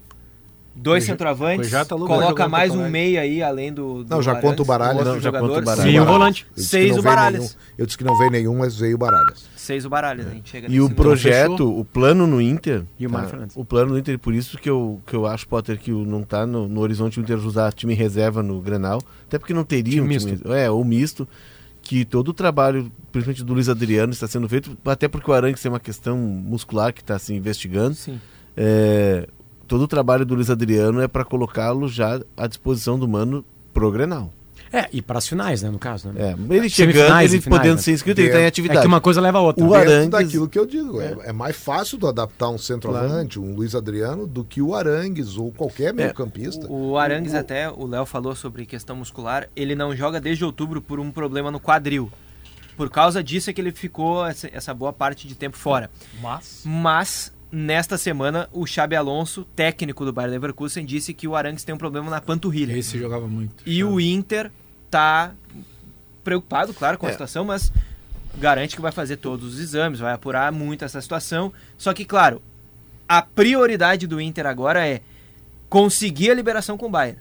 [0.76, 4.66] dois centroavantes, tá coloca mais um meia aí, além do, do Não, já conta o
[4.66, 5.04] Baralhas.
[5.04, 5.84] Não, já conta o Baralhas.
[5.84, 6.48] Sim, o seis- volante.
[6.56, 7.58] Seis o Baralhas.
[7.76, 9.46] Eu disse que não veio nenhum, mas veio o Baralhas.
[9.66, 11.02] Seis o Baralhas, a gente chega E nesse o número.
[11.02, 11.80] projeto, fechou.
[11.80, 12.84] o plano no Inter.
[13.00, 13.56] E o Mário Fernandes.
[13.58, 16.46] O plano do Inter, por isso que eu, que eu acho, Potter, que não tá
[16.46, 19.02] no, no horizonte o Inter usar time reserva no Grenal.
[19.28, 20.28] Até porque não teria Time um misto.
[20.38, 20.54] time.
[20.56, 21.28] É, ou misto.
[21.82, 25.62] Que todo o trabalho, principalmente do Luiz Adriano, está sendo feito, até porque o Arangues
[25.62, 27.94] tem uma questão muscular que está se investigando.
[27.96, 28.20] Sim.
[28.58, 29.28] É,
[29.68, 33.92] todo o trabalho do Luiz Adriano é para colocá-lo já à disposição do Mano pro
[33.92, 34.34] Grenal.
[34.76, 36.12] É, e para as finais, né, no caso.
[36.12, 36.36] Né?
[36.38, 37.82] É, ele chegando, e ele finais, podendo né?
[37.82, 38.80] ser inscrito, ele está em É atividade.
[38.80, 39.64] É que uma coisa leva a outra.
[39.64, 41.00] O Dentro Arangues- daquilo que eu digo.
[41.02, 45.38] É, é mais fácil tu adaptar um centroavante, um Luiz Adriano, do que o Arangues
[45.38, 46.68] ou qualquer meio-campista.
[46.68, 50.82] O, o Arangues até, o Léo falou sobre questão muscular, ele não joga desde outubro
[50.82, 52.12] por um problema no quadril.
[52.76, 55.90] Por causa disso é que ele ficou essa, essa boa parte de tempo fora.
[56.22, 61.64] Mas Mas nesta semana o Xabi Alonso, técnico do Bayer Leverkusen, disse que o Arangues
[61.64, 62.78] tem um problema na panturrilha.
[62.78, 63.64] Esse jogava muito.
[63.66, 64.52] E o Inter
[64.96, 65.32] tá
[66.24, 67.12] preocupado, claro, com a É.
[67.12, 67.72] situação, mas
[68.38, 71.52] garante que vai fazer todos os exames, vai apurar muito essa situação.
[71.78, 72.42] Só que, claro,
[73.08, 75.02] a prioridade do Inter agora é
[75.70, 77.20] conseguir a liberação com o Bayern.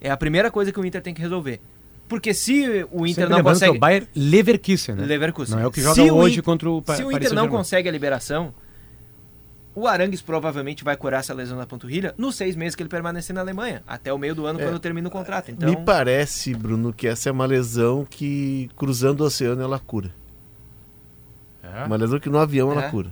[0.00, 1.60] É a primeira coisa que o Inter tem que resolver.
[2.08, 3.72] Porque se o Inter Sempre não que consegue.
[3.72, 5.04] é o Bayer Leverkusen, né?
[5.06, 5.54] Leverkusen.
[5.56, 7.16] Não é o que Se joga o hoje In- contra o Pa- Se o Paris
[7.18, 7.56] Inter não Saint-Germain.
[7.58, 8.54] consegue a liberação,
[9.74, 13.34] o Arangues provavelmente vai curar essa lesão na panturrilha nos seis meses que ele permanecer
[13.34, 14.64] na Alemanha, até o meio do ano, É.
[14.64, 15.50] quando termina o contrato.
[15.50, 20.12] Então, Me parece, Bruno, que essa é uma lesão que cruzando o oceano ela cura.
[21.62, 22.76] é, Uma lesão que no avião É.
[22.76, 23.10] ela cura.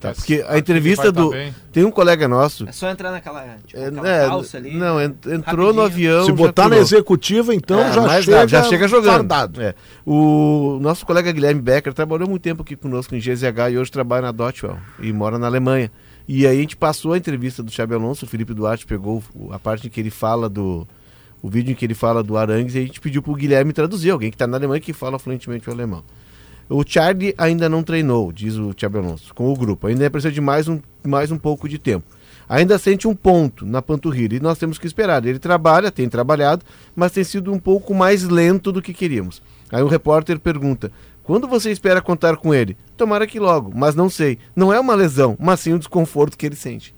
[0.00, 1.28] Tá, porque a entrevista tá do.
[1.30, 1.54] bem.
[1.70, 2.66] Tem um colega nosso.
[2.66, 4.74] é só entrar naquela, tipo, é, é, calça ali.
[4.74, 5.72] não, en- entrou rapidinho.
[5.74, 6.24] no avião.
[6.24, 9.12] Se botar na executiva, então É, já, mas chega, já chega jogando.
[9.12, 9.60] fardado.
[9.60, 9.74] É.
[10.06, 14.22] O nosso colega Guilherme Becker trabalhou muito tempo aqui conosco em GZH e hoje trabalha
[14.22, 15.92] na Dotwell e mora na Alemanha.
[16.26, 19.58] E aí a gente passou a entrevista do Xabi Alonso, o Felipe Duarte pegou a
[19.58, 20.86] parte em que ele fala do.
[21.42, 24.10] O vídeo em que ele fala do Arangues e a gente pediu pro Guilherme traduzir,
[24.10, 26.02] alguém que está na Alemanha e que fala fluentemente o alemão.
[26.72, 29.88] O Charlie ainda não treinou, diz o Xabi Alonso, com o grupo.
[29.88, 32.06] Ainda precisa de mais um, mais um pouco de tempo.
[32.48, 35.26] Ainda sente um ponto na panturrilha e nós temos que esperar.
[35.26, 36.64] Ele trabalha, tem trabalhado,
[36.94, 39.42] mas tem sido um pouco mais lento do que queríamos.
[39.72, 40.92] Aí o repórter pergunta:
[41.24, 42.76] quando você espera contar com ele?
[42.96, 44.38] Tomara que logo, mas não sei.
[44.54, 46.94] Não é uma lesão, mas sim um desconforto que ele sente.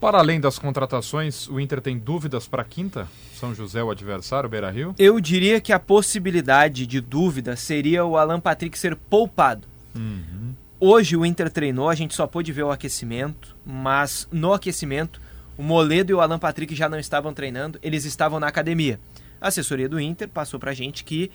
[0.00, 3.08] Para além das contratações, o Inter tem dúvidas para quinta?
[3.34, 4.94] São José o adversário, Beira Rio?
[4.96, 9.66] Eu diria que a possibilidade de dúvida seria o Alan Patrick ser poupado.
[10.78, 15.20] Hoje o Inter treinou, a gente só pôde ver o aquecimento, mas no aquecimento
[15.56, 19.00] o Moledo e o Alan Patrick já não estavam treinando, eles estavam na academia.
[19.40, 21.32] A assessoria do Inter passou pra gente que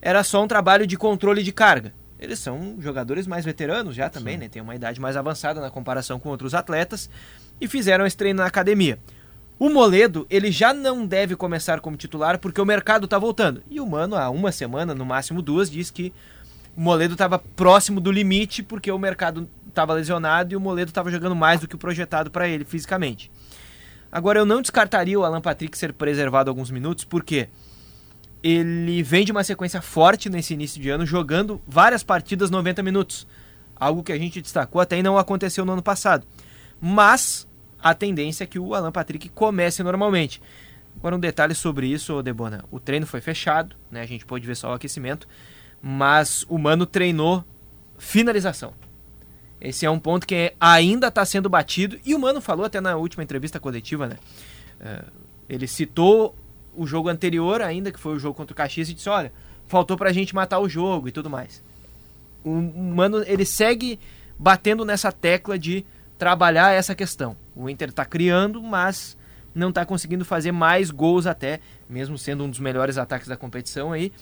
[0.00, 1.92] era só um trabalho de controle de carga.
[2.20, 4.48] Eles são jogadores mais veteranos já também, né?
[4.48, 7.10] Tem uma idade mais avançada na comparação com outros atletas
[7.64, 8.98] e fizeram esse treino na academia.
[9.58, 13.62] O Moledo, ele já não deve começar como titular porque o mercado tá voltando.
[13.70, 16.12] E o Mano, há uma semana, no máximo duas, diz que
[16.76, 21.10] o Moledo estava próximo do limite porque o mercado estava lesionado e o Moledo estava
[21.10, 23.30] jogando mais do que o projetado para ele fisicamente.
[24.12, 27.48] Agora, eu não descartaria o Alan Patrick ser preservado alguns minutos, porque
[28.42, 33.26] ele vem de uma sequência forte nesse início de ano, jogando várias partidas 90 minutos.
[33.74, 36.26] Algo que a gente destacou até e não aconteceu no ano passado.
[36.80, 37.48] Mas
[37.84, 40.40] a tendência é que o Alan Patrick comece normalmente.
[40.96, 42.64] Agora um detalhe sobre isso, Debona.
[42.70, 44.00] O treino foi fechado, né?
[44.00, 45.28] A gente pôde ver só o aquecimento,
[45.82, 47.44] mas o Mano treinou
[47.98, 48.72] finalização.
[49.60, 52.96] Esse é um ponto que ainda está sendo batido e o Mano falou até na
[52.96, 54.16] última entrevista coletiva, né?
[54.80, 55.12] Uh,
[55.46, 56.34] ele citou
[56.74, 59.30] o jogo anterior ainda, que foi o jogo contra o Caxias, e disse, olha,
[59.66, 61.62] faltou pra gente matar o jogo e tudo mais.
[62.42, 64.00] O Mano, ele segue
[64.38, 65.84] batendo nessa tecla de
[66.18, 67.36] trabalhar essa questão.
[67.54, 69.16] O Inter está criando, mas
[69.54, 73.92] não está conseguindo fazer mais gols até, mesmo sendo um dos melhores ataques da competição
[73.92, 74.12] aí,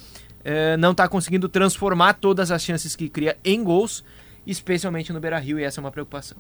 [0.45, 4.05] é, não está conseguindo transformar todas as chances que cria em gols,
[4.47, 6.37] especialmente no Beira-Rio, e essa é uma preocupação.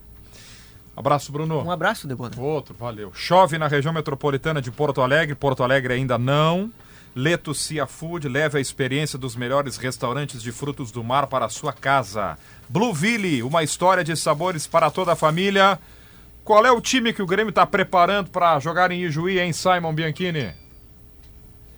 [0.94, 1.62] Abraço, Bruno.
[1.62, 2.38] Um abraço, Debona.
[2.38, 3.11] Outro, valeu.
[3.14, 6.70] Chove na região metropolitana de Porto Alegre, Porto Alegre ainda não.
[7.14, 11.50] Leto Cia Food leve a experiência dos melhores restaurantes de frutos do mar para a
[11.50, 12.38] sua casa.
[12.68, 15.78] Blueville, uma história de sabores para toda a família.
[16.42, 19.94] Qual é o time que o Grêmio está preparando para jogar em Ijuí, hein, Simon
[19.94, 20.54] Bianchini?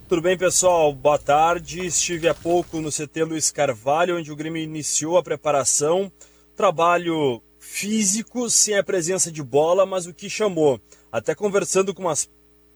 [0.07, 0.93] Tudo bem, pessoal?
[0.93, 1.85] Boa tarde.
[1.85, 6.11] Estive há pouco no CT Luiz Carvalho, onde o Grêmio iniciou a preparação.
[6.55, 10.79] Trabalho físico, sem a presença de bola, mas o que chamou.
[11.11, 12.29] Até conversando com umas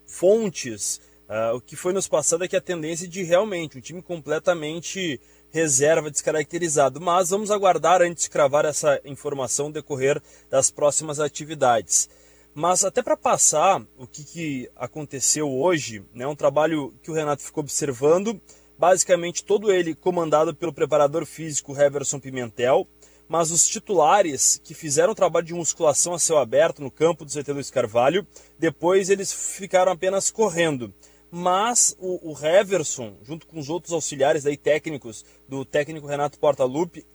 [0.05, 0.99] fontes,
[1.29, 5.21] uh, o que foi nos passado é que a tendência de realmente um time completamente
[5.51, 6.99] reserva, descaracterizado.
[6.99, 12.09] Mas vamos aguardar antes de cravar essa informação decorrer das próximas atividades.
[12.53, 17.43] Mas até para passar o que, que aconteceu hoje, né, um trabalho que o Renato
[17.43, 18.41] ficou observando,
[18.77, 22.87] basicamente todo ele comandado pelo preparador físico Heverson Pimentel,
[23.27, 27.31] mas os titulares que fizeram o trabalho de musculação a céu aberto no campo do
[27.31, 28.25] CT Luiz Carvalho,
[28.57, 30.91] depois eles ficaram apenas correndo
[31.31, 37.05] mas o, o Heverson, junto com os outros auxiliares aí técnicos do técnico Renato Portaluppi,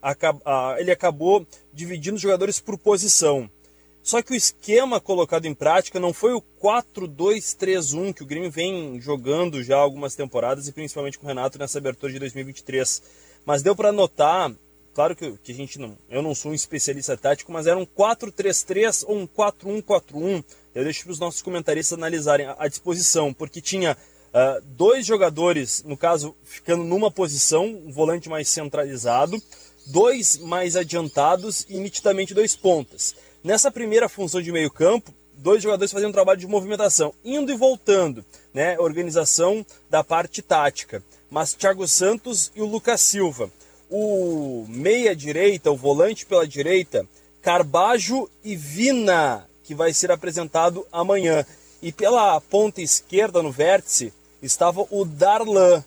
[0.78, 3.50] ele acabou dividindo os jogadores por posição.
[4.02, 9.00] Só que o esquema colocado em prática não foi o 4-2-3-1 que o Grêmio vem
[9.00, 13.02] jogando já algumas temporadas e principalmente com o Renato nessa abertura de 2023.
[13.46, 14.52] Mas deu para notar,
[14.92, 17.86] claro que, que a gente não, eu não sou um especialista tático, mas era um
[17.86, 20.44] 4-3-3 ou um 4-1-4-1
[20.74, 23.96] eu deixo para os nossos comentaristas analisarem a, disposição, porque tinha
[24.32, 29.40] uh, dois jogadores, no caso, ficando numa posição, um volante mais centralizado,
[29.86, 33.14] dois mais adiantados e nitidamente dois pontas.
[33.42, 37.56] Nessa primeira função de meio campo, dois jogadores fazendo um trabalho de movimentação, indo e
[37.56, 38.78] voltando, né?
[38.78, 41.02] Organização da parte tática.
[41.30, 43.50] Mas Thiago Santos e o Lucas Silva.
[43.90, 47.06] O meia direita, o volante pela direita,
[47.42, 51.44] Carbajo e Vina que vai ser apresentado amanhã.
[51.82, 55.82] E pela ponta esquerda, no vértice, estava o Darlan.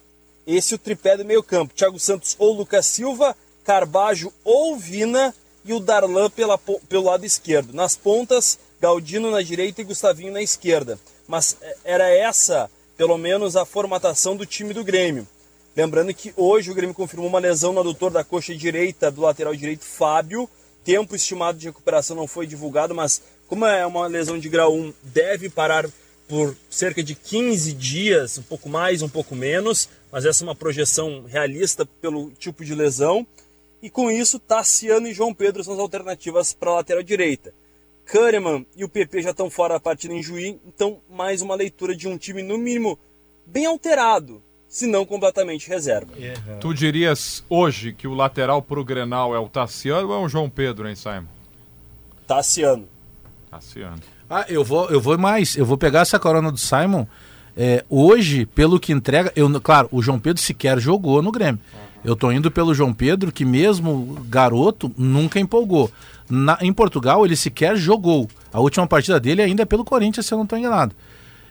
[0.45, 1.73] Esse é o tripé do meio campo.
[1.73, 7.73] Thiago Santos ou Lucas Silva, Carbajo ou Vina e o Darlan pela, pelo lado esquerdo.
[7.73, 10.99] Nas pontas, Galdino na direita e Gustavinho na esquerda.
[11.27, 15.27] Mas é, era essa, pelo menos, a formatação do time do Grêmio.
[15.75, 19.55] Lembrando que hoje o Grêmio confirmou uma lesão no adutor da coxa direita do lateral
[19.55, 20.49] direito Fábio.
[20.83, 24.93] Tempo estimado de recuperação não foi divulgado, mas como é uma lesão de grau 1,
[25.03, 25.89] deve parar
[26.27, 30.55] por cerca de 15 dias, um pouco mais, um pouco menos, mas essa é uma
[30.55, 33.25] projeção realista pelo tipo de lesão.
[33.81, 37.53] E com isso, Tassiano e João Pedro são as alternativas para a lateral direita.
[38.05, 41.95] Kahneman e o PP já estão fora da partida em Juí, então mais uma leitura
[41.95, 42.97] de um time, no mínimo,
[43.45, 46.13] bem alterado, se não completamente reserva.
[46.13, 46.59] Uhum.
[46.59, 50.29] Tu dirias hoje que o lateral para o Grenal é o Tassiano ou é o
[50.29, 51.25] João Pedro, hein, Simon?
[52.25, 52.96] Tassiano.
[54.29, 55.55] Ah, eu vou, eu vou mais.
[55.55, 57.05] Eu vou pegar essa corona do Simon.
[57.55, 61.59] É, hoje, pelo que entrega, eu, claro, o João Pedro sequer jogou no Grêmio.
[62.03, 65.91] Eu tô indo pelo João Pedro, que mesmo garoto, nunca empolgou.
[66.29, 68.29] Na, em Portugal, ele sequer jogou.
[68.53, 70.93] A última partida dele ainda é pelo Corinthians, se eu não estou enganado.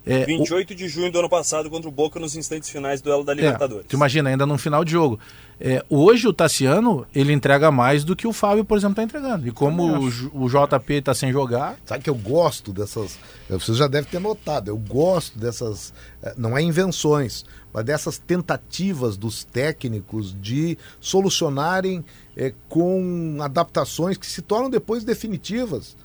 [0.07, 0.74] É, 28 o...
[0.77, 3.35] de junho do ano passado contra o Boca nos instantes finais do duelo da é,
[3.35, 3.85] Libertadores.
[3.85, 5.19] É, tu imagina, ainda no final de jogo.
[5.59, 9.49] É, hoje o Tassiano, ele entrega mais do que o Fábio, por exemplo, está entregando.
[9.49, 11.77] E como o, o, JP está sem jogar...
[11.85, 13.19] Sabe que eu gosto dessas...
[13.51, 15.93] Você já deve ter notado, eu gosto dessas...
[16.23, 22.05] É, não é invenções, mas dessas tentativas dos técnicos de solucionarem
[22.37, 25.97] é, com adaptações que se tornam depois definitivas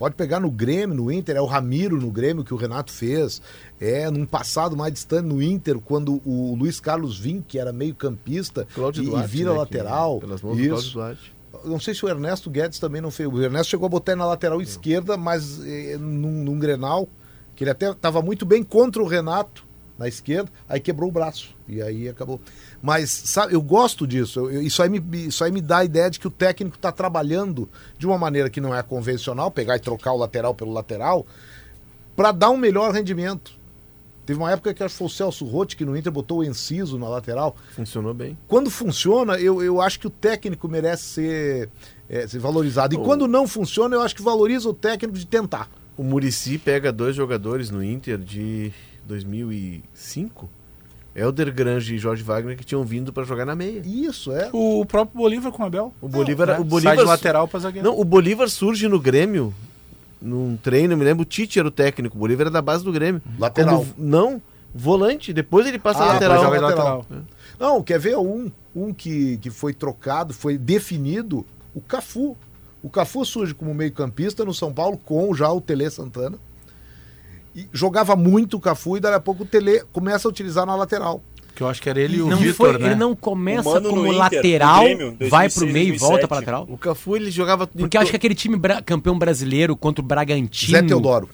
[0.00, 3.42] Pode pegar no Grêmio, no Inter, é o Ramiro no Grêmio que o Renato fez.
[3.78, 7.94] É num passado mais distante no Inter, quando o Luiz Carlos Vim, que era meio
[7.94, 10.14] campista, e, Duarte, e vira né, lateral.
[10.14, 10.94] que- pelas mãos do Cláudio Isso.
[10.94, 11.34] Duarte.
[11.66, 13.28] Não sei se o Ernesto Guedes também não fez.
[13.30, 17.06] O Ernesto chegou a botar ele na lateral esquerda, mas eh, num, num Grenal,
[17.54, 19.66] que ele até estava muito bem contra o Renato
[19.98, 21.54] na esquerda, aí quebrou o braço.
[21.68, 22.40] E aí acabou.
[22.82, 24.40] Mas, sabe, eu gosto disso.
[24.40, 26.76] Eu- eu- isso, aí me, isso aí me dá a ideia de que o técnico
[26.76, 30.72] está trabalhando de uma maneira que não é convencional, pegar e trocar o lateral pelo
[30.72, 31.26] lateral,
[32.16, 33.52] para dar um melhor rendimento.
[34.24, 36.44] Teve uma época que acho que foi o Celso Rotti que no Inter botou o
[36.44, 38.38] Enciso na lateral Funcionou bem.
[38.46, 41.68] quando funciona, eu, eu acho que o técnico merece ser,
[42.08, 42.94] é, ser valorizado.
[42.94, 43.02] E Oh.
[43.02, 45.68] quando não funciona, eu acho que valoriza o técnico de tentar.
[45.96, 48.72] O Murici pega dois jogadores no Inter de
[49.04, 50.48] 2005.
[51.14, 53.82] Elder Grange e Jorge Wagner que tinham vindo para jogar na meia.
[53.84, 54.48] Isso, é.
[54.52, 55.92] O próprio Bolívar com o Abel.
[56.00, 56.58] O Bolívar, né?
[56.58, 57.88] o Bolívar Sai de lateral pra zagueiro.
[57.88, 59.52] Não, o Bolívar surge no Grêmio
[60.22, 62.84] num treino, eu me lembro, o Tite era o técnico, o Bolívar era da base
[62.84, 63.22] do Grêmio.
[63.38, 63.78] Lateral.
[63.78, 64.40] Como- não,
[64.74, 66.44] volante, depois ele passa Ah, lateral.
[66.44, 66.98] joga lateral.
[66.98, 67.22] lateral.
[67.58, 72.36] Não, quer ver um, um que, que foi trocado, foi definido, o Cafu.
[72.82, 76.38] O Cafu surge como meio-campista no São Paulo com já o Tele Santana.
[77.54, 80.74] E jogava muito o Cafu e daqui a pouco o Tele começa a utilizar na
[80.76, 81.22] lateral.
[81.54, 82.86] Que eu acho que era ele e o não Vitor, foi, né?
[82.86, 86.08] Ele não começa como Inter, lateral, Grêmio, vai pro 2006, meio e 2007.
[86.10, 86.66] volta pra lateral.
[86.70, 90.06] O Cafu ele jogava Porque eu acho que aquele time bra- campeão brasileiro contra o
[90.06, 90.78] Bragantino.
[90.78, 91.28] Zé Teodoro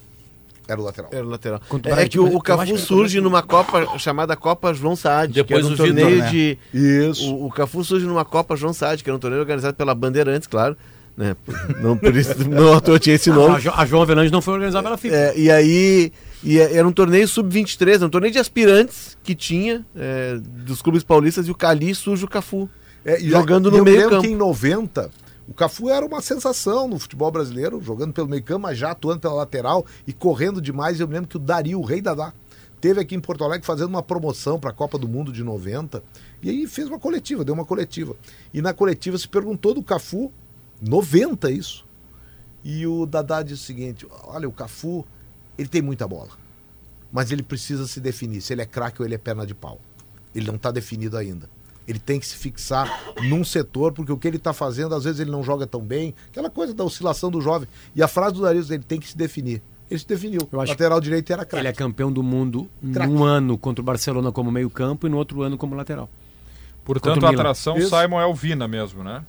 [0.67, 1.11] era o lateral.
[1.13, 1.61] Era o lateral.
[1.85, 5.41] É, é que o, o Cafu que- surge numa Copa chamada Copa João Saad, que
[5.43, 6.31] Depois era um do Vitor, torneio né?
[6.31, 7.33] de Isso.
[7.33, 10.49] O, o Cafu surge numa Copa João Saad, que era um torneio organizado pela Bandeirantes,
[10.49, 10.77] claro.
[11.17, 11.35] Né?
[11.81, 13.61] Não por isso, não à toa tinha esse A, nome.
[13.61, 15.15] Jo- a João Avelange não foi organizada pela FIFA.
[15.17, 16.13] É, e aí
[16.45, 20.83] e é- era um torneio sub-23, era um torneio de aspirantes que tinha é, dos
[20.83, 22.69] clubes paulistas e o Cali surge o Cafu.
[23.05, 24.27] É, e jogando no eu me meio lembro campo.
[24.29, 25.11] que em 90,
[25.49, 29.21] o Cafu era uma sensação no futebol brasileiro, jogando pelo meio campo, mas já atuando
[29.21, 31.01] pela lateral e correndo demais.
[31.01, 32.33] Eu me lembro que o Dario, o rei Dadá,
[32.79, 36.03] teve aqui em Porto Alegre fazendo uma promoção para a Copa do Mundo de 90.
[36.43, 38.15] E aí fez uma coletiva, deu uma coletiva.
[38.53, 40.31] E na coletiva se perguntou do Cafu,
[40.81, 41.85] 90 isso.
[42.65, 45.07] E o Dadá disse o seguinte: olha, o Cafu,
[45.57, 46.31] ele tem muita bola.
[47.13, 49.81] Mas ele precisa se definir se ele é craque ou ele é perna de pau.
[50.35, 51.49] Ele não está definido ainda.
[51.87, 55.21] Ele tem que se fixar num setor, porque o que ele está fazendo, às vezes
[55.21, 56.13] ele não joga tão bem.
[56.31, 57.69] Aquela coisa da oscilação do jovem.
[57.95, 59.63] E a frase do Darius, ele tem que se definir.
[59.89, 60.41] Ele se definiu.
[60.51, 61.67] Eu acho Lateral direito era Ele craque.
[61.69, 63.13] é campeão do mundo Craque.
[63.13, 66.11] num ano contra o Barcelona como meio campo e no outro ano como lateral.
[66.85, 67.89] Portanto, a atração Isso.
[67.91, 69.25] Simon é o Vina mesmo, né?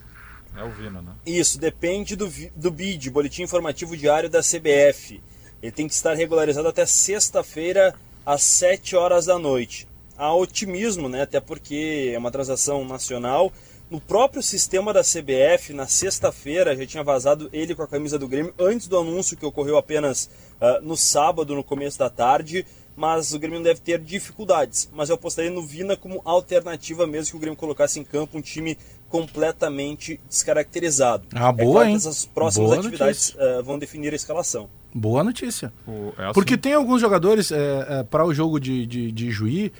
[0.57, 1.11] É o Vina, né?
[1.25, 5.21] Isso, depende do, do BID, Boletim Informativo Diário da CBF.
[5.61, 7.93] Ele tem que estar regularizado até sexta-feira,
[8.25, 9.87] às 7 horas da noite.
[10.17, 11.21] Há otimismo, né?
[11.21, 13.53] Até porque é uma transação nacional.
[13.89, 18.27] No próprio sistema da CBF, na sexta-feira, já tinha vazado ele com a camisa do
[18.27, 20.29] Grêmio, antes do anúncio que ocorreu apenas
[20.59, 22.65] ah, no sábado, no começo da tarde.
[22.97, 24.89] Mas o Grêmio deve ter dificuldades.
[24.91, 28.41] Mas eu apostaria no Vina como alternativa mesmo que o Grêmio colocasse em campo um
[28.41, 28.75] time
[29.09, 31.23] completamente descaracterizado.
[31.33, 31.95] Ah, É boa, claro hein?
[31.95, 34.67] essas próximas Boa atividades eh, vão definir a escalação.
[34.93, 35.71] Boa notícia.
[35.87, 36.33] O- é assim.
[36.33, 39.71] Porque tem alguns jogadores é, para o jogo de, de, de Juí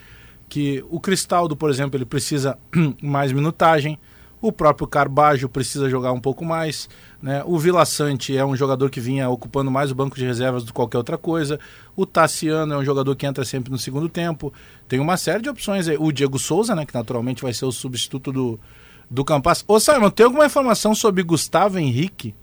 [0.50, 2.58] que o Cristaldo, por exemplo, ele precisa
[3.02, 3.98] mais minutagem.
[4.40, 6.88] O próprio Carbajo precisa jogar um pouco mais.
[7.20, 7.42] Né?
[7.46, 10.68] O Vila Sante é um jogador que vinha ocupando mais o banco de reservas do
[10.68, 11.60] que qualquer outra coisa.
[11.96, 14.54] O Tassiano é um jogador que entra sempre no segundo tempo.
[14.88, 15.98] Tem uma série de opções aí.
[16.00, 18.60] O Diego Souza, né, que naturalmente vai ser o substituto do,
[19.10, 19.64] do Campas.
[19.68, 22.34] Ô Simon, tem alguma informação sobre Gustavo Henrique?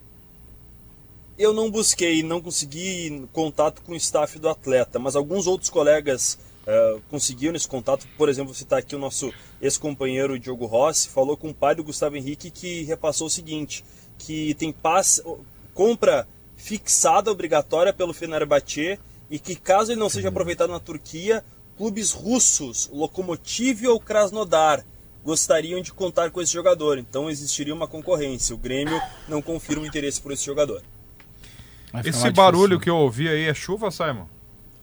[1.36, 6.39] Eu não busquei, não consegui contato com o staff do atleta, mas alguns outros colegas
[6.66, 8.07] eh, conseguiram esse contato.
[8.16, 11.85] Por exemplo, vou citar aqui o nosso ex-companheiro Diogo Rossi, falou com o pai do
[11.85, 13.85] Gustavo Henrique que repassou o seguinte,
[14.16, 15.23] que tem passe,
[15.74, 16.27] compra
[16.57, 18.99] fixada obrigatória pelo Fenerbahçe
[19.31, 21.45] e que caso ele não seja aproveitado na Turquia,
[21.77, 24.85] clubes russos, Lokomotiv ou Krasnodar,
[25.25, 26.99] gostariam de contar com esse jogador.
[26.99, 28.55] Então existiria uma concorrência.
[28.55, 30.83] O Grêmio não confirma o interesse por esse jogador.
[32.05, 32.81] Esse mais barulho difícil.
[32.81, 34.27] que eu ouvi aí é chuva, Simon?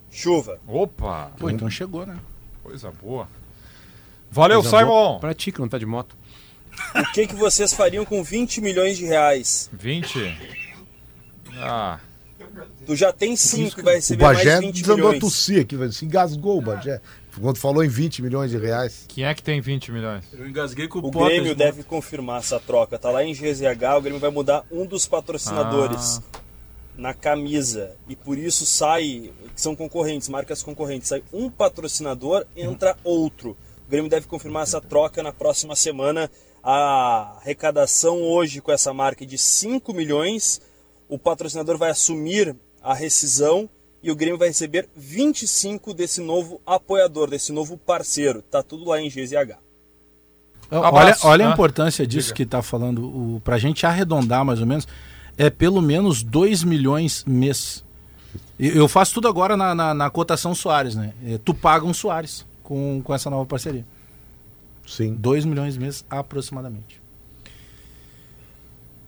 [0.10, 0.60] Chuva.
[0.68, 1.32] Opa!
[1.38, 2.18] Pô, então chegou, né?
[2.64, 3.28] Coisa boa.
[4.30, 4.90] Valeu, Coisa Simon!
[5.10, 6.16] boa Pra ti que não tá de moto.
[6.96, 9.70] O que, que vocês fariam com 20 milhões de reais?
[9.74, 10.38] 20?
[11.58, 12.00] Ah,
[12.86, 15.20] Tu já tem 5 e vai O receber mais Bagé 20 desandou a milhões.
[15.20, 17.00] tossir aqui, se engasgou o Bagé.
[17.40, 19.06] Quando falou em 20 milhões de reais.
[19.08, 20.26] quem é que tem 20 milhões?
[20.34, 23.00] Eu engasguei com O Grêmio deve confirmar essa troca.
[23.00, 26.22] Tá lá em GZH, o Grêmio vai mudar um dos patrocinadores
[26.96, 27.96] na camisa.
[28.08, 31.08] E por isso sai, que são concorrentes, marcas concorrentes.
[31.08, 33.58] Sai um patrocinador, entra outro.
[33.88, 36.30] O Grêmio deve confirmar essa troca na próxima semana.
[36.64, 40.62] A arrecadação hoje com essa marca é de 5 milhões.
[41.10, 43.70] o patrocinador vai assumir a rescisão
[44.04, 48.42] e o Grêmio vai receber 25 desse novo apoiador, desse novo parceiro.
[48.42, 49.58] Tá tudo lá em GZH.
[50.72, 51.54] Olha, Abraço, olha a né?
[51.54, 52.38] importância disso Diga.
[52.38, 53.04] que está falando.
[53.04, 54.88] O, pra gente arredondar mais ou menos,
[55.38, 57.84] é pelo menos 2 milhões mês.
[58.58, 61.14] Eu faço tudo agora na, na, na cotação Soares, né?
[61.26, 63.86] É, tu paga um Soares com, com essa nova parceria.
[64.88, 65.14] Sim.
[65.16, 67.01] 2 milhões mês aproximadamente.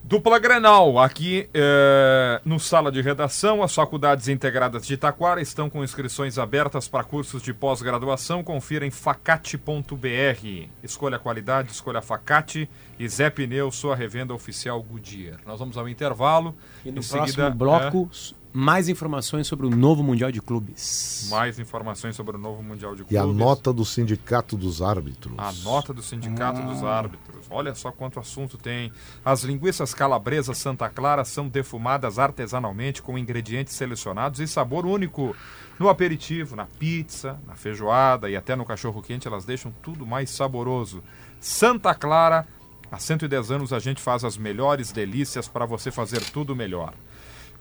[0.05, 5.81] Dupla Grenal, aqui eh, no Sala de Redação, as faculdades integradas de Taquara estão com
[5.81, 8.43] inscrições abertas para cursos de pós-graduação.
[8.43, 10.67] Confira em facate.br.
[10.83, 12.69] Escolha a qualidade, escolha Facate
[12.99, 15.39] e Zé Pneu, sua revenda oficial Goodyear.
[15.45, 16.53] Nós vamos ao intervalo.
[16.83, 18.09] E no em próximo seguida, bloco,
[18.53, 21.27] mais informações sobre o novo Mundial de Clubes.
[21.31, 23.17] mais informações sobre o novo Mundial de E Clubes.
[23.23, 25.33] a nota do Sindicato dos Árbitros.
[25.37, 27.47] A nota do Sindicato dos Árbitros.
[27.49, 28.91] Olha só quanto assunto tem.
[29.25, 35.35] As linguiças calabresas Santa Clara são defumadas artesanalmente com ingredientes selecionados e sabor único.
[35.79, 41.03] No aperitivo, na pizza, na feijoada e até no cachorro-quente, elas deixam tudo mais saboroso.
[41.39, 42.47] Santa Clara,
[42.91, 46.93] há 110 anos a gente faz as melhores delícias para você fazer tudo melhor.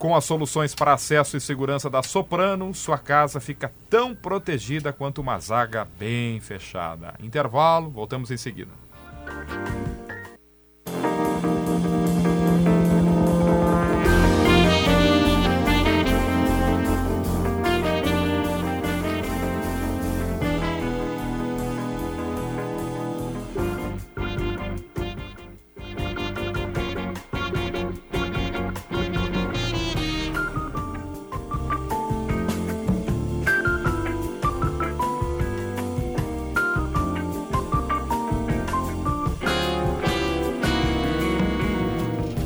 [0.02, 5.20] Com as soluções para acesso e segurança da Soprano, sua casa fica tão protegida quanto
[5.20, 7.14] uma zaga bem fechada.
[7.20, 8.72] Intervalo, voltamos em seguida.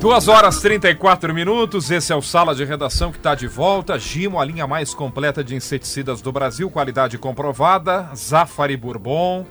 [0.07, 3.99] Duas horas 34 minutos, esse é o Sala de Redação que está de volta.
[3.99, 8.09] Gimo, a linha mais completa de inseticidas do Brasil, qualidade comprovada.
[8.15, 9.45] Zafari Bourbon.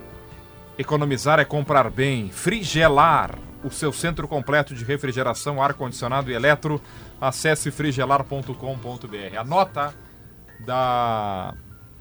[0.77, 2.29] Economizar é comprar bem.
[2.31, 6.81] Frigelar, o seu centro completo de refrigeração, ar-condicionado e eletro.
[7.19, 9.37] Acesse frigelar.com.br.
[9.37, 9.93] A nota
[10.65, 11.53] da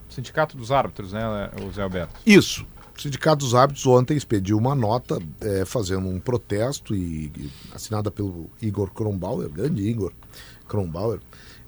[0.08, 2.20] Sindicato dos Árbitros, né, o Zé Alberto?
[2.24, 2.64] Isso.
[2.96, 8.10] O Sindicato dos Árbitros ontem expediu uma nota eh, fazendo um protesto e, e assinada
[8.10, 10.12] pelo Igor Kronbauer, grande Igor
[10.68, 11.20] Kronbauer,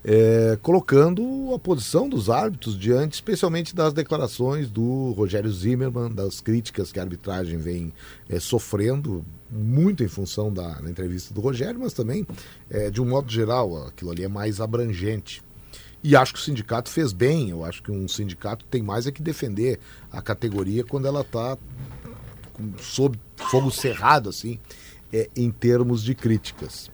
[0.08, 6.92] eh, colocando a posição dos árbitros diante, especialmente das declarações do Rogério Zimmermann, das críticas
[6.92, 7.92] que a arbitragem vem
[8.28, 12.24] eh, sofrendo, muito em função da, da entrevista do Rogério, mas também,
[12.70, 15.42] eh, de um modo geral, aquilo ali é mais abrangente.
[16.06, 17.50] E acho que o sindicato fez bem.
[17.50, 19.80] Eu acho que um sindicato tem mais é que defender
[20.12, 21.58] a categoria quando ela está
[22.80, 24.56] sob fogo cerrado, assim,
[25.12, 26.92] é, em termos de críticas.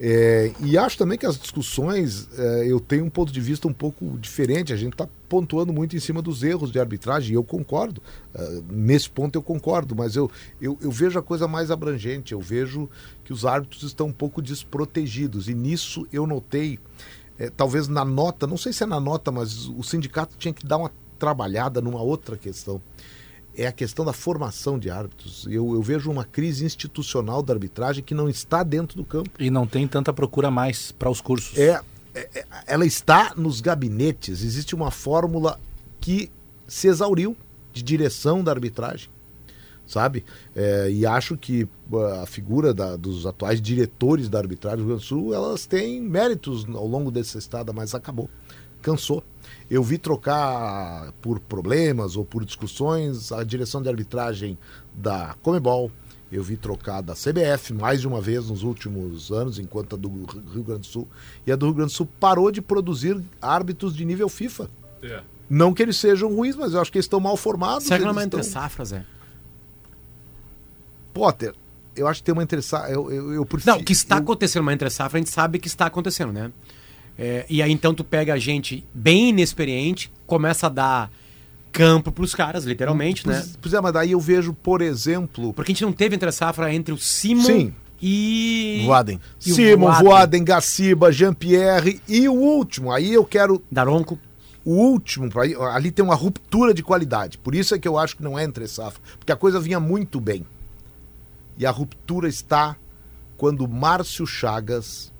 [0.00, 3.72] É, e acho também que as discussões, é, eu tenho um ponto de vista um
[3.72, 4.72] pouco diferente.
[4.72, 8.02] A gente está pontuando muito em cima dos erros de arbitragem, e eu concordo.
[8.34, 10.28] É, nesse ponto eu concordo, mas eu,
[10.60, 12.32] eu, eu vejo a coisa mais abrangente.
[12.32, 12.90] Eu vejo
[13.22, 16.80] que os árbitros estão um pouco desprotegidos, e nisso eu notei
[17.42, 20.64] é, talvez na nota, não sei se é na nota, mas o sindicato tinha que
[20.64, 22.80] dar uma trabalhada numa outra questão.
[23.56, 25.44] É a questão da formação de árbitros.
[25.50, 29.30] Eu, eu vejo uma crise institucional da arbitragem que não está dentro do campo.
[29.40, 31.58] E não tem tanta procura mais para os cursos.
[31.58, 31.80] É,
[32.14, 34.44] é- é- ela está nos gabinetes.
[34.44, 35.58] Existe uma fórmula
[36.00, 36.30] que
[36.68, 37.36] se exauriu
[37.72, 39.10] de direção da arbitragem,
[39.86, 40.24] sabe?
[40.54, 41.68] É, e acho que
[42.22, 46.00] a figura da- dos atuais diretores da arbitragem do Rio Grande do Sul, elas têm
[46.00, 48.28] méritos ao longo dessa estada, mas acabou,
[48.80, 49.22] cansou.
[49.70, 54.56] Eu vi trocar por problemas ou por discussões a direção de arbitragem
[54.94, 55.90] da Comebol.
[56.30, 60.08] Eu vi trocar da CBF mais de uma vez nos últimos anos, enquanto a do
[60.52, 61.06] Rio Grande do Sul.
[61.46, 64.70] E a do Rio Grande do Sul parou de produzir árbitros de nível FIFA.
[65.50, 67.84] Não que eles sejam ruins, mas eu acho que eles estão mal formados.
[67.84, 69.04] Será que não é entre estão- safras, Zé?
[71.12, 71.54] Potter,
[71.96, 72.90] eu acho que tem uma entre safra.
[72.90, 73.74] Eu, eu, eu prefiro.
[73.74, 76.32] Não, o que está eu- acontecendo uma entre safra, a gente sabe que está acontecendo,
[76.32, 76.50] né?
[77.18, 81.10] É, e aí então tu pega a gente bem inexperiente, começa a dar
[81.70, 83.34] campo pros caras, literalmente, né?
[83.40, 85.52] Pois, pois é, mas daí eu vejo, por exemplo.
[85.52, 87.74] Porque a gente não teve entre safra entre o Simon Sim.
[88.00, 88.82] e.
[88.86, 89.20] Voaden.
[89.44, 90.04] e Simon, Voaden.
[90.04, 92.90] Voaden, Gaciba, Jean-Pierre e o último.
[92.92, 93.62] Aí eu quero.
[93.70, 94.18] Daronco.
[94.64, 95.28] O último,
[95.72, 97.36] ali tem uma ruptura de qualidade.
[97.36, 99.02] Por isso é que eu acho que não é entre safra.
[99.18, 100.46] Porque a coisa vinha muito bem.
[101.58, 102.76] E a ruptura está
[103.36, 105.12] quando Márcio Chagas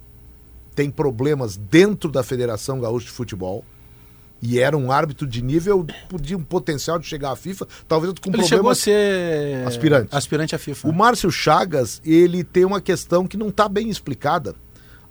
[0.75, 3.65] tem problemas dentro da Federação Gaúcha de Futebol.
[4.41, 8.29] E era um árbitro de nível, podia um potencial de chegar à FIFA, talvez com
[8.31, 10.09] Ele chegou a ser Aspirante.
[10.11, 10.89] aspirante à FIFA.
[10.89, 14.57] O Márcio Chagas, ele tem uma questão que não está bem explicada.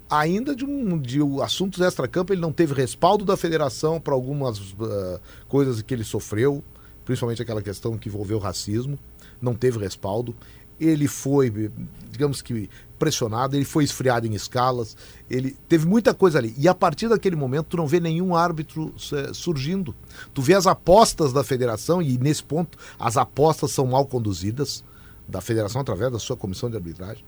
[0.10, 5.18] ainda de, um, de assuntos extra-campo, ele não teve respaldo da federação para algumas uh,
[5.48, 6.62] coisas que ele sofreu,
[7.06, 9.00] principalmente aquela questão que envolveu racismo,
[9.42, 10.36] não teve respaldo.
[10.84, 11.72] Ele foi,
[12.10, 14.98] digamos que, pressionado, ele foi esfriado em escalas,
[15.30, 16.54] ele teve muita coisa ali.
[16.58, 19.96] E a partir daquele momento, tu não vê nenhum árbitro uh, surgindo.
[20.34, 24.84] Tu vê as apostas da federação, e nesse ponto, as apostas são mal conduzidas
[25.28, 27.24] da federação através da sua comissão de arbitragem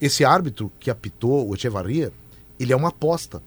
[0.00, 2.12] esse árbitro que apitou o Echevarria,
[2.58, 3.42] ele é uma aposta.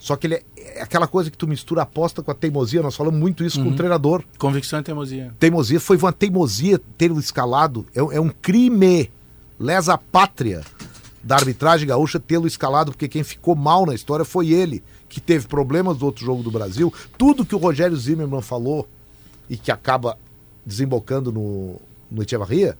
[0.00, 2.82] Só que ele é, é, aquela coisa que tu mistura aposta com a teimosia.
[2.82, 3.66] Nós falamos muito isso Uhum.
[3.66, 4.24] com o treinador.
[4.38, 5.32] Convicção e teimosia.
[5.38, 7.86] Teimosia foi uma teimosia ter escalado.
[7.94, 9.10] É, é um crime.
[9.58, 10.62] Lesa pátria
[11.22, 15.46] da arbitragem gaúcha tê-lo escalado, porque quem ficou mal na história foi ele, que teve
[15.46, 16.90] problemas do outro jogo do Brasil.
[17.18, 18.88] Tudo que o Rogério Zimmermann falou
[19.50, 20.16] e que acaba
[20.64, 21.76] desembocando no,
[22.10, 22.78] no Echevarria,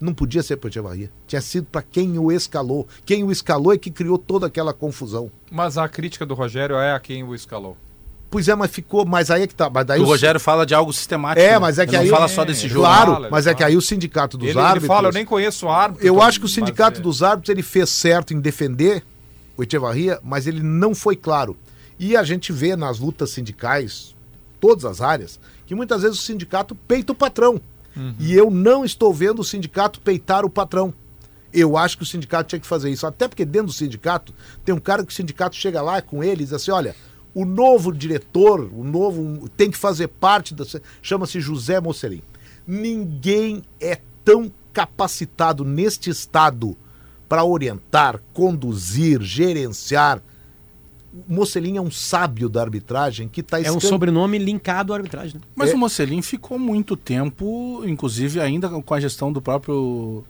[0.00, 1.10] não podia ser para o Echevarria.
[1.34, 2.86] Tinha sido para quem o escalou.
[3.04, 5.28] Quem o escalou é que criou toda aquela confusão.
[5.50, 7.76] Mas a crítica do Rogério é a quem o escalou.
[8.30, 9.04] Pois é, mas ficou.
[9.04, 9.68] Mas aí é que tá.
[9.68, 11.44] Mas daí o os- Rogério fala de algo sistemático.
[11.44, 11.58] É, né?
[11.58, 12.08] mas é que Ele aí.
[12.08, 12.82] não fala só desse jogo.
[12.86, 14.86] Claro, Fala, ele mas é que aí o sindicato dos Ele, ele árbitros.
[14.86, 16.06] fala, eu nem conheço o árbitro.
[16.06, 19.02] Eu acho que o sindicato é, dos árbitros ele fez certo em defender
[19.56, 21.56] o Echevarria, mas ele não foi claro.
[21.98, 24.14] E a gente vê nas lutas sindicais,
[24.60, 27.60] todas as áreas, que muitas vezes o sindicato peita o patrão.
[28.18, 30.92] E eu não estou vendo o sindicato peitar o patrão.
[31.54, 33.06] Eu acho que o sindicato tinha que fazer isso.
[33.06, 36.42] Até porque dentro do sindicato tem um cara que o sindicato chega lá com ele
[36.42, 36.96] e diz assim: olha,
[37.32, 40.64] o novo diretor, o novo, tem que fazer parte da.
[41.00, 42.22] Chama-se José Mocelin.
[42.66, 46.76] Ninguém é tão capacitado neste estado
[47.28, 50.20] para orientar, conduzir, gerenciar.
[51.28, 55.36] O Mocelin é um sábio da arbitragem que está É um sobrenome linkado à arbitragem.
[55.36, 55.40] Né?
[55.54, 55.74] Mas É.
[55.74, 60.24] o Mocelin ficou muito tempo, inclusive ainda com a gestão do próprio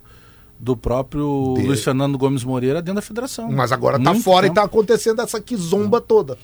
[0.59, 3.51] do próprio De- Luiz Fernando Gomes Moreira dentro da federação.
[3.51, 4.55] Mas agora tá fora e tempo.
[4.61, 6.37] tá acontecendo essa quizomba toda.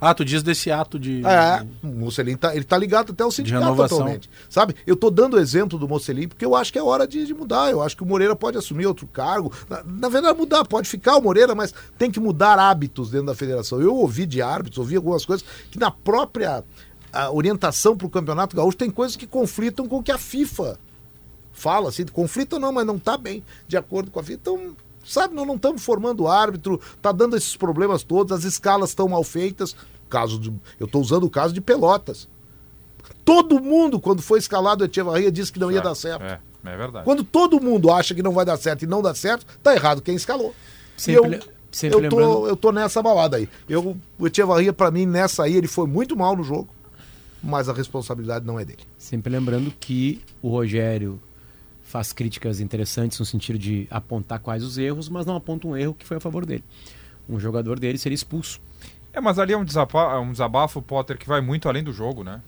[0.00, 1.24] Ah, tu diz desse ato de.
[1.24, 3.64] É, o Mocelin tá, ele tá ligado até ao sindicato
[3.94, 4.28] atualmente.
[4.50, 4.74] Sabe?
[4.86, 7.32] Eu tô dando o exemplo do Mocelin porque eu acho que é hora de, de
[7.32, 7.70] mudar.
[7.70, 9.50] Eu acho que o Moreira pode assumir outro cargo.
[9.70, 13.34] Na, na verdade, mudar, pode ficar o Moreira, mas tem que mudar hábitos dentro da
[13.34, 13.80] federação.
[13.80, 16.62] Eu ouvi de árbitros, ouvi algumas coisas que na própria
[17.10, 20.78] a orientação para o Campeonato Gaúcho tem coisas que conflitam com o que a FIFA
[21.54, 24.38] fala, assim, conflito não, mas não tá bem de acordo com a FIFA.
[24.42, 29.08] Então, sabe, nós não estamos formando árbitro, tá dando esses problemas todos, as escalas estão
[29.08, 29.74] mal feitas.
[30.10, 32.28] Caso de, eu estou usando o caso de Pelotas.
[33.24, 36.22] Todo mundo, quando foi escalado o Echevarria, disse que não ia dar certo.
[36.22, 37.04] É, é verdade.
[37.04, 40.02] Quando todo mundo acha que não vai dar certo e não dá certo, tá errado
[40.02, 40.54] quem escalou.
[40.96, 42.48] Sempre, eu, sempre eu, tô, lembrando.
[42.48, 43.48] eu tô nessa balada aí.
[43.68, 46.68] Eu, o Echevarria, para mim, nessa aí, ele foi muito mal no jogo,
[47.42, 48.82] mas a responsabilidade não é dele.
[48.98, 51.20] Sempre lembrando que o Rogério
[51.94, 55.94] faz críticas interessantes no sentido de apontar quais os erros, mas não aponta um erro
[55.94, 56.64] que foi a favor dele.
[57.28, 58.60] Um jogador dele seria expulso.
[59.12, 62.24] É, mas ali é um desabafo, um desabafo, Potter, que vai muito além do jogo,
[62.24, 62.40] né?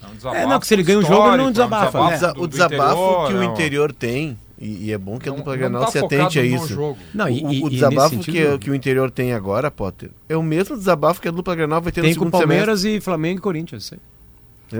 [0.00, 2.00] É, um desabafo É, não, que se ele ganha o jogo, ele não desabafa, é
[2.00, 2.10] um né?
[2.12, 3.44] Desa- do- o desabafo interior, que o né?
[3.46, 6.38] interior tem, e, e é bom que a Não- dupla não Grenal tá se atente
[6.38, 6.68] a isso.
[6.68, 6.96] jogo.
[7.12, 10.12] Não, e, o, e- o e desabafo que, sentido, que o interior tem agora, Potter,
[10.28, 12.56] é o mesmo desabafo que a dupla Grenal vai ter tem no com segundo semestre.
[12.56, 13.92] Palmeiras e Flamengo e Corinthians.
[13.92, 13.98] É,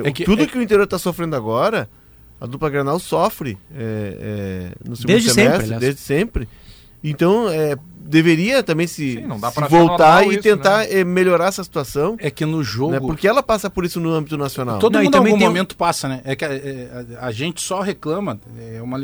[0.08, 1.90] É que- tudo é- que o interior está sofrendo agora,
[2.42, 5.80] a dupla Granal sofre é, é, no segundo Desde sempre, semestre, aliás.
[5.80, 6.48] desde sempre.
[7.04, 10.92] Então, é, deveria também se, Sim, se voltar e isso, tentar né?
[11.00, 12.92] é, melhorar essa situação, É que no jogo.
[12.92, 13.00] né?
[13.00, 14.80] porque ela passa por isso no âmbito nacional.
[14.80, 16.20] Todo Não, mundo em também algum tem momento passa, né?
[16.24, 18.40] É que é, é, a, a gente só reclama.
[18.58, 18.98] É uma,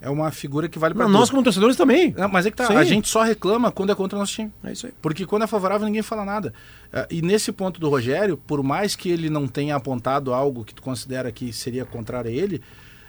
[0.00, 2.14] é uma figura que vale para nós como torcedores também.
[2.16, 2.74] Não, mas é que tá, Sim.
[2.76, 4.50] a gente só reclama quando é contra o nosso time.
[4.64, 4.92] É isso aí.
[5.02, 6.52] Porque quando é favorável, ninguém fala nada.
[6.92, 10.74] Ah, E nesse ponto do Rogério, por mais que ele não tenha apontado algo que
[10.74, 12.62] tu considera que seria contrário a ele,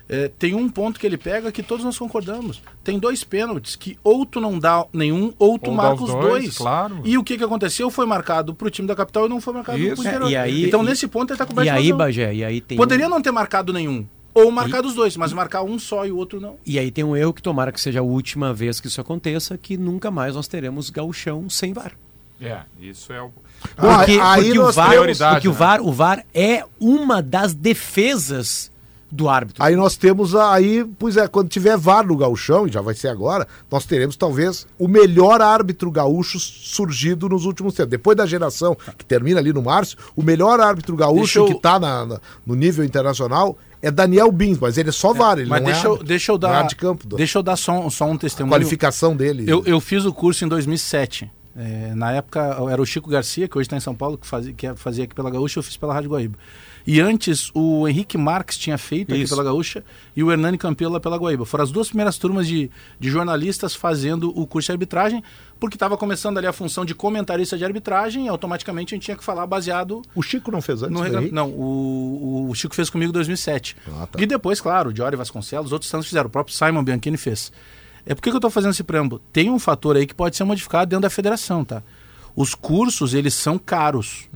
[0.09, 2.61] eh, tem um ponto que ele pega que todos nós concordamos.
[2.83, 6.43] Tem dois pênaltis que ou tu não dá nenhum, ou tu Ou marca os dois,
[6.43, 6.57] dois.
[6.57, 6.99] claro.
[7.05, 7.89] E o que, que aconteceu?
[7.89, 9.95] Foi marcado pro time da capital e não foi marcado Isso.
[9.95, 10.29] pro É, interior.
[10.29, 11.97] e aí- então, e- nesse ponto, ele tá E coberto de aí, razão.
[11.97, 14.05] Bagé, e aí tem Poderia um, não ter marcado nenhum.
[14.33, 16.55] Ou marcar os dois, mas marcar um só e o outro não.
[16.65, 19.57] E aí tem um erro que tomara que seja a última vez que isso aconteça,
[19.57, 21.91] que nunca mais nós teremos gauchão sem VAR.
[22.39, 23.29] É, isso é o.
[23.75, 25.57] Porque, aí porque o VAR, prioridade, porque o né?
[25.57, 28.71] VAR, o VAR é uma das defesas
[29.11, 29.61] do árbitro.
[29.61, 33.09] Aí nós temos aí, pois é, quando tiver VAR no gauchão, e já vai ser
[33.09, 37.91] agora, nós teremos talvez o melhor árbitro gaúcho surgido nos últimos tempos.
[37.91, 41.77] Depois da geração que termina ali no Márcio, o melhor árbitro gaúcho eu- que está
[42.45, 45.81] no nível internacional é Daniel Bins, mas ele é só VAR, ele mas não deixa,
[45.81, 46.67] é eu, árbitro, deixa eu é dar.
[46.67, 47.07] de campo.
[47.15, 48.51] Deixa eu dar só, um- só um a testemunho.
[48.51, 49.43] qualificação dele.
[49.47, 51.29] Eu, eu fiz o curso em 2007.
[51.55, 52.39] É, na época
[52.71, 55.13] era o Chico Garcia, que hoje está em São Paulo, que fazia, que fazia aqui
[55.13, 56.37] pela Gaúcha, eu fiz pela Rádio Guaíba.
[56.85, 59.33] E antes o Henrique Marques tinha feito aqui Isso.
[59.33, 59.83] pela Gaúcha
[60.15, 61.45] e o Hernani Campelo pela Guaíba.
[61.45, 65.23] Foram as duas primeiras turmas de, de jornalistas fazendo o curso de arbitragem,
[65.59, 69.17] porque estava começando ali a função de comentarista de arbitragem e automaticamente a gente tinha
[69.17, 71.21] que falar baseado O Chico não fez antes no regra...
[71.31, 73.75] Não, o, o Chico fez comigo em 2007.
[73.87, 74.21] Ah, tá.
[74.21, 76.27] E depois, claro, o Diori Vasconcelos, outros tantos fizeram.
[76.27, 77.51] O próprio Simon Bianchini fez.
[78.05, 79.21] É por que eu estou fazendo esse preâmbulo?
[79.31, 81.83] Tem um fator aí que pode ser modificado dentro da federação, tá?
[82.35, 84.29] Os cursos, eles são caros.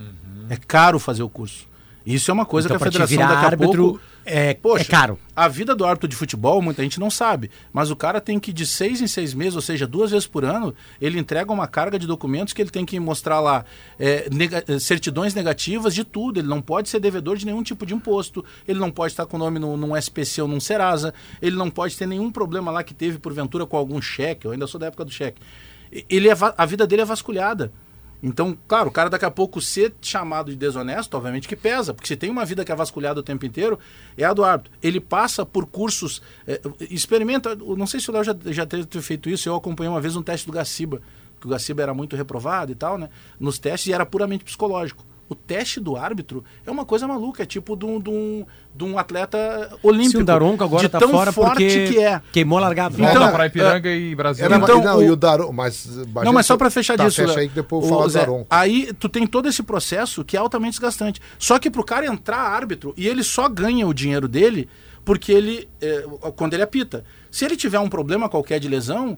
[0.50, 1.68] É caro fazer o curso.
[2.06, 4.02] Isso é uma coisa Então, que a federação daqui a árbitro, pouco...
[4.24, 5.20] é, Poxa, é caro.
[5.36, 7.50] A vida do árbitro de futebol, muita gente não sabe.
[7.74, 10.46] Mas o cara tem que, de seis em seis meses, ou seja, duas vezes por
[10.46, 13.66] ano, ele entrega uma carga de documentos que ele tem que mostrar lá
[13.98, 16.40] é, nega- eh, certidões negativas de tudo.
[16.40, 18.46] Ele não pode ser devedor de nenhum tipo de imposto.
[18.68, 21.12] Ele não pode estar com o nome num, num SPC ou num Serasa.
[21.42, 24.46] Ele não pode ter nenhum problema lá que teve, porventura, com algum cheque.
[24.46, 25.42] Eu ainda sou da época do cheque.
[26.10, 27.72] Ele é a vida dele é vasculhada.
[28.26, 32.08] Então, claro, o cara daqui a pouco ser chamado de desonesto, obviamente que pesa, porque
[32.08, 33.78] se tem uma vida que é vasculhada o tempo inteiro,
[34.18, 34.74] é a do árbitro.
[34.82, 39.30] Ele passa por cursos, é, experimenta, não sei se o Léo já, já teve feito
[39.30, 41.04] isso, eu acompanhei uma vez um teste do Gaciba,
[41.40, 43.10] que o Gaciba era muito reprovado e tal, né?
[43.40, 45.06] Nos testes e era puramente psicológico.
[45.28, 48.46] O teste do árbitro é uma coisa maluca, é tipo de um, de um,
[48.76, 50.12] de um atleta olímpico.
[50.12, 52.22] Se o Daronco agora de tá tão fora forte porque que é.
[52.32, 52.96] queimou a largada.
[52.96, 54.46] Volta Então, para Ipiranga e Brasil.
[54.46, 55.88] Era, Então, não, o- e o Daron, mas...
[56.24, 57.40] Não, mas só para fechar tá, disso, fecha Léo.
[57.40, 58.46] aí que depois eu do Zé, Daron.
[58.50, 61.20] Aí tu tem todo esse processo que é altamente desgastante.
[61.40, 64.70] Só que pro cara entrar árbitro, e ele só ganha o dinheiro dele
[65.04, 66.04] porque ele, é,
[66.36, 67.04] quando ele apita.
[67.32, 69.18] Se ele tiver um problema qualquer de lesão, é,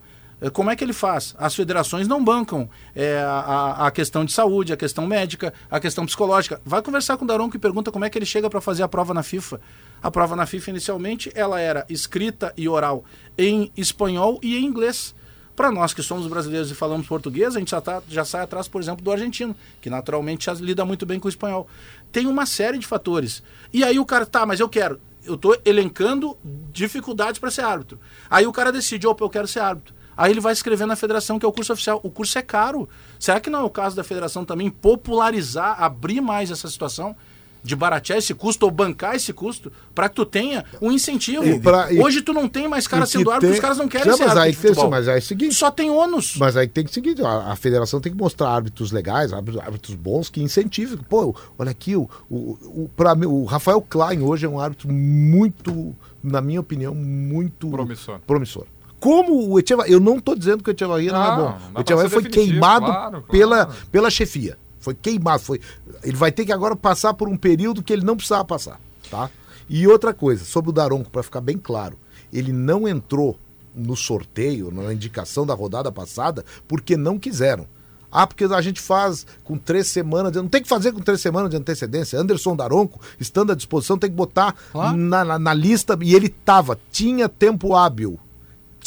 [0.54, 1.36] como é que ele faz?
[1.38, 6.06] As federações não bancam é, a, a questão de saúde, a questão médica, a questão
[6.06, 6.62] psicológica.
[6.64, 8.88] Vai conversar com o Daronco e pergunta como é que ele chega para fazer a
[8.88, 9.60] prova na FIFA.
[10.02, 13.04] A prova na FIFA, inicialmente, ela era escrita e oral
[13.36, 15.16] em espanhol e em inglês.
[15.56, 18.68] Para nós que somos brasileiros e falamos português, a gente já, tá, já sai atrás,
[18.68, 21.68] por exemplo, do argentino, que naturalmente já lida muito bem com o espanhol.
[22.12, 23.42] Tem uma série de fatores.
[23.74, 25.02] E aí o cara, tá, mas eu quero.
[25.26, 26.38] Eu estou elencando
[26.72, 28.00] dificuldades para ser árbitro.
[28.30, 29.97] Aí o cara decide, opa, eu quero ser árbitro.
[30.18, 32.00] Aí ele vai escrever na federação, que é o curso oficial.
[32.04, 32.90] O curso é caro.
[33.20, 37.16] Será que não é o caso da federação também popularizar, abrir mais essa situação?
[37.64, 41.44] De baratear esse custo ou bancar esse custo para que tu tenha um incentivo.
[41.44, 43.90] E pra- e- Hoje tu não tem mais cara sendo árbitro, tem- os caras não
[43.90, 44.90] querem Não, ser mas árbitro aí, de futebol.
[44.90, 46.38] mas aí é o seguinte, Só tem ônus.
[46.38, 49.96] Mas aí tem que seguir, a, a federação tem que mostrar árbitros legais, árbitros, árbitros
[49.96, 50.98] bons que incentivem.
[51.10, 55.94] Pô, olha aqui, o, o, o, mim, o Rafael Klein hoje é um árbitro muito,
[56.24, 58.20] na minha opinião, muito Promissor.
[58.26, 58.66] promissor.
[59.00, 61.60] Como o Echevarria, eu não estou dizendo que o Echevarria não, Não, é bom.
[61.74, 63.24] não O Echevarria foi queimado claro, claro.
[63.30, 64.58] Pela, pela chefia.
[64.80, 65.44] Foi queimado.
[65.44, 65.60] Foi,
[66.04, 68.80] ele vai ter que agora passar por um período que ele não precisava passar.
[69.10, 69.30] Tá?
[69.70, 71.98] E outra coisa, sobre o Daronco, para ficar bem claro,
[72.32, 73.38] ele não entrou
[73.76, 77.68] no sorteio, na indicação da rodada passada, porque não quiseram.
[78.12, 80.32] Ah, porque a gente faz com três semanas.
[80.32, 82.18] de- Não tem que fazer com três semanas de antecedência.
[82.20, 84.98] Anderson Daronco, estando à disposição, tem que botar Claro.
[84.98, 85.96] na, na, na lista.
[86.02, 88.18] E ele tava, tinha tempo hábil.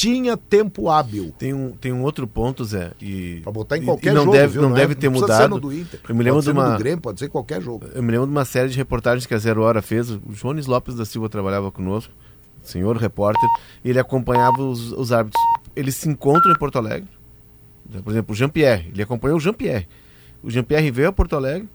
[0.00, 1.30] Tinha tempo hábil.
[1.38, 2.92] Tem um, tem um outro ponto, Zé.
[3.02, 4.62] E, Pra botar em qualquer e não jogo, deve, viu?
[4.62, 5.50] não deve é- ter precisa ser mudado.
[5.50, 6.00] no do Inter.
[6.08, 6.72] Eu me lembro pode de ser no uma.
[6.72, 7.84] do Grêmio, pode ser qualquer jogo.
[7.94, 10.08] Eu me lembro de uma série de reportagens que a Zero Hora fez.
[10.10, 12.10] O Jones Lopes da Silva trabalhava conosco,
[12.62, 13.46] senhor repórter.
[13.84, 15.42] Ele acompanhava os, os árbitros.
[15.76, 17.08] Eles se encontram em Porto Alegre.
[18.02, 18.88] Por exemplo, o Jean-Pierre.
[18.92, 19.86] Ele acompanhou o Jean-Pierre.
[20.42, 21.68] O Jean-Pierre veio a Porto Alegre,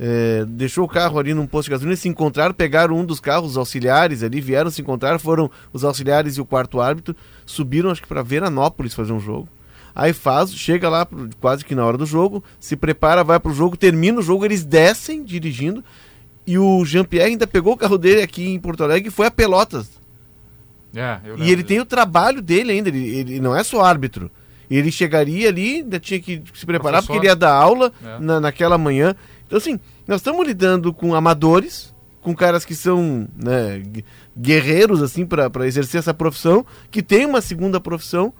[0.00, 3.52] eh, deixou o carro ali num posto de gasolina, se encontraram, pegaram um dos carros,
[3.52, 8.02] os auxiliares ali, vieram se encontrar, foram os auxiliares e o quarto árbitro, subiram acho
[8.02, 9.48] que para Veranópolis fazer um jogo.
[9.94, 13.52] Aí faz, chega lá pro- quase que na hora do jogo, se prepara, vai pro
[13.52, 15.82] jogo, termina o jogo, eles descem dirigindo.
[16.46, 19.30] E o Jean-Pierre ainda pegou o carro dele aqui em Porto Alegre e foi a
[19.30, 19.90] Pelotas.
[20.94, 24.30] É, E ele tem o trabalho dele ainda, ele, ele não é só árbitro.
[24.70, 27.06] Ele chegaria ali, ainda tinha que se preparar, Professor.
[27.14, 28.18] porque ele ia dar aula É.
[28.20, 29.14] na, naquela manhã.
[29.46, 34.02] Então, assim, nós estamos lidando com amadores, com caras que são né, gu-
[34.36, 38.32] guerreiros, assim, para exercer essa profissão, que tem uma segunda profissão,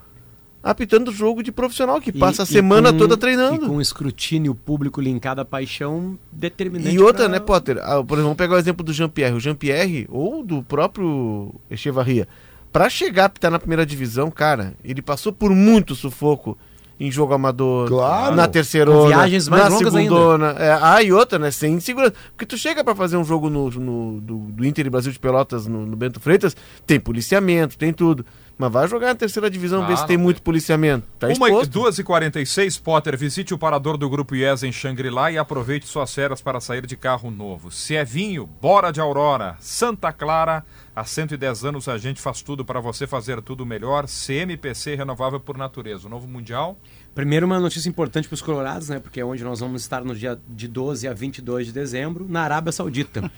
[0.61, 3.65] apitando jogo de profissional, que passa a semana com- toda E treinando.
[3.65, 6.93] com escrutínio público linkado à paixão determinante.
[6.93, 7.77] E outra, pra- né, Potter?
[7.79, 9.33] Ah, por exemplo, vamos pegar o exemplo do Jean-Pierre.
[9.35, 12.27] O Jean-Pierre, ou do próprio Echevarria,
[12.71, 16.57] pra chegar a apitar na primeira divisão, cara, ele passou por muito sufoco
[16.99, 18.35] em jogo amador, Claro.
[18.35, 20.47] na terceira, Com viagens mais na longas segundona.
[20.59, 22.13] É, ah, e outra, né, sem segurança.
[22.31, 25.17] Porque tu chega pra fazer um jogo no, no- do, do Inter e Brasil de
[25.17, 28.25] Pelotas no, no Bento Freitas, tem policiamento, tem tudo.
[28.59, 31.07] Mas vai jogar na terceira divisão, Ah, ver se tem não muito policiamento.
[31.17, 31.71] Tá Uma, exposto.
[31.71, 36.13] 2 e 46 Potter, visite o parador do Grupo IES em Xangri-Lá e aproveite suas
[36.13, 37.71] férias para sair de carro novo.
[37.71, 39.55] Se é vinho, bora de Aurora.
[39.61, 44.07] Santa Clara, há 110 anos a gente faz tudo para você fazer tudo melhor.
[44.07, 46.07] CMPC renovável por natureza.
[46.07, 46.77] O novo Mundial
[47.15, 48.99] Primeiro, uma notícia importante para os colorados, né?
[48.99, 52.41] Porque é onde nós vamos estar no dia de 12 a 22 de dezembro, na
[52.41, 53.29] Arábia Saudita.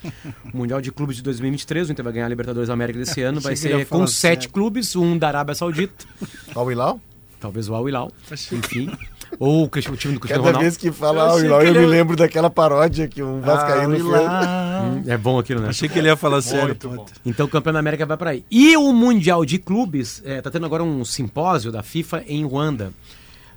[0.53, 3.21] o Mundial de Clubes de 2023, o Inter vai ganhar a Libertadores da América desse
[3.21, 4.49] ano, vai ser com sete sério.
[4.51, 6.05] clubes, um da Arábia Saudita,
[6.53, 6.99] Al Hilal?
[7.39, 8.11] talvez o Al Hilal,
[8.51, 8.91] enfim.
[9.39, 10.59] Ou o, time do Cristiano Cada Ronaldo.
[10.59, 13.95] vez que fala Al Hilal, eu ele me ia- lembro daquela paródia que um vascaíno
[13.95, 14.03] fez.
[14.05, 15.69] Hum, É bom aquilo, né?
[15.69, 16.77] Achei que ele ia falar sério.
[17.25, 18.45] Então o campeão da América vai para aí.
[18.51, 22.91] E o Mundial de Clubes, está tendo agora um simpósio da FIFA em Ruanda.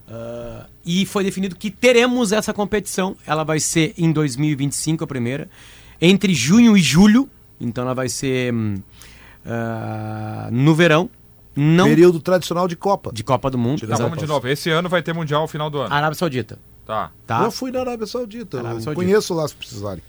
[0.09, 3.17] Ah, e foi definido que teremos essa competição.
[3.27, 5.49] Ela vai ser em 2025, a primeira.
[6.01, 7.29] Entre junho e julho.
[7.61, 8.53] Então ela vai ser
[9.47, 11.09] ah, no verão.
[11.57, 13.13] Não Período tradicional de Copa.
[13.13, 13.87] de Copa do Mundo.
[13.87, 14.49] Tá, vamos de novo.
[14.49, 15.95] Esse ano vai ter Mundial no final do ano.
[15.95, 16.59] Arábia Saudita.
[16.85, 17.11] Tá.
[17.27, 17.45] Tá?
[17.45, 18.59] Eu fui na Arábia Saudita.
[18.59, 18.95] Arábia eu Saudita.
[19.07, 20.03] conheço lá se precisarem.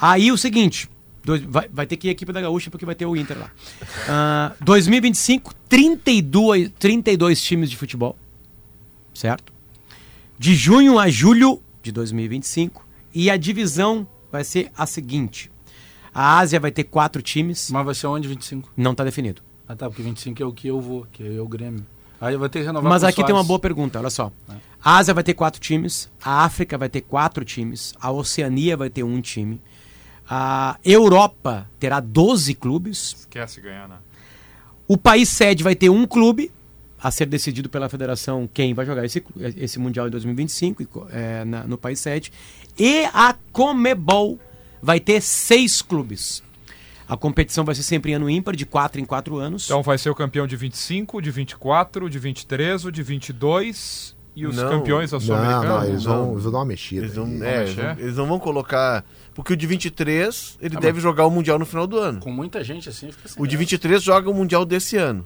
[0.00, 0.88] Aí o seguinte,
[1.22, 3.38] dois- vai, vai ter que ir a equipe da Gaúcha porque vai ter o Inter
[3.38, 3.50] lá.
[4.08, 8.16] Ah, 2025, 32, 32 times de futebol,
[9.16, 9.52] certo?
[10.38, 12.84] De junho a julho de 2025.
[13.14, 15.50] E a divisão vai ser a seguinte.
[16.12, 18.70] A Ásia vai ter quatro times, Mas vai ser onde 25?
[18.76, 19.42] não está definido.
[19.68, 21.84] Ah tá, porque 25 é o que eu vou, que é o Grêmio.
[22.20, 23.48] Aí eu vou ter que renovar Mas aqui tem uma Soares.
[23.48, 24.32] boa pergunta, olha só.
[24.82, 28.88] A Ásia vai ter quatro times, a África vai ter quatro times, a Oceania vai
[28.88, 29.60] ter um time,
[30.28, 33.96] a Europa terá 12 clubes, Esquece ganhar, né?
[34.88, 36.50] O país sede vai ter um clube
[37.06, 39.22] a ser decidido pela federação quem vai jogar esse,
[39.56, 42.32] esse Mundial em 2025 e co- é, na- no país sede.
[42.76, 44.38] E a Comebol
[44.82, 46.42] vai ter seis clubes.
[47.08, 49.66] A competição vai ser sempre em ano ímpar, de quatro em quatro anos.
[49.66, 54.44] Então vai ser o campeão de 25, de 24, de 23, o de 22 e
[54.44, 55.68] os Não, campeões da Não, Sul-Americana.
[55.80, 56.32] não, eles vão, Não.
[56.32, 57.02] eles vão dar uma mexida.
[57.06, 57.42] Eles não, aí.
[57.42, 59.04] é, eles não- eles não vão colocar.
[59.32, 62.18] Porque o de 23, ele Ah, deve jogar o Mundial no final do ano.
[62.18, 63.58] Com muita gente assim, fica sem O de graça.
[63.60, 65.24] 23 joga o Mundial desse ano.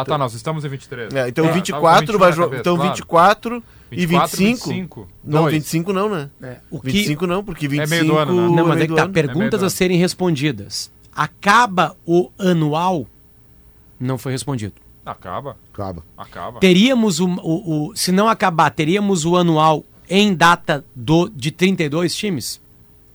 [0.00, 1.14] Ah, tá, nós estamos em 23.
[1.14, 2.60] É, então É, 24 tava com vai 21 na jogar.
[2.60, 2.90] Então claro.
[2.92, 4.68] 24 e 24, 25.
[4.68, 5.08] 25.
[5.24, 5.54] Não, Dois.
[5.54, 6.30] 25 não, né?
[6.42, 8.56] É, o que, 25 não, porque 25 meio do ano, né?
[8.56, 10.90] não, mas é que tá, perguntas É a serem respondidas.
[11.14, 13.06] Acaba o anual?
[13.98, 14.74] Não foi respondido.
[15.04, 16.04] Acaba, Acaba.
[16.16, 16.60] acaba.
[16.60, 22.14] Teríamos o, o- o- se não acabar, teríamos o anual em data do de 32
[22.14, 22.60] times?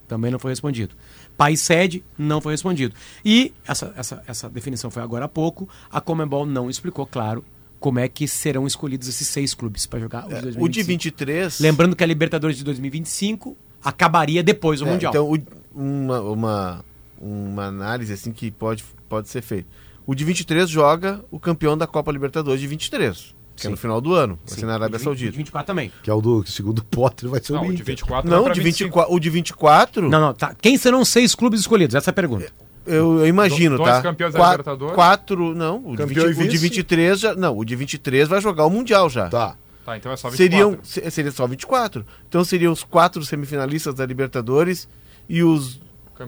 [0.07, 0.95] Também não foi respondido.
[1.37, 2.95] País sede não foi respondido.
[3.25, 5.67] E essa, essa, essa definição foi agora há pouco.
[5.91, 7.43] A Comembol não explicou, claro,
[7.79, 10.63] como é que serão escolhidos esses seis clubes para jogar o de 2025.
[10.65, 11.59] O de 23.
[11.59, 15.11] Lembrando que a Libertadores de 2025 acabaria depois do É, Mundial.
[15.11, 16.85] Então, o- uma, uma,
[17.19, 19.67] uma análise assim que pode, pode ser feita.
[20.05, 23.67] O de 23 joga o campeão da Copa Libertadores de 23, que Sim.
[23.67, 24.59] é no final do ano, vai Sim.
[24.61, 25.37] ser na Arábia E de Saudita.
[25.37, 25.91] 24 também.
[26.01, 27.85] Que é o do segundo o Potter, vai ser Não, o o de Inter.
[27.85, 28.85] 24 vai Não, de 25.
[28.89, 30.55] 24, o de 24, Não, não, tá.
[30.61, 31.95] Quem serão os seis clubes escolhidos?
[31.95, 32.47] Essa é a pergunta.
[32.85, 34.01] eu, eu imagino, Dois tá?
[34.01, 34.95] campeões da Qua- Libertadores.
[34.95, 36.57] Quatro, não, o de, Campeão 20 e o de vice.
[36.57, 39.29] 23 já, não, o de 23 vai jogar o Mundial já.
[39.29, 39.55] Tá.
[39.85, 40.37] Tá, então é só 24.
[40.37, 42.05] Seriam, se- seria só 24.
[42.29, 44.87] Então seriam os quatro semifinalistas da Libertadores
[45.27, 45.81] e os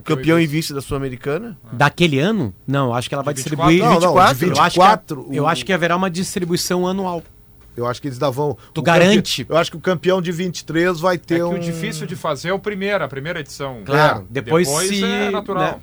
[0.04, 1.58] campeão e vice da Sul-Americana.
[1.72, 2.54] Daquele ano?
[2.68, 3.82] Não, acho que ela vai De distribuir.
[3.84, 4.02] 24?
[4.02, 6.10] Não, não, de 24, Eu acho, que, é- 24, eu o- acho que haverá uma
[6.10, 7.24] distribuição anual.
[7.78, 8.58] Eu acho que eles davam.
[8.74, 9.44] Tu o garante?
[9.44, 11.56] campe- Eu acho que o campeão de 23 vai É ter que um.
[11.56, 13.82] o difícil de fazer é o primeiro, a primeira edição.
[13.86, 14.20] Claro.
[14.22, 15.04] É, Depois, depois se.
[15.04, 15.64] é natural.
[15.64, 15.80] né.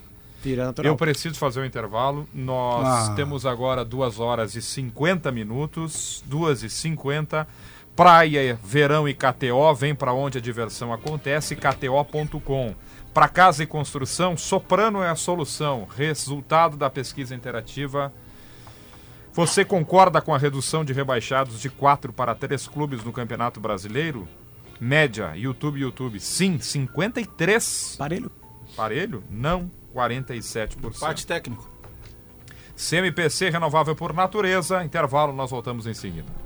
[0.82, 2.26] Eu preciso fazer o intervalo.
[2.34, 3.12] Nós Ah.
[3.14, 6.24] temos agora 2 horas e 50 minutos.
[6.26, 7.46] 2 e 50.
[7.94, 9.72] Praia, verão e KTO.
[9.74, 11.54] Vem para onde a diversão acontece.
[11.54, 12.74] KTO.com.
[13.12, 15.86] Para casa e construção, Soprano é a solução.
[15.96, 18.12] Resultado da pesquisa interativa.
[19.34, 24.26] Você concorda com a redução de rebaixados de 4 para 3 clubes no Campeonato Brasileiro?
[24.80, 26.20] Média, YouTube, YouTube.
[26.20, 27.96] Sim, 53.
[27.98, 28.32] Parelho.
[28.74, 29.22] Parelho?
[29.30, 30.98] Não, 47%.
[30.98, 31.70] Parte técnico.
[32.74, 34.82] CMPC renovável por natureza.
[34.82, 36.41] Intervalo, nós voltamos em seguida.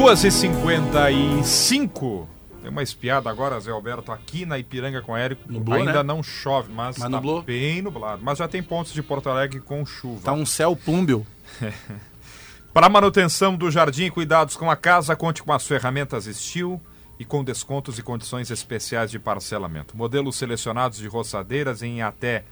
[0.00, 2.28] Duas e cinquenta e cinco.
[2.62, 5.50] Tem uma espiada agora, Zé Alberto, aqui na Ipiranga com Érico.
[5.50, 6.02] Nublou, Ainda né?
[6.04, 7.42] não chove, mas, Mas tá nublou.
[7.42, 8.22] bem nublado.
[8.22, 10.20] Mas já tem pontos de Porto Alegre com chuva.
[10.22, 11.26] Tá um céu plúmbio.
[12.72, 16.80] Para manutenção do jardim e cuidados com a casa, conte com as ferramentas Steel
[17.18, 19.96] e com descontos e condições especiais de parcelamento.
[19.96, 22.44] Modelos selecionados de roçadeiras em até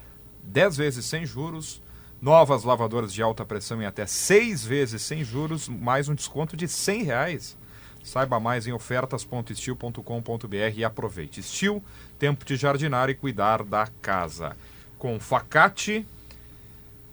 [0.42, 1.80] 10 vezes sem juros,
[2.20, 6.68] novas lavadoras de alta pressão em até 6 vezes sem juros, mais um desconto de
[6.68, 7.56] 100 reais.
[8.02, 11.42] Saiba mais em ofertas.steel.com.br e aproveite.
[11.42, 11.82] Steel,
[12.18, 14.56] tempo de jardinar e cuidar da casa.
[14.98, 16.06] Com Facate,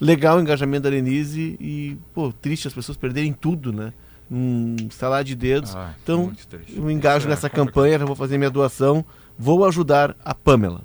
[0.00, 3.92] Legal o engajamento da Lenise e, pô, triste as pessoas perderem tudo, né?
[4.30, 5.74] Um estalar de dedos.
[5.74, 6.32] Ah, então,
[6.68, 7.66] eu engajo é nessa complicado.
[7.66, 9.04] campanha, já vou fazer minha doação.
[9.38, 10.82] Vou ajudar a Pamela.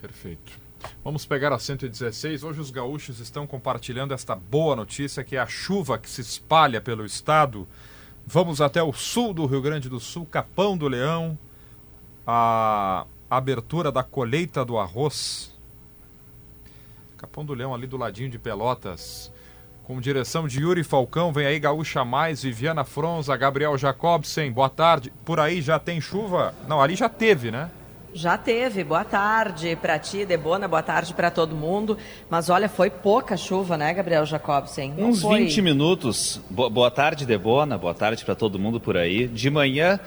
[0.00, 0.58] Perfeito.
[1.04, 2.42] Vamos pegar a 116.
[2.42, 6.80] Hoje os gaúchos estão compartilhando esta boa notícia que é a chuva que se espalha
[6.80, 7.66] pelo estado.
[8.26, 11.38] Vamos até o sul do Rio Grande do Sul, Capão do Leão.
[12.30, 15.50] A abertura da colheita do arroz.
[17.16, 19.32] Capão do Leão ali do ladinho de Pelotas.
[19.84, 24.52] Com direção de Yuri Falcão, vem aí Gaúcha Mais, Viviana Fronza, Gabriel Jacobsen.
[24.52, 25.10] Boa tarde.
[25.24, 26.54] Por aí já tem chuva?
[26.68, 27.70] Não, ali já teve, né?
[28.12, 28.84] Já teve.
[28.84, 30.68] Boa tarde para ti, Debona.
[30.68, 31.96] Boa tarde para todo mundo.
[32.28, 34.92] Mas olha, foi pouca chuva, né, Gabriel Jacobsen?
[34.98, 35.44] Não Uns foi...
[35.44, 36.42] 20 minutos.
[36.50, 37.78] Bo- boa tarde, Debona.
[37.78, 39.26] Boa tarde para todo mundo por aí.
[39.26, 39.98] De manhã,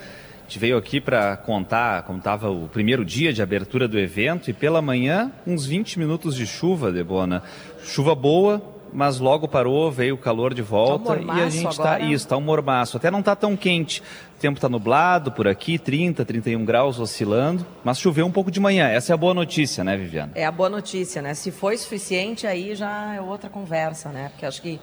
[0.52, 4.52] gente veio aqui para contar como estava o primeiro dia de abertura do evento e
[4.52, 7.42] pela manhã, uns 20 minutos de chuva, Debona.
[7.82, 8.60] Chuva boa,
[8.92, 12.26] mas logo parou, veio o calor de volta Tá um e a gente está isso,
[12.26, 12.98] está um mormaço.
[12.98, 14.02] Até não está tão quente.
[14.36, 18.60] O tempo está nublado por aqui, 30, 31 graus oscilando, mas choveu um pouco de
[18.60, 18.88] manhã.
[18.88, 20.32] Essa é a boa notícia, né, Viviana?
[20.34, 21.32] É a boa notícia, né?
[21.32, 24.28] Se foi suficiente, aí já é outra conversa, né?
[24.28, 24.78] Porque acho que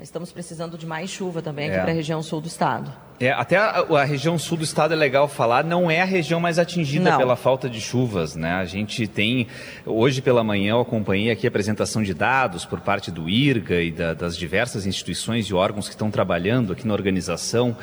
[0.00, 1.80] estamos precisando de mais chuva também aqui É.
[1.82, 2.92] para a região sul do estado.
[3.24, 6.40] É, até a, a região sul do estado é legal falar, não é a região
[6.40, 7.18] mais atingida Não.
[7.18, 8.50] pela falta de chuvas, né?
[8.54, 9.46] A gente tem,
[9.86, 13.92] hoje pela manhã eu acompanhei aqui a apresentação de dados por parte do IRGA e
[13.92, 17.76] da- das diversas instituições e órgãos que estão trabalhando aqui na organização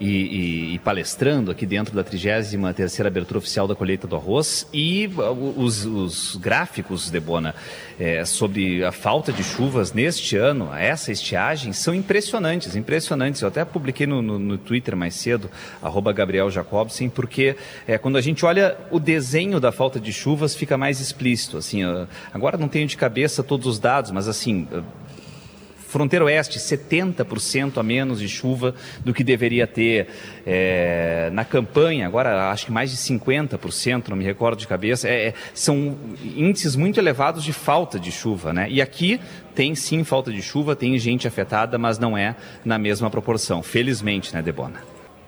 [0.00, 5.06] e, e- e palestrando aqui dentro da 33ª abertura oficial da colheita do arroz e
[5.18, 7.54] uh, os, os gráficos, Debona,
[8.00, 13.42] é, sobre a falta de chuvas neste ano, essa estiagem, são impressionantes, impressionantes.
[13.42, 15.50] Eu até publiquei no, no- no Twitter mais cedo,
[15.82, 17.56] arroba Gabriel Jacobsen, porque
[17.86, 21.56] é, quando a gente olha o desenho da falta de chuvas, fica mais explícito.
[21.56, 21.80] Assim,
[22.32, 24.66] agora não tenho de cabeça todos os dados, mas assim,
[25.88, 28.74] Fronteira Oeste, 70% a menos de chuva
[29.04, 30.06] do que deveria ter.
[30.46, 35.08] É, na campanha, agora acho que mais de 50%, não me recordo de cabeça.
[35.08, 35.96] É, é, são
[36.36, 38.52] índices muito elevados de falta de chuva.
[38.52, 38.66] Né?
[38.70, 39.18] E aqui
[39.54, 43.62] tem sim falta de chuva, tem gente afetada, mas não é na mesma proporção.
[43.62, 44.80] Felizmente, né, Debona?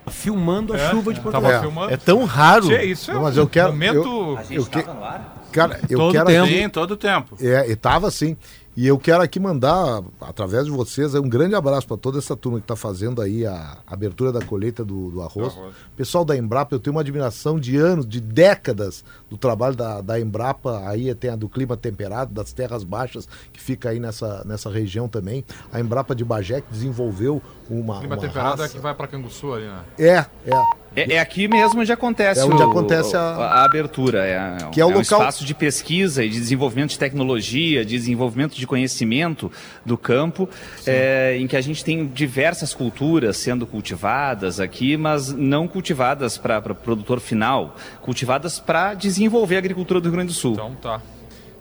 [0.09, 1.93] Filmando a É, chuva de Porto filmando.
[1.93, 2.67] É tão raro.
[2.67, 4.39] Tchê, isso é mas um eu quero- momento...
[4.49, 5.37] eu- que- estava no ar?
[5.51, 6.45] Cara, eu todo quero tempo.
[6.45, 7.37] aqui- Sim, todo tempo.
[7.41, 8.35] É, e tava assim.
[8.75, 12.57] E eu quero aqui mandar, através de vocês, um grande abraço para toda essa turma
[12.57, 15.53] que está fazendo aí a abertura da colheita do, do arroz.
[15.53, 15.75] Arroz.
[15.95, 20.17] Pessoal da Embrapa, eu tenho uma admiração de anos, de décadas do trabalho da, da
[20.17, 20.87] Embrapa.
[20.87, 25.09] Aí tem a do clima temperado, das terras baixas, que fica aí nessa, nessa região
[25.09, 25.43] também.
[25.71, 27.99] A Embrapa de Bagé que desenvolveu uma.
[27.99, 28.73] Clima uma temperado é raça.
[28.73, 29.83] que vai para Canguçu ali, né?
[29.99, 30.80] É, é.
[30.95, 34.25] É, é aqui mesmo onde acontece, É onde o- acontece a- a abertura.
[34.25, 37.95] É, Que é o um local- espaço de pesquisa e de desenvolvimento de tecnologia, de
[37.97, 39.49] desenvolvimento de conhecimento
[39.85, 40.49] do campo,
[40.85, 46.59] é, em que a gente tem diversas culturas sendo cultivadas aqui, mas não cultivadas para
[46.61, 50.53] produtor final, cultivadas para desenvolver a agricultura do Rio Grande do Sul.
[50.53, 51.01] Então tá.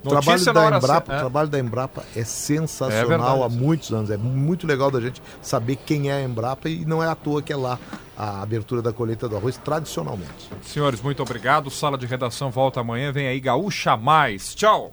[0.05, 1.13] O trabalho da Embrapa, certa.
[1.13, 1.19] o É.
[1.19, 3.43] trabalho da Embrapa é É sensacional verdade.
[3.43, 4.11] há muitos anos.
[4.11, 7.43] É muito legal da gente saber quem é a Embrapa e não é à toa
[7.43, 7.79] que é lá
[8.17, 10.51] a abertura da colheita do arroz tradicionalmente.
[10.63, 11.71] Senhores, muito obrigado.
[11.71, 13.13] Sala de redação volta amanhã.
[13.13, 14.55] Vem aí Gaúcha Mais.
[14.55, 14.93] Tchau.